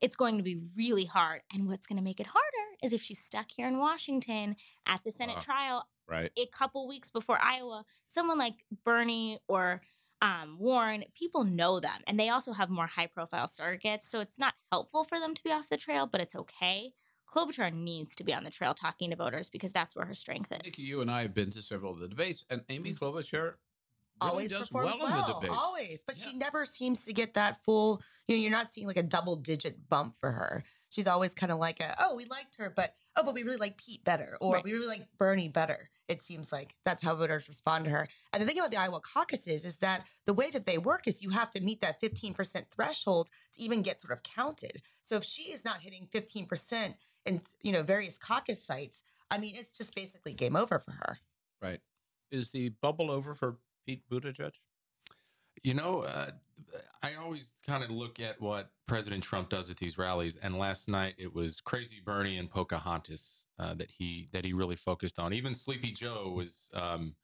It's 0.00 0.16
going 0.16 0.36
to 0.36 0.42
be 0.42 0.60
really 0.76 1.04
hard. 1.04 1.42
And 1.52 1.66
what's 1.68 1.86
going 1.86 1.98
to 1.98 2.04
make 2.04 2.20
it 2.20 2.28
harder 2.28 2.76
is 2.82 2.92
if 2.92 3.02
she's 3.02 3.18
stuck 3.18 3.50
here 3.50 3.66
in 3.66 3.78
Washington 3.78 4.56
at 4.86 5.02
the 5.04 5.10
Senate 5.10 5.36
Wow. 5.36 5.42
trial 5.42 5.88
Right. 6.08 6.32
a 6.36 6.46
couple 6.46 6.88
weeks 6.88 7.10
before 7.10 7.38
Iowa, 7.42 7.84
someone 8.06 8.38
like 8.38 8.64
Bernie 8.84 9.38
or 9.48 9.82
um, 10.22 10.56
Warren, 10.58 11.04
people 11.14 11.44
know 11.44 11.78
them, 11.80 12.00
and 12.06 12.18
they 12.18 12.28
also 12.28 12.52
have 12.52 12.70
more 12.70 12.86
high 12.86 13.06
profile 13.06 13.46
surrogates. 13.46 14.04
So 14.04 14.20
it's 14.20 14.38
not 14.38 14.54
helpful 14.72 15.04
for 15.04 15.20
them 15.20 15.34
to 15.34 15.42
be 15.44 15.52
off 15.52 15.68
the 15.68 15.76
trail, 15.76 16.06
but 16.06 16.20
it's 16.20 16.34
okay. 16.34 16.92
Klobuchar 17.32 17.72
needs 17.72 18.16
to 18.16 18.24
be 18.24 18.32
on 18.32 18.44
the 18.44 18.50
trail 18.50 18.74
talking 18.74 19.10
to 19.10 19.16
voters 19.16 19.48
because 19.48 19.72
that's 19.72 19.94
where 19.94 20.06
her 20.06 20.14
strength 20.14 20.52
is. 20.52 20.60
Nikki, 20.64 20.82
you 20.82 21.00
and 21.00 21.10
I 21.10 21.22
have 21.22 21.34
been 21.34 21.50
to 21.52 21.62
several 21.62 21.92
of 21.92 22.00
the 22.00 22.08
debates, 22.08 22.44
and 22.50 22.62
Amy 22.68 22.92
mm. 22.92 22.98
Klobuchar 22.98 23.32
really 23.32 24.32
always 24.32 24.50
does 24.50 24.68
performs 24.68 24.96
well, 24.98 25.08
well, 25.08 25.20
in 25.20 25.26
the 25.26 25.34
debates. 25.34 25.54
always. 25.58 26.02
But 26.06 26.16
she 26.16 26.32
never 26.32 26.64
seems 26.64 27.04
to 27.04 27.12
get 27.12 27.34
that 27.34 27.62
full. 27.64 28.02
You 28.26 28.36
know, 28.36 28.42
you're 28.42 28.50
not 28.50 28.72
seeing 28.72 28.86
like 28.86 28.96
a 28.96 29.02
double 29.02 29.36
digit 29.36 29.88
bump 29.88 30.14
for 30.20 30.32
her. 30.32 30.64
She's 30.90 31.06
always 31.06 31.34
kind 31.34 31.52
of 31.52 31.58
like 31.58 31.80
a, 31.80 31.94
oh, 32.00 32.16
we 32.16 32.24
liked 32.24 32.56
her, 32.56 32.72
but 32.74 32.94
oh, 33.16 33.22
but 33.22 33.34
we 33.34 33.42
really 33.42 33.58
like 33.58 33.76
Pete 33.76 34.04
better, 34.04 34.38
or 34.40 34.54
Right. 34.54 34.64
we 34.64 34.72
really 34.72 34.86
like 34.86 35.06
Bernie 35.18 35.48
better. 35.48 35.90
It 36.08 36.22
seems 36.22 36.50
like 36.50 36.74
that's 36.86 37.02
how 37.02 37.14
voters 37.14 37.48
respond 37.48 37.84
to 37.84 37.90
her. 37.90 38.08
And 38.32 38.40
the 38.40 38.46
thing 38.46 38.58
about 38.58 38.70
the 38.70 38.78
Iowa 38.78 39.00
caucuses 39.00 39.64
is 39.64 39.78
that 39.78 40.04
the 40.24 40.32
way 40.32 40.50
that 40.50 40.64
they 40.64 40.78
work 40.78 41.06
is 41.06 41.20
you 41.20 41.30
have 41.30 41.50
to 41.50 41.60
meet 41.60 41.82
that 41.82 42.00
15% 42.00 42.70
threshold 42.70 43.30
to 43.54 43.62
even 43.62 43.82
get 43.82 44.00
sort 44.00 44.12
of 44.12 44.22
counted. 44.22 44.80
So 45.02 45.16
if 45.16 45.24
she 45.24 45.52
is 45.52 45.66
not 45.66 45.82
hitting 45.82 46.08
15% 46.10 46.94
in 47.26 47.42
you 47.62 47.72
know 47.72 47.82
various 47.82 48.18
caucus 48.18 48.62
sites, 48.62 49.02
I 49.30 49.38
mean, 49.38 49.54
it's 49.56 49.72
just 49.72 49.94
basically 49.94 50.32
game 50.32 50.56
over 50.56 50.78
for 50.78 50.92
her. 50.92 51.18
Right. 51.62 51.80
Is 52.30 52.50
the 52.50 52.70
bubble 52.80 53.10
over 53.10 53.34
for 53.34 53.56
Pete 53.86 54.02
Buttigieg? 54.10 54.52
You 55.62 55.74
know, 55.74 56.00
uh, 56.00 56.30
I 57.02 57.14
always 57.14 57.52
kind 57.66 57.82
of 57.82 57.90
look 57.90 58.20
at 58.20 58.40
what 58.40 58.70
President 58.86 59.22
Trump 59.22 59.48
does 59.48 59.70
at 59.70 59.76
these 59.76 59.98
rallies, 59.98 60.36
and 60.36 60.56
last 60.58 60.88
night 60.88 61.14
it 61.18 61.34
was 61.34 61.60
Crazy 61.60 62.00
Bernie 62.04 62.38
and 62.38 62.50
Pocahontas 62.50 63.44
uh, 63.58 63.74
that 63.74 63.90
he 63.90 64.28
that 64.32 64.44
he 64.44 64.52
really 64.52 64.76
focused 64.76 65.18
on. 65.18 65.32
Even 65.32 65.54
Sleepy 65.54 65.90
Joe 65.90 66.32
was 66.34 66.68
um, 66.74 67.14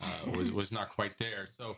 uh, 0.00 0.30
was 0.36 0.50
was 0.50 0.72
not 0.72 0.88
quite 0.88 1.16
there. 1.18 1.46
So 1.46 1.76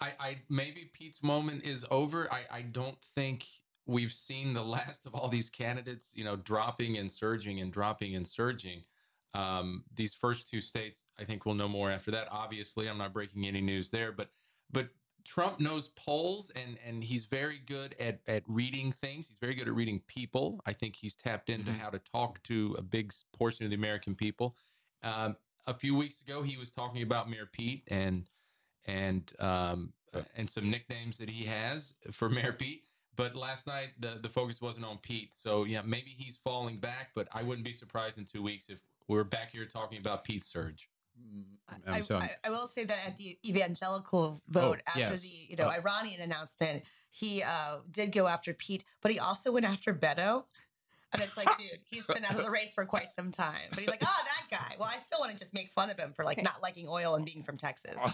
I, 0.00 0.12
I 0.20 0.36
maybe 0.48 0.90
Pete's 0.92 1.22
moment 1.22 1.64
is 1.64 1.84
over. 1.90 2.32
I, 2.32 2.58
I 2.58 2.62
don't 2.62 2.98
think 3.14 3.46
we've 3.88 4.12
seen 4.12 4.52
the 4.52 4.62
last 4.62 5.06
of 5.06 5.14
all 5.14 5.28
these 5.28 5.50
candidates, 5.50 6.10
you 6.14 6.22
know, 6.22 6.36
dropping 6.36 6.96
and 6.98 7.10
surging 7.10 7.58
and 7.60 7.72
dropping 7.72 8.14
and 8.14 8.26
surging. 8.26 8.84
Um, 9.34 9.84
these 9.94 10.14
first 10.14 10.48
two 10.48 10.60
states, 10.60 11.02
I 11.18 11.24
think 11.24 11.44
we'll 11.44 11.54
know 11.54 11.68
more 11.68 11.90
after 11.90 12.10
that. 12.12 12.28
Obviously, 12.30 12.88
I'm 12.88 12.98
not 12.98 13.12
breaking 13.12 13.46
any 13.46 13.60
news 13.60 13.90
there, 13.90 14.12
but 14.12 14.30
but 14.70 14.90
Trump 15.24 15.58
knows 15.60 15.88
polls 15.88 16.50
and 16.54 16.78
and 16.86 17.02
he's 17.02 17.24
very 17.24 17.58
good 17.58 17.94
at 17.98 18.20
at 18.26 18.42
reading 18.46 18.92
things. 18.92 19.28
He's 19.28 19.36
very 19.38 19.54
good 19.54 19.68
at 19.68 19.74
reading 19.74 20.00
people. 20.06 20.60
I 20.66 20.72
think 20.72 20.96
he's 20.96 21.14
tapped 21.14 21.50
into 21.50 21.72
Mhm. 21.72 21.78
how 21.78 21.90
to 21.90 21.98
talk 21.98 22.42
to 22.44 22.74
a 22.78 22.82
big 22.82 23.12
portion 23.32 23.64
of 23.64 23.70
the 23.70 23.76
American 23.76 24.14
people. 24.14 24.56
Um, 25.02 25.36
a 25.66 25.74
few 25.74 25.94
weeks 25.94 26.20
ago, 26.22 26.42
he 26.42 26.56
was 26.56 26.70
talking 26.70 27.02
about 27.02 27.28
Mayor 27.28 27.46
Pete 27.46 27.82
and 27.88 28.28
and 28.86 29.30
um, 29.38 29.92
uh, 30.14 30.22
and 30.34 30.48
some 30.48 30.70
nicknames 30.70 31.18
that 31.18 31.28
he 31.28 31.44
has 31.44 31.94
for 32.10 32.30
Mayor 32.30 32.54
Pete. 32.54 32.87
But 33.18 33.34
last 33.36 33.66
night, 33.66 33.88
the 33.98 34.18
the 34.22 34.28
focus 34.28 34.62
wasn't 34.62 34.86
on 34.86 34.96
Pete. 34.98 35.34
So 35.34 35.64
yeah, 35.64 35.82
maybe 35.84 36.14
he's 36.16 36.38
falling 36.42 36.78
back. 36.78 37.10
But 37.14 37.28
I 37.34 37.42
wouldn't 37.42 37.64
be 37.64 37.72
surprised 37.72 38.16
in 38.16 38.24
two 38.24 38.42
weeks 38.42 38.66
if 38.70 38.78
we're 39.08 39.24
back 39.24 39.50
here 39.50 39.66
talking 39.66 39.98
about 39.98 40.22
Pete 40.24 40.44
Surge. 40.44 40.88
I'm 41.68 41.80
I, 41.94 42.00
sorry. 42.02 42.22
I, 42.22 42.30
I 42.44 42.50
will 42.50 42.68
say 42.68 42.84
that 42.84 42.98
at 43.04 43.16
the 43.16 43.36
evangelical 43.44 44.40
vote 44.48 44.78
Oh, 44.86 44.90
after 44.90 45.00
yes. 45.00 45.22
the 45.22 45.28
you 45.28 45.56
know 45.56 45.64
Oh. 45.66 45.70
Iranian 45.70 46.20
announcement, 46.20 46.84
he 47.10 47.42
uh, 47.42 47.78
did 47.90 48.12
go 48.12 48.28
after 48.28 48.54
Pete, 48.54 48.84
but 49.02 49.10
he 49.10 49.18
also 49.18 49.50
went 49.50 49.66
after 49.66 49.92
Beto. 49.92 50.44
And 51.12 51.20
it's 51.22 51.36
like, 51.38 51.48
dude, 51.56 51.80
he's 51.84 52.04
been 52.04 52.24
out 52.24 52.34
of 52.36 52.44
the 52.44 52.50
race 52.50 52.74
for 52.74 52.84
quite 52.84 53.14
some 53.16 53.32
time. 53.32 53.56
But 53.70 53.78
he's 53.80 53.88
like, 53.88 54.02
oh, 54.04 54.24
that 54.24 54.58
guy. 54.58 54.76
Well, 54.78 54.90
I 54.92 54.98
still 54.98 55.18
want 55.18 55.32
to 55.32 55.38
just 55.38 55.54
make 55.54 55.72
fun 55.72 55.88
of 55.90 55.98
him 55.98 56.12
for 56.12 56.22
like 56.22 56.40
not 56.42 56.62
liking 56.62 56.86
oil 56.86 57.14
and 57.14 57.24
being 57.24 57.42
from 57.42 57.56
Texas. 57.56 57.96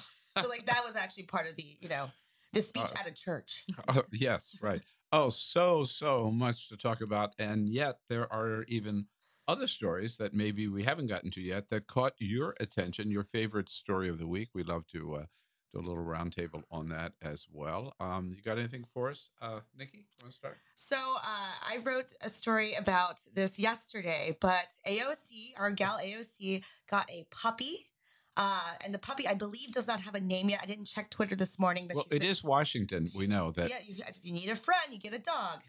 So 0.42 0.48
like 0.48 0.66
that 0.66 0.82
was 0.84 0.96
actually 0.96 1.22
part 1.24 1.48
of 1.48 1.54
the, 1.54 1.76
you 1.80 1.88
know, 1.88 2.10
the 2.54 2.62
speech 2.62 2.82
Uh, 2.84 3.00
at 3.00 3.06
a 3.06 3.12
church. 3.12 3.64
Oh, 3.88 4.04
yes, 4.12 4.54
right. 4.62 4.82
Oh, 5.12 5.30
so, 5.30 5.84
so 5.84 6.30
much 6.30 6.68
to 6.68 6.76
talk 6.76 7.00
about. 7.00 7.34
And 7.38 7.68
yet, 7.68 7.98
there 8.08 8.32
are 8.32 8.64
even 8.68 9.06
other 9.46 9.66
stories 9.66 10.16
that 10.16 10.32
maybe 10.34 10.66
we 10.68 10.82
haven't 10.82 11.06
gotten 11.08 11.30
to 11.32 11.40
yet 11.40 11.68
that 11.70 11.86
caught 11.86 12.14
your 12.18 12.54
attention, 12.60 13.10
your 13.10 13.24
favorite 13.24 13.68
story 13.68 14.08
of 14.08 14.18
the 14.18 14.26
week. 14.26 14.48
We 14.54 14.62
love 14.64 14.86
to 14.88 15.16
uh, 15.16 15.24
do 15.72 15.80
a 15.80 15.86
little 15.86 16.02
roundtable 16.04 16.62
on 16.70 16.88
that 16.88 17.12
as 17.20 17.46
well. 17.52 17.94
Um, 18.00 18.32
you 18.34 18.42
got 18.42 18.58
anything 18.58 18.84
for 18.94 19.10
us, 19.10 19.30
uh, 19.42 19.60
Nikki? 19.76 20.06
Want 20.22 20.32
to 20.32 20.36
start? 20.36 20.56
So 20.76 20.96
uh, 20.96 21.52
I 21.68 21.78
wrote 21.84 22.06
a 22.22 22.28
story 22.28 22.74
about 22.74 23.20
this 23.34 23.58
yesterday, 23.58 24.36
but 24.40 24.68
AOC, 24.86 25.52
our 25.58 25.70
gal 25.70 25.98
AOC, 26.02 26.62
got 26.90 27.10
a 27.10 27.26
puppy. 27.30 27.76
Uh, 28.36 28.60
and 28.84 28.92
the 28.92 28.98
puppy, 28.98 29.28
I 29.28 29.34
believe, 29.34 29.70
does 29.72 29.86
not 29.86 30.00
have 30.00 30.14
a 30.14 30.20
name 30.20 30.48
yet. 30.48 30.60
I 30.62 30.66
didn't 30.66 30.86
check 30.86 31.08
Twitter 31.10 31.36
this 31.36 31.58
morning, 31.58 31.86
but 31.86 31.94
Well, 31.96 32.04
she's 32.04 32.12
it 32.16 32.20
been- 32.20 32.30
is 32.30 32.42
Washington. 32.42 33.08
We 33.16 33.26
know 33.28 33.52
that. 33.52 33.70
Yeah, 33.70 33.78
you, 33.86 34.02
if 34.08 34.18
you 34.22 34.32
need 34.32 34.48
a 34.48 34.56
friend, 34.56 34.82
you 34.90 34.98
get 34.98 35.14
a 35.14 35.18
dog. 35.20 35.62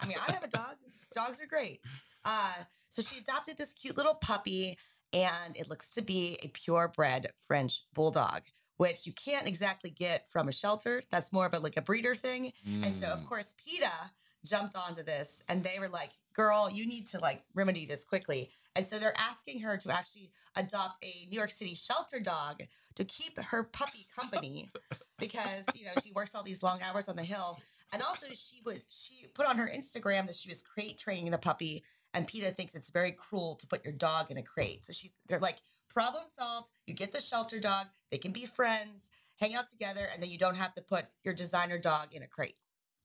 I 0.00 0.06
mean, 0.06 0.18
I 0.26 0.32
have 0.32 0.44
a 0.44 0.48
dog. 0.48 0.76
Dogs 1.14 1.40
are 1.40 1.46
great. 1.46 1.80
Uh, 2.24 2.52
so 2.90 3.00
she 3.02 3.16
adopted 3.18 3.56
this 3.56 3.72
cute 3.72 3.96
little 3.96 4.14
puppy, 4.14 4.76
and 5.12 5.56
it 5.56 5.68
looks 5.70 5.88
to 5.90 6.02
be 6.02 6.38
a 6.42 6.48
purebred 6.48 7.28
French 7.46 7.84
bulldog, 7.94 8.42
which 8.76 9.06
you 9.06 9.12
can't 9.14 9.46
exactly 9.46 9.88
get 9.90 10.28
from 10.30 10.48
a 10.48 10.52
shelter. 10.52 11.02
That's 11.10 11.32
more 11.32 11.46
of 11.46 11.54
a 11.54 11.58
like 11.58 11.76
a 11.78 11.82
breeder 11.82 12.14
thing. 12.14 12.52
And 12.66 12.94
so, 12.96 13.06
of 13.06 13.20
Mm. 13.20 13.28
course, 13.28 13.54
PETA 13.64 14.10
jumped 14.44 14.76
onto 14.76 15.02
this, 15.02 15.42
and 15.48 15.64
they 15.64 15.78
were 15.78 15.88
like, 15.88 16.10
"Girl, 16.38 16.70
you 16.70 16.86
need 16.86 17.08
to 17.08 17.18
like 17.18 17.42
remedy 17.52 17.84
this 17.84 18.04
quickly." 18.04 18.50
And 18.76 18.86
so 18.86 19.00
they're 19.00 19.18
asking 19.18 19.58
her 19.62 19.76
to 19.76 19.90
actually 19.90 20.30
adopt 20.54 21.04
a 21.04 21.26
New 21.28 21.36
York 21.36 21.50
City 21.50 21.74
shelter 21.74 22.20
dog 22.20 22.62
to 22.94 23.04
keep 23.04 23.36
her 23.40 23.64
puppy 23.64 24.06
company 24.16 24.70
because 25.18 25.64
you 25.74 25.84
know 25.84 25.92
she 26.02 26.12
works 26.12 26.34
all 26.34 26.44
these 26.44 26.62
long 26.62 26.80
hours 26.80 27.08
on 27.08 27.16
the 27.16 27.24
hill. 27.24 27.58
And 27.92 28.02
also 28.02 28.26
she 28.34 28.60
would 28.64 28.82
she 28.88 29.26
put 29.34 29.46
on 29.46 29.56
her 29.56 29.68
instagram 29.68 30.26
that 30.26 30.36
she 30.36 30.48
was 30.48 30.62
crate 30.62 30.96
training 30.96 31.30
the 31.30 31.38
puppy 31.38 31.82
and 32.14 32.26
PETA 32.26 32.52
thinks 32.52 32.74
it's 32.74 32.90
very 32.90 33.12
cruel 33.12 33.56
to 33.56 33.66
put 33.66 33.84
your 33.84 33.94
dog 33.94 34.30
in 34.30 34.36
a 34.36 34.42
crate. 34.42 34.86
So 34.86 34.92
she's 34.92 35.14
they're 35.26 35.40
like 35.40 35.58
problem 35.88 36.24
solved. 36.32 36.70
You 36.86 36.94
get 36.94 37.12
the 37.12 37.20
shelter 37.20 37.58
dog. 37.58 37.86
They 38.10 38.18
can 38.18 38.32
be 38.32 38.46
friends. 38.46 39.10
Hang 39.40 39.54
out 39.54 39.68
together 39.68 40.08
and 40.12 40.22
then 40.22 40.30
you 40.30 40.38
don't 40.38 40.56
have 40.56 40.74
to 40.74 40.82
put 40.82 41.06
your 41.24 41.34
designer 41.34 41.78
dog 41.78 42.14
in 42.14 42.22
a 42.22 42.26
crate 42.26 42.58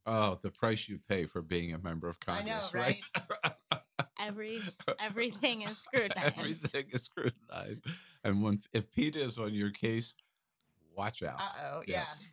Oh, 0.05 0.37
the 0.41 0.51
price 0.51 0.89
you 0.89 0.99
pay 1.07 1.25
for 1.25 1.41
being 1.41 1.73
a 1.73 1.77
member 1.77 2.09
of 2.09 2.17
I 2.27 2.37
Congress, 2.43 2.73
know, 2.73 2.79
right? 2.81 3.01
Every 4.19 4.59
everything 4.99 5.61
is 5.63 5.77
scrutinized. 5.81 6.37
Everything 6.37 6.85
is 6.91 7.03
scrutinized. 7.03 7.85
And 8.23 8.43
when 8.43 8.59
if 8.73 8.91
PETA 8.91 9.19
is 9.21 9.37
on 9.37 9.53
your 9.53 9.69
case, 9.71 10.15
watch 10.95 11.23
out. 11.23 11.39
uh-oh 11.41 11.81
Yes. 11.87 12.17
yeah 12.21 12.27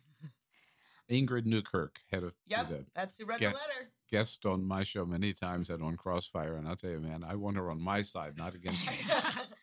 Ingrid 1.09 1.45
Newkirk, 1.45 1.99
head 2.11 2.23
of 2.23 2.33
yep 2.47 2.67
PETA, 2.69 2.85
that's 2.95 3.17
who 3.17 3.25
read 3.25 3.39
Get- 3.39 3.51
the 3.53 3.57
letter 3.57 3.91
guest 4.09 4.45
on 4.45 4.65
my 4.65 4.83
show 4.83 5.05
many 5.05 5.31
times 5.31 5.69
and 5.69 5.81
on 5.81 5.95
Crossfire. 5.95 6.55
And 6.55 6.67
I'll 6.67 6.75
tell 6.75 6.89
you, 6.89 6.99
man, 6.99 7.23
I 7.23 7.35
want 7.35 7.55
her 7.55 7.71
on 7.71 7.79
my 7.81 8.01
side, 8.01 8.35
not 8.37 8.53
against 8.55 8.85
me. 8.85 8.93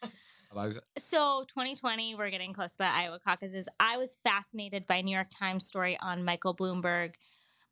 Eliza, 0.52 0.80
So 0.96 1.44
2020, 1.48 2.14
we're 2.14 2.30
getting 2.30 2.54
close 2.54 2.72
to 2.72 2.78
the 2.78 2.86
Iowa 2.86 3.18
caucuses. 3.22 3.68
I 3.78 3.98
was 3.98 4.18
fascinated 4.24 4.86
by 4.86 4.96
a 4.96 5.02
New 5.02 5.14
York 5.14 5.26
Times 5.30 5.66
story 5.66 5.98
on 6.00 6.24
Michael 6.24 6.54
Bloomberg. 6.56 7.16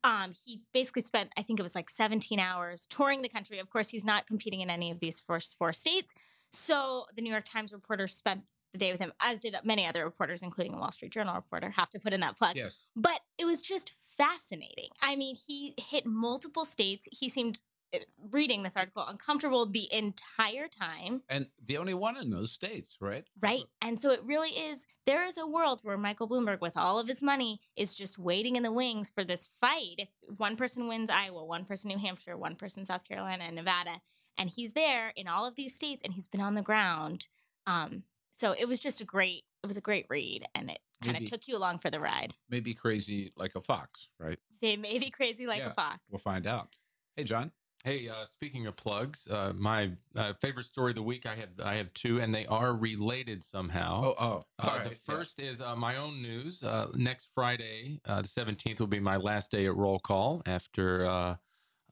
Um, 0.07 0.31
he 0.45 0.61
basically 0.73 1.01
spent, 1.01 1.33
I 1.37 1.41
think 1.41 1.59
it 1.59 1.63
was 1.63 1.75
like 1.75 1.89
17 1.89 2.39
hours 2.39 2.87
touring 2.89 3.21
the 3.21 3.29
country. 3.29 3.59
Of 3.59 3.69
course, 3.69 3.89
he's 3.89 4.05
not 4.05 4.25
competing 4.25 4.61
in 4.61 4.69
any 4.69 4.89
of 4.89 5.01
these 5.01 5.19
first 5.19 5.57
four 5.57 5.73
states. 5.73 6.13
So 6.53 7.05
the 7.15 7.21
New 7.21 7.29
York 7.29 7.43
Times 7.43 7.73
reporter 7.73 8.07
spent 8.07 8.43
the 8.71 8.79
day 8.79 8.91
with 8.91 9.01
him, 9.01 9.11
as 9.19 9.39
did 9.39 9.53
many 9.65 9.85
other 9.85 10.05
reporters, 10.05 10.41
including 10.41 10.73
a 10.73 10.77
Wall 10.77 10.91
Street 10.93 11.11
Journal 11.11 11.35
reporter. 11.35 11.71
Have 11.71 11.89
to 11.89 11.99
put 11.99 12.13
in 12.13 12.21
that 12.21 12.37
plug. 12.37 12.55
yes. 12.55 12.77
But 12.95 13.19
it 13.37 13.43
was 13.43 13.61
just 13.61 13.91
fascinating. 14.17 14.89
I 15.01 15.17
mean, 15.17 15.35
he 15.35 15.73
hit 15.77 16.05
multiple 16.05 16.63
states. 16.63 17.07
He 17.11 17.27
seemed, 17.27 17.61
reading 18.31 18.63
this 18.63 18.75
article, 18.75 19.05
uncomfortable 19.07 19.65
the 19.65 19.91
entire 19.93 20.67
time. 20.67 21.21
And 21.29 21.47
the 21.63 21.77
only 21.77 21.93
one 21.93 22.17
in 22.17 22.29
those 22.29 22.51
states, 22.51 22.97
right? 22.99 23.25
Right. 23.39 23.63
And 23.81 23.99
so 23.99 24.11
it 24.11 24.21
really 24.23 24.49
is, 24.49 24.85
there 25.05 25.25
is 25.25 25.37
a 25.37 25.47
world 25.47 25.79
where 25.83 25.97
Michael 25.97 26.27
Bloomberg, 26.27 26.61
with 26.61 26.75
all 26.75 26.99
of 26.99 27.07
his 27.07 27.23
money, 27.23 27.61
is 27.75 27.95
just 27.95 28.17
waiting 28.17 28.55
in 28.55 28.63
the 28.63 28.71
wings 28.71 29.09
for 29.09 29.23
this 29.23 29.49
fight. 29.59 29.95
If 29.97 30.09
one 30.37 30.55
person 30.55 30.87
wins 30.87 31.09
Iowa, 31.09 31.45
one 31.45 31.65
person 31.65 31.89
New 31.89 31.97
Hampshire, 31.97 32.37
one 32.37 32.55
person 32.55 32.85
South 32.85 33.07
Carolina, 33.07 33.45
and 33.45 33.55
Nevada, 33.55 34.01
and 34.37 34.49
he's 34.49 34.73
there 34.73 35.13
in 35.15 35.27
all 35.27 35.45
of 35.47 35.55
these 35.55 35.73
states 35.73 36.01
and 36.03 36.13
he's 36.13 36.27
been 36.27 36.41
on 36.41 36.55
the 36.55 36.61
ground. 36.61 37.27
Um, 37.65 38.03
so 38.35 38.53
it 38.57 38.67
was 38.67 38.79
just 38.79 39.01
a 39.01 39.05
great, 39.05 39.43
it 39.63 39.67
was 39.67 39.77
a 39.77 39.81
great 39.81 40.05
read 40.09 40.45
and 40.53 40.69
it 40.69 40.79
kind 41.03 41.17
of 41.17 41.25
took 41.25 41.47
you 41.47 41.55
along 41.55 41.79
for 41.79 41.89
the 41.89 41.99
ride. 41.99 42.35
Maybe 42.49 42.73
crazy 42.73 43.31
like 43.35 43.55
a 43.55 43.61
fox, 43.61 44.09
right? 44.19 44.39
They 44.61 44.77
may 44.77 44.99
be 44.99 45.09
crazy 45.09 45.47
like 45.47 45.59
Yeah, 45.59 45.71
a 45.71 45.73
fox. 45.73 45.99
We'll 46.11 46.19
find 46.19 46.45
out. 46.45 46.69
Hey, 47.15 47.23
John. 47.23 47.51
Hey, 47.87 48.09
uh, 48.09 48.25
speaking 48.25 48.67
of 48.67 48.75
plugs, 48.75 49.29
uh, 49.29 49.53
my 49.55 49.91
uh, 50.13 50.33
favorite 50.41 50.65
story 50.65 50.91
of 50.91 50.97
the 50.97 51.01
week, 51.01 51.25
I 51.25 51.35
have 51.35 51.51
I 51.63 51.75
have 51.75 51.93
two, 51.93 52.19
and 52.19 52.35
they 52.35 52.45
are 52.47 52.75
related 52.75 53.45
somehow. 53.45 54.03
Oh, 54.03 54.15
oh. 54.19 54.25
Uh, 54.25 54.41
all 54.59 54.71
the 54.79 54.79
right, 54.79 54.99
yeah. 55.07 55.15
first 55.15 55.39
is 55.39 55.61
uh, 55.61 55.73
my 55.73 55.95
own 55.95 56.21
news. 56.21 56.65
Uh, 56.65 56.87
next 56.95 57.29
Friday, 57.33 58.01
uh, 58.05 58.21
the 58.23 58.27
17th, 58.27 58.81
will 58.81 58.87
be 58.87 58.99
my 58.99 59.15
last 59.15 59.51
day 59.51 59.67
at 59.67 59.73
Roll 59.73 59.99
Call 59.99 60.41
after 60.45 61.05
uh, 61.05 61.35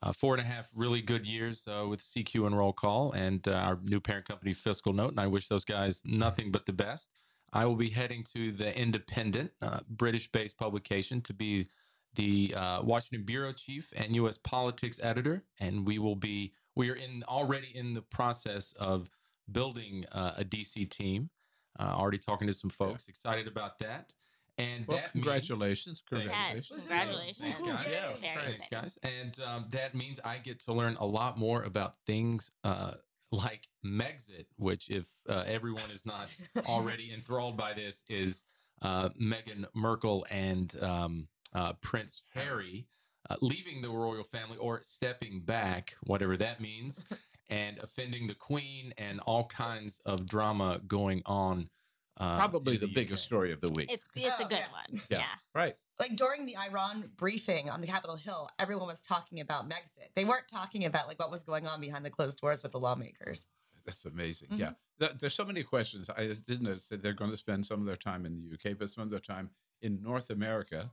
uh, 0.04 0.12
four 0.12 0.34
and 0.34 0.42
a 0.42 0.46
half 0.46 0.70
really 0.76 1.02
good 1.02 1.26
years 1.26 1.66
uh, 1.66 1.88
with 1.88 2.02
CQ 2.02 2.46
and 2.46 2.58
Roll 2.58 2.74
Call 2.74 3.14
and 3.14 3.48
uh, 3.48 3.54
our 3.54 3.80
new 3.82 4.02
parent 4.02 4.28
company, 4.28 4.52
FiscalNote. 4.52 5.12
And 5.12 5.20
I 5.22 5.28
wish 5.28 5.48
those 5.48 5.64
guys 5.64 6.02
nothing 6.04 6.52
but 6.52 6.66
the 6.66 6.74
best. 6.74 7.10
I 7.54 7.64
will 7.64 7.78
be 7.78 7.90
heading 7.90 8.26
to 8.34 8.52
the 8.52 8.78
Independent, 8.78 9.52
uh, 9.62 9.80
British 9.88 10.30
based 10.30 10.58
publication, 10.58 11.22
to 11.22 11.34
be 11.34 11.68
the 12.16 12.54
uh, 12.56 12.82
Washington 12.84 13.24
bureau 13.26 13.52
chief 13.54 13.92
and 13.96 14.16
U.S. 14.16 14.38
politics 14.38 15.00
editor, 15.02 15.44
and 15.60 15.86
we 15.86 16.00
will 16.00 16.16
be 16.16 16.54
we 16.76 16.90
are 16.90 16.96
in 16.96 17.24
already 17.28 17.68
in 17.74 17.94
the 17.94 18.02
process 18.02 18.74
of 18.80 19.10
building 19.52 20.06
uh, 20.12 20.34
a 20.38 20.44
DC 20.44 20.90
team. 20.90 21.30
Uh, 21.78 21.84
already 21.94 22.18
talking 22.18 22.48
to 22.48 22.54
some 22.54 22.70
folks, 22.70 23.08
excited 23.10 23.48
about 23.48 23.80
that. 23.80 24.14
And 24.58 24.88
Well, 24.88 24.96
that 24.98 25.14
means- 25.14 25.24
congratulations. 25.26 26.02
Yes, 26.10 26.70
Congratulations. 26.70 26.80
congratulations. 26.80 27.38
Thanks, 27.40 27.62
guys. 27.62 27.88
Yeah, 28.24 28.36
Thanks, 28.42 28.68
guys. 28.72 29.00
And 29.04 29.38
um, 29.46 29.66
that 29.72 29.94
means 29.94 30.18
I 30.24 30.38
get 30.38 30.60
to 30.62 30.74
learn 30.74 30.96
a 30.98 31.06
lot 31.06 31.38
more 31.38 31.64
about 31.64 31.96
things 32.06 32.52
uh, 32.64 32.92
like 33.34 33.68
Megxit, 33.86 34.46
which, 34.56 34.90
if 34.90 35.06
uh, 35.28 35.44
everyone 35.46 35.90
is 35.94 36.06
not 36.06 36.32
already 36.66 37.14
enthralled 37.14 37.58
by 37.58 37.74
this, 37.74 38.06
is 38.08 38.46
uh, 38.82 39.10
Meghan 39.22 39.66
Markle 39.74 40.26
and 40.32 40.74
um, 40.82 41.28
uh, 41.56 41.74
Prince 41.82 42.24
Harry 42.34 42.86
uh, 43.30 43.36
leaving 43.42 43.82
the 43.82 43.90
royal 43.90 44.24
family 44.24 44.58
or 44.58 44.82
stepping 44.84 45.42
back, 45.42 45.96
whatever 46.04 46.38
that 46.38 46.60
means, 46.62 47.06
and 47.50 47.78
offending 47.80 48.28
the 48.28 48.36
Queen 48.36 48.94
and 49.00 49.20
all 49.22 49.46
kinds 49.48 50.00
of 50.06 50.28
drama 50.28 50.80
going 50.88 51.24
on. 51.26 51.70
Uh, 52.18 52.38
Probably 52.38 52.76
in 52.76 52.82
the 52.82 52.88
biggest 52.94 53.24
UK. 53.24 53.26
story 53.26 53.52
of 53.52 53.60
the 53.62 53.70
week. 53.72 53.92
It's 53.92 54.08
it's 54.16 54.40
a 54.40 54.46
Oh, 54.46 54.48
good 54.48 54.60
yeah. 54.60 54.68
one. 54.72 55.02
Yeah. 55.10 55.18
yeah. 55.20 55.26
right. 55.54 55.76
like 56.00 56.16
during 56.16 56.46
the 56.46 56.56
Iran 56.58 57.10
briefing 57.18 57.70
on 57.70 57.82
the 57.82 57.88
Capitol 57.88 58.16
Hill, 58.16 58.50
everyone 58.60 58.88
was 58.88 59.02
talking 59.02 59.40
about 59.42 59.68
Megxit. 59.70 60.10
They 60.16 60.24
weren't 60.24 60.48
talking 60.50 60.86
about 60.86 61.08
like 61.10 61.20
what 61.20 61.30
was 61.32 61.44
going 61.44 61.68
on 61.68 61.82
behind 61.82 62.06
the 62.06 62.10
closed 62.10 62.40
doors 62.40 62.64
with 62.64 62.72
the 62.74 62.80
lawmakers. 62.80 63.48
That's 63.86 64.06
amazing. 64.06 64.50
Mhm. 64.50 64.60
Yeah. 64.60 64.72
Th- 65.00 65.12
There's 65.20 65.34
so 65.36 65.44
many 65.46 65.62
questions. 65.64 66.10
I 66.10 66.28
didn't 66.48 66.62
know 66.64 66.78
they're 66.90 67.14
going 67.14 67.32
to 67.32 67.38
spend 67.38 67.66
some 67.66 67.82
of 67.82 67.86
their 67.86 67.98
time 67.98 68.26
in 68.26 68.34
the 68.42 68.54
UK, 68.72 68.78
but 68.78 68.90
some 68.90 69.04
of 69.04 69.10
their 69.10 69.20
time 69.20 69.50
in 69.82 70.02
North 70.02 70.30
America, 70.30 70.92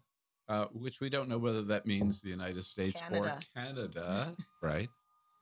uh, 0.48 0.66
which 0.72 1.00
we 1.00 1.08
don't 1.08 1.28
know 1.28 1.38
whether 1.38 1.62
that 1.62 1.86
means 1.86 2.20
the 2.20 2.28
United 2.28 2.64
States 2.64 3.00
Canada. 3.00 3.38
or 3.56 3.62
Canada, 3.62 4.34
right? 4.62 4.88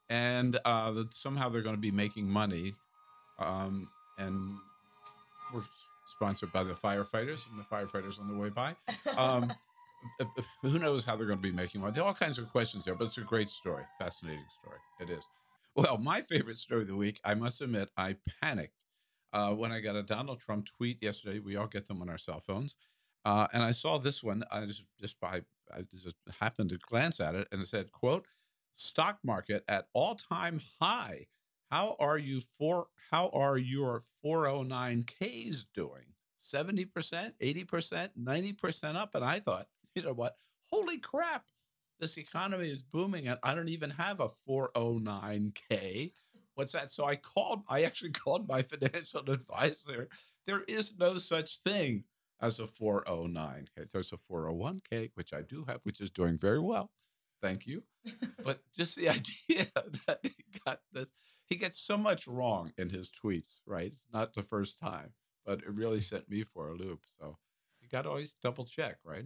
And 0.09 0.59
uh, 0.65 0.91
that 0.91 1.13
somehow 1.13 1.49
they're 1.49 1.61
going 1.61 1.75
to 1.75 1.81
be 1.81 1.91
making 1.91 2.29
money, 2.29 2.73
um, 3.39 3.89
and 4.17 4.57
we're 5.53 5.63
sponsored 6.07 6.51
by 6.51 6.63
the 6.63 6.73
firefighters, 6.73 7.45
and 7.49 7.59
the 7.59 7.63
firefighters 7.71 8.19
on 8.19 8.27
the 8.27 8.35
way 8.35 8.49
by. 8.49 8.75
Um, 9.17 9.51
uh, 10.19 10.25
uh, 10.37 10.41
who 10.61 10.79
knows 10.79 11.05
how 11.05 11.15
they're 11.15 11.25
going 11.25 11.39
to 11.39 11.43
be 11.43 11.51
making 11.51 11.81
money? 11.81 11.93
There 11.93 12.03
are 12.03 12.07
all 12.07 12.13
kinds 12.13 12.37
of 12.37 12.49
questions 12.49 12.85
there, 12.85 12.95
but 12.95 13.05
it's 13.05 13.17
a 13.17 13.21
great 13.21 13.49
story, 13.49 13.83
fascinating 13.99 14.45
story. 14.61 14.79
It 14.99 15.09
is. 15.09 15.23
Well, 15.75 15.97
my 15.97 16.21
favorite 16.21 16.57
story 16.57 16.81
of 16.81 16.87
the 16.87 16.95
week, 16.95 17.19
I 17.23 17.33
must 17.33 17.61
admit, 17.61 17.89
I 17.95 18.17
panicked 18.41 18.83
uh, 19.31 19.51
when 19.51 19.71
I 19.71 19.79
got 19.79 19.95
a 19.95 20.03
Donald 20.03 20.39
Trump 20.39 20.65
tweet 20.65 21.01
yesterday. 21.01 21.39
We 21.39 21.55
all 21.55 21.67
get 21.67 21.87
them 21.87 22.01
on 22.01 22.09
our 22.09 22.17
cell 22.17 22.41
phones. 22.45 22.75
Uh, 23.23 23.47
and 23.53 23.61
I 23.63 23.71
saw 23.71 23.97
this 23.97 24.23
one. 24.23 24.43
I 24.51 24.65
just, 24.65 24.83
just 24.99 25.19
by 25.19 25.41
I 25.73 25.81
just 25.83 26.15
happened 26.39 26.69
to 26.71 26.77
glance 26.77 27.19
at 27.19 27.35
it, 27.35 27.47
and 27.51 27.61
it 27.61 27.67
said, 27.67 27.91
"quote 27.91 28.25
Stock 28.75 29.19
market 29.23 29.63
at 29.67 29.87
all 29.93 30.15
time 30.15 30.61
high. 30.81 31.27
How 31.69 31.95
are 31.99 32.17
you 32.17 32.41
for? 32.57 32.87
How 33.11 33.29
are 33.29 33.57
your 33.57 34.03
409ks 34.23 35.65
doing? 35.73 36.05
Seventy 36.39 36.85
percent, 36.85 37.35
eighty 37.39 37.63
percent, 37.63 38.13
ninety 38.15 38.53
percent 38.53 38.97
up?" 38.97 39.15
And 39.15 39.23
I 39.23 39.39
thought, 39.39 39.67
you 39.95 40.01
know 40.01 40.13
what? 40.13 40.35
Holy 40.71 40.97
crap! 40.97 41.45
This 41.99 42.17
economy 42.17 42.67
is 42.67 42.81
booming, 42.81 43.27
and 43.27 43.39
I 43.43 43.53
don't 43.53 43.69
even 43.69 43.91
have 43.91 44.19
a 44.19 44.29
409k. 44.49 46.13
What's 46.55 46.71
that? 46.71 46.91
So 46.91 47.05
I 47.05 47.15
called. 47.15 47.61
I 47.69 47.83
actually 47.83 48.11
called 48.11 48.47
my 48.47 48.61
financial 48.63 49.21
advisor. 49.29 50.09
There 50.47 50.63
is 50.67 50.93
no 50.97 51.19
such 51.19 51.59
thing 51.59 52.03
as 52.41 52.59
a 52.59 52.67
409k. 52.67 53.91
There's 53.91 54.11
a 54.11 54.17
401k, 54.31 55.11
which 55.15 55.33
I 55.33 55.41
do 55.41 55.65
have, 55.67 55.81
which 55.83 56.01
is 56.01 56.09
doing 56.09 56.37
very 56.37 56.59
well. 56.59 56.91
Thank 57.41 57.67
you. 57.67 57.83
But 58.43 58.59
just 58.75 58.95
the 58.95 59.09
idea 59.49 59.67
that 60.07 60.19
he 60.23 60.33
got 60.65 60.79
this, 60.91 61.09
he 61.47 61.55
gets 61.55 61.79
so 61.79 61.97
much 61.97 62.27
wrong 62.27 62.71
in 62.77 62.89
his 62.89 63.11
tweets, 63.11 63.61
right? 63.65 63.91
It's 63.93 64.07
not 64.13 64.33
the 64.33 64.43
first 64.43 64.79
time, 64.79 65.11
but 65.45 65.59
it 65.59 65.69
really 65.69 65.97
mm-hmm. 65.97 66.15
sent 66.15 66.29
me 66.29 66.43
for 66.43 66.69
a 66.69 66.73
loop. 66.73 67.01
So 67.19 67.37
you 67.81 67.89
got 67.89 68.03
to 68.03 68.09
always 68.09 68.35
double 68.41 68.65
check, 68.65 68.97
right? 69.03 69.25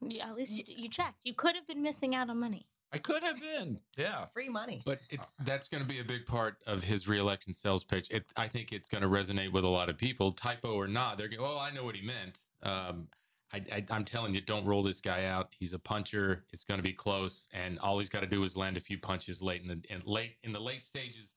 Yeah, 0.00 0.28
at 0.28 0.36
least 0.36 0.56
you, 0.56 0.64
you 0.66 0.88
checked. 0.88 1.20
You 1.24 1.34
could 1.34 1.54
have 1.54 1.66
been 1.66 1.82
missing 1.82 2.14
out 2.14 2.30
on 2.30 2.38
money. 2.38 2.66
I 2.92 2.98
could 2.98 3.22
have 3.22 3.40
been. 3.40 3.80
Yeah. 3.96 4.26
Free 4.32 4.48
money. 4.48 4.82
But 4.84 4.98
uh, 4.98 5.10
it's 5.10 5.34
uh. 5.40 5.44
that's 5.44 5.68
going 5.68 5.82
to 5.82 5.88
be 5.88 6.00
a 6.00 6.04
big 6.04 6.24
part 6.26 6.56
of 6.66 6.82
his 6.82 7.08
reelection 7.08 7.52
sales 7.52 7.84
pitch. 7.84 8.08
It, 8.10 8.24
I 8.36 8.48
think 8.48 8.72
it's 8.72 8.88
going 8.88 9.02
to 9.02 9.08
resonate 9.08 9.52
with 9.52 9.64
a 9.64 9.68
lot 9.68 9.88
of 9.88 9.98
people, 9.98 10.32
typo 10.32 10.74
or 10.74 10.86
not. 10.86 11.18
They're 11.18 11.28
going, 11.28 11.40
"Oh, 11.40 11.58
I 11.58 11.70
know 11.70 11.84
what 11.84 11.96
he 11.96 12.06
meant." 12.06 12.38
Um, 12.62 13.08
I, 13.52 13.62
I, 13.72 13.84
I'm 13.90 14.04
telling 14.04 14.34
you, 14.34 14.40
don't 14.40 14.64
roll 14.64 14.82
this 14.82 15.00
guy 15.00 15.26
out. 15.26 15.50
He's 15.58 15.72
a 15.72 15.78
puncher. 15.78 16.44
It's 16.52 16.64
going 16.64 16.78
to 16.78 16.82
be 16.82 16.92
close, 16.92 17.48
and 17.52 17.78
all 17.78 17.98
he's 17.98 18.08
got 18.08 18.20
to 18.20 18.26
do 18.26 18.42
is 18.42 18.56
land 18.56 18.76
a 18.76 18.80
few 18.80 18.98
punches 18.98 19.40
late 19.40 19.62
in 19.62 19.68
the 19.68 19.80
in 19.88 20.02
late 20.04 20.36
in 20.42 20.52
the 20.52 20.60
late 20.60 20.82
stages, 20.82 21.36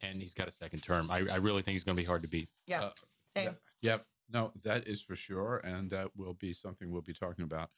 and 0.00 0.20
he's 0.20 0.34
got 0.34 0.48
a 0.48 0.50
second 0.50 0.80
term. 0.80 1.10
I, 1.10 1.18
I 1.30 1.36
really 1.36 1.62
think 1.62 1.74
he's 1.74 1.84
going 1.84 1.96
to 1.96 2.02
be 2.02 2.06
hard 2.06 2.22
to 2.22 2.28
beat. 2.28 2.48
yeah. 2.66 2.82
Uh, 2.82 2.90
Same. 3.26 3.56
Yeah, 3.80 3.90
Yep. 3.92 4.06
No, 4.32 4.52
that 4.62 4.86
is 4.88 5.02
for 5.02 5.16
sure. 5.16 5.60
And 5.64 5.90
that 5.90 6.08
will 6.16 6.34
be 6.34 6.52
something 6.52 6.90
we'll 6.90 7.02
be 7.02 7.14
talking 7.14 7.44
about 7.44 7.70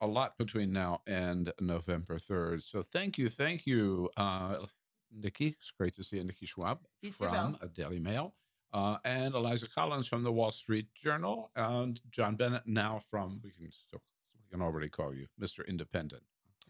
a 0.00 0.06
lot 0.06 0.36
between 0.38 0.72
now 0.72 1.00
and 1.06 1.52
November 1.60 2.18
3rd. 2.18 2.62
So 2.62 2.82
thank 2.82 3.18
you. 3.18 3.28
Thank 3.28 3.66
you, 3.66 4.10
uh, 4.16 4.66
Nikki. 5.12 5.56
It's 5.58 5.70
great 5.70 5.94
to 5.94 6.04
see 6.04 6.18
you, 6.18 6.24
Nikki 6.24 6.46
Schwab 6.46 6.80
You 7.02 7.10
too, 7.10 7.24
from 7.24 7.32
Bill. 7.32 7.58
a 7.62 7.68
Daily 7.68 7.98
Mail. 7.98 8.34
Uh, 8.72 8.98
and 9.04 9.34
Eliza 9.34 9.66
Collins 9.68 10.06
from 10.06 10.22
the 10.22 10.32
Wall 10.32 10.50
Street 10.50 10.86
Journal, 10.94 11.50
and 11.56 12.00
John 12.10 12.36
Bennett 12.36 12.66
now 12.66 13.00
from 13.10 13.40
we 13.42 13.50
can 13.50 13.70
still 13.72 14.02
we 14.34 14.50
can 14.50 14.62
already 14.62 14.88
call 14.88 15.14
you 15.14 15.26
Mr. 15.40 15.66
Independent. 15.66 16.22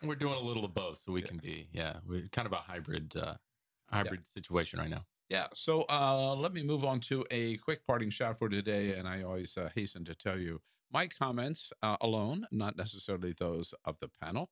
We're 0.02 0.14
doing 0.14 0.34
a 0.34 0.40
little 0.40 0.64
of 0.64 0.74
both, 0.74 0.98
so 0.98 1.12
we 1.12 1.22
can 1.22 1.38
be 1.38 1.66
yeah, 1.72 1.94
we're 2.06 2.28
kind 2.30 2.46
of 2.46 2.52
a 2.52 2.56
hybrid 2.56 3.16
uh, 3.16 3.34
hybrid 3.90 4.26
situation 4.26 4.78
right 4.78 4.90
now. 4.90 5.04
Yeah. 5.28 5.46
So 5.54 5.84
uh, 5.90 6.34
let 6.34 6.54
me 6.54 6.62
move 6.62 6.84
on 6.84 7.00
to 7.00 7.24
a 7.30 7.58
quick 7.58 7.86
parting 7.86 8.10
shot 8.10 8.38
for 8.38 8.48
today. 8.48 8.94
And 8.94 9.06
I 9.06 9.22
always 9.22 9.56
uh, 9.56 9.68
hasten 9.74 10.04
to 10.06 10.14
tell 10.14 10.38
you 10.38 10.60
my 10.90 11.06
comments 11.06 11.70
uh, 11.82 11.96
alone, 12.00 12.46
not 12.50 12.76
necessarily 12.76 13.34
those 13.38 13.74
of 13.84 13.98
the 14.00 14.08
panel. 14.22 14.50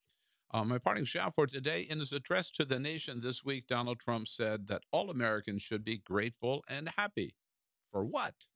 Uh, 0.52 0.64
my 0.64 0.78
parting 0.78 1.04
shot 1.04 1.34
for 1.34 1.46
today 1.46 1.80
in 1.82 1.98
his 1.98 2.12
address 2.12 2.50
to 2.50 2.64
the 2.64 2.78
nation 2.78 3.20
this 3.20 3.44
week, 3.44 3.66
Donald 3.66 3.98
Trump 3.98 4.28
said 4.28 4.68
that 4.68 4.82
all 4.92 5.10
Americans 5.10 5.62
should 5.62 5.84
be 5.84 5.98
grateful 5.98 6.64
and 6.68 6.90
happy. 6.96 7.34
For 7.90 8.04
what? 8.04 8.46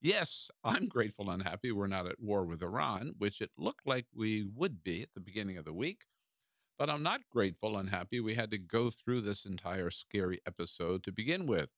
Yes, 0.00 0.50
I'm 0.62 0.86
grateful 0.86 1.30
and 1.30 1.42
happy 1.42 1.72
we're 1.72 1.86
not 1.86 2.06
at 2.06 2.20
war 2.20 2.44
with 2.44 2.62
Iran, 2.62 3.14
which 3.18 3.40
it 3.40 3.50
looked 3.56 3.86
like 3.86 4.06
we 4.14 4.44
would 4.54 4.84
be 4.84 5.02
at 5.02 5.14
the 5.14 5.20
beginning 5.20 5.56
of 5.56 5.64
the 5.64 5.72
week. 5.72 6.02
But 6.78 6.90
I'm 6.90 7.02
not 7.02 7.28
grateful 7.30 7.76
and 7.76 7.90
happy 7.90 8.20
we 8.20 8.34
had 8.34 8.50
to 8.52 8.58
go 8.58 8.90
through 8.90 9.22
this 9.22 9.44
entire 9.44 9.90
scary 9.90 10.40
episode 10.46 11.02
to 11.04 11.12
begin 11.12 11.46
with. 11.46 11.70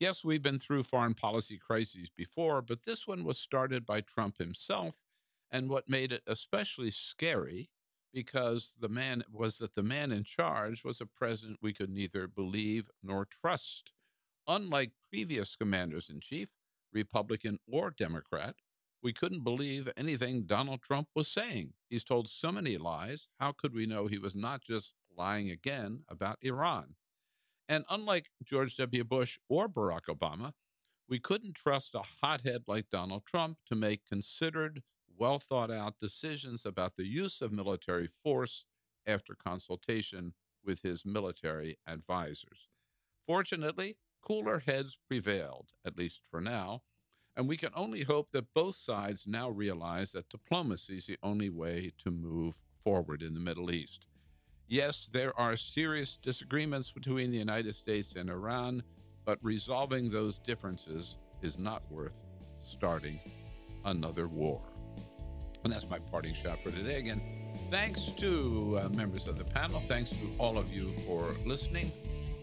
Yes, 0.00 0.24
we've 0.24 0.42
been 0.42 0.58
through 0.58 0.82
foreign 0.82 1.14
policy 1.14 1.56
crises 1.56 2.10
before, 2.14 2.60
but 2.60 2.84
this 2.84 3.06
one 3.06 3.24
was 3.24 3.38
started 3.38 3.86
by 3.86 4.00
Trump 4.02 4.38
himself. 4.38 5.00
And 5.50 5.70
what 5.70 5.88
made 5.88 6.12
it 6.12 6.22
especially 6.26 6.90
scary 6.90 7.70
because 8.12 8.74
the 8.80 8.88
man 8.88 9.22
was 9.30 9.58
that 9.58 9.74
the 9.74 9.82
man 9.82 10.12
in 10.12 10.24
charge 10.24 10.84
was 10.84 11.00
a 11.00 11.06
president 11.06 11.58
we 11.62 11.72
could 11.72 11.90
neither 11.90 12.26
believe 12.26 12.90
nor 13.02 13.26
trust. 13.26 13.90
Unlike 14.46 14.92
previous 15.10 15.56
commanders 15.56 16.08
in 16.08 16.20
chief, 16.20 16.50
Republican 16.92 17.58
or 17.70 17.90
Democrat, 17.90 18.56
we 19.02 19.12
couldn't 19.12 19.44
believe 19.44 19.88
anything 19.96 20.44
Donald 20.44 20.82
Trump 20.82 21.08
was 21.14 21.28
saying. 21.28 21.74
He's 21.88 22.04
told 22.04 22.28
so 22.28 22.50
many 22.50 22.76
lies. 22.76 23.28
How 23.38 23.52
could 23.52 23.74
we 23.74 23.86
know 23.86 24.06
he 24.06 24.18
was 24.18 24.34
not 24.34 24.62
just 24.62 24.94
lying 25.16 25.50
again 25.50 26.02
about 26.08 26.38
Iran? 26.42 26.96
And 27.68 27.84
unlike 27.90 28.26
George 28.42 28.76
W. 28.76 29.04
Bush 29.04 29.38
or 29.48 29.68
Barack 29.68 30.06
Obama, 30.08 30.52
we 31.08 31.18
couldn't 31.18 31.54
trust 31.54 31.94
a 31.94 32.02
hothead 32.22 32.62
like 32.66 32.90
Donald 32.90 33.24
Trump 33.26 33.58
to 33.66 33.74
make 33.74 34.04
considered, 34.06 34.82
well 35.18 35.38
thought 35.38 35.70
out 35.70 35.98
decisions 35.98 36.64
about 36.64 36.96
the 36.96 37.06
use 37.06 37.42
of 37.42 37.52
military 37.52 38.06
force 38.06 38.64
after 39.06 39.34
consultation 39.34 40.34
with 40.64 40.82
his 40.82 41.04
military 41.04 41.78
advisors. 41.86 42.68
Fortunately, 43.26 43.96
cooler 44.22 44.60
heads 44.60 44.96
prevailed, 45.08 45.72
at 45.84 45.96
least 45.96 46.20
for 46.30 46.40
now, 46.40 46.82
and 47.36 47.48
we 47.48 47.56
can 47.56 47.70
only 47.74 48.02
hope 48.02 48.30
that 48.32 48.52
both 48.52 48.74
sides 48.74 49.24
now 49.26 49.48
realize 49.48 50.12
that 50.12 50.28
diplomacy 50.28 50.98
is 50.98 51.06
the 51.06 51.18
only 51.22 51.48
way 51.48 51.92
to 51.98 52.10
move 52.10 52.56
forward 52.82 53.22
in 53.22 53.34
the 53.34 53.40
Middle 53.40 53.70
East. 53.70 54.06
Yes, 54.66 55.08
there 55.12 55.38
are 55.38 55.56
serious 55.56 56.16
disagreements 56.16 56.90
between 56.90 57.30
the 57.30 57.38
United 57.38 57.76
States 57.76 58.14
and 58.16 58.28
Iran, 58.28 58.82
but 59.24 59.38
resolving 59.40 60.10
those 60.10 60.38
differences 60.38 61.16
is 61.40 61.58
not 61.58 61.82
worth 61.90 62.26
starting 62.60 63.20
another 63.84 64.26
war. 64.26 64.60
And 65.64 65.72
that's 65.72 65.88
my 65.88 65.98
parting 66.10 66.34
shot 66.34 66.62
for 66.62 66.70
today. 66.70 66.96
Again, 66.96 67.20
thanks 67.70 68.06
to 68.06 68.80
uh, 68.82 68.88
members 68.90 69.26
of 69.26 69.36
the 69.38 69.44
panel. 69.44 69.80
Thanks 69.80 70.10
to 70.10 70.16
all 70.38 70.58
of 70.58 70.72
you 70.72 70.92
for 71.06 71.34
listening. 71.44 71.92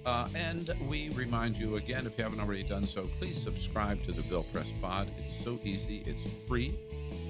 Uh, 0.05 0.27
and 0.35 0.71
we 0.87 1.09
remind 1.09 1.57
you 1.57 1.77
again, 1.77 2.05
if 2.05 2.17
you 2.17 2.23
haven't 2.23 2.39
already 2.39 2.61
done 2.61 2.85
so, 2.85 3.09
please 3.19 3.41
subscribe 3.41 4.03
to 4.03 4.11
the 4.11 4.21
Bill 4.23 4.43
Press 4.43 4.67
Pod. 4.81 5.09
It's 5.17 5.43
so 5.43 5.57
easy, 5.63 6.03
it's 6.05 6.21
free. 6.47 6.77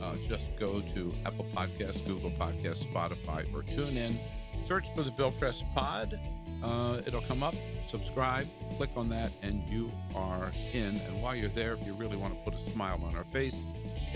Uh, 0.01 0.15
just 0.27 0.43
go 0.59 0.81
to 0.93 1.13
Apple 1.25 1.45
Podcasts, 1.55 2.05
Google 2.05 2.31
Podcasts, 2.31 2.85
Spotify, 2.85 3.45
or 3.53 3.61
TuneIn. 3.63 4.15
Search 4.65 4.93
for 4.93 5.03
the 5.03 5.11
Bill 5.11 5.31
Press 5.31 5.63
Pod. 5.73 6.19
Uh, 6.61 7.01
it'll 7.05 7.21
come 7.21 7.43
up. 7.43 7.55
Subscribe, 7.87 8.47
click 8.75 8.89
on 8.97 9.07
that, 9.09 9.31
and 9.41 9.67
you 9.69 9.89
are 10.13 10.51
in. 10.73 10.99
And 11.07 11.21
while 11.21 11.35
you're 11.35 11.49
there, 11.49 11.73
if 11.73 11.85
you 11.85 11.93
really 11.93 12.17
want 12.17 12.33
to 12.33 12.51
put 12.51 12.59
a 12.59 12.71
smile 12.71 12.99
on 13.07 13.15
our 13.15 13.23
face 13.23 13.55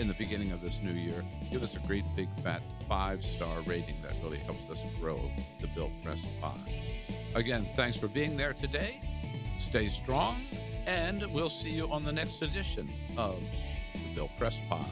in 0.00 0.08
the 0.08 0.14
beginning 0.14 0.50
of 0.50 0.62
this 0.62 0.80
new 0.82 0.92
year, 0.92 1.22
give 1.50 1.62
us 1.62 1.76
a 1.76 1.78
great 1.86 2.04
big 2.16 2.28
fat 2.42 2.62
five 2.88 3.22
star 3.22 3.60
rating. 3.66 3.94
That 4.02 4.14
really 4.24 4.38
helps 4.38 4.68
us 4.70 4.80
grow 4.98 5.20
the 5.60 5.66
Bill 5.68 5.90
Press 6.02 6.20
Pod. 6.40 6.58
Again, 7.34 7.68
thanks 7.76 7.98
for 7.98 8.08
being 8.08 8.36
there 8.36 8.54
today. 8.54 9.02
Stay 9.58 9.88
strong, 9.88 10.40
and 10.86 11.26
we'll 11.32 11.50
see 11.50 11.70
you 11.70 11.86
on 11.92 12.02
the 12.02 12.12
next 12.12 12.40
edition 12.40 12.90
of 13.18 13.38
the 13.92 14.14
Bill 14.14 14.30
Press 14.38 14.58
Pod. 14.70 14.88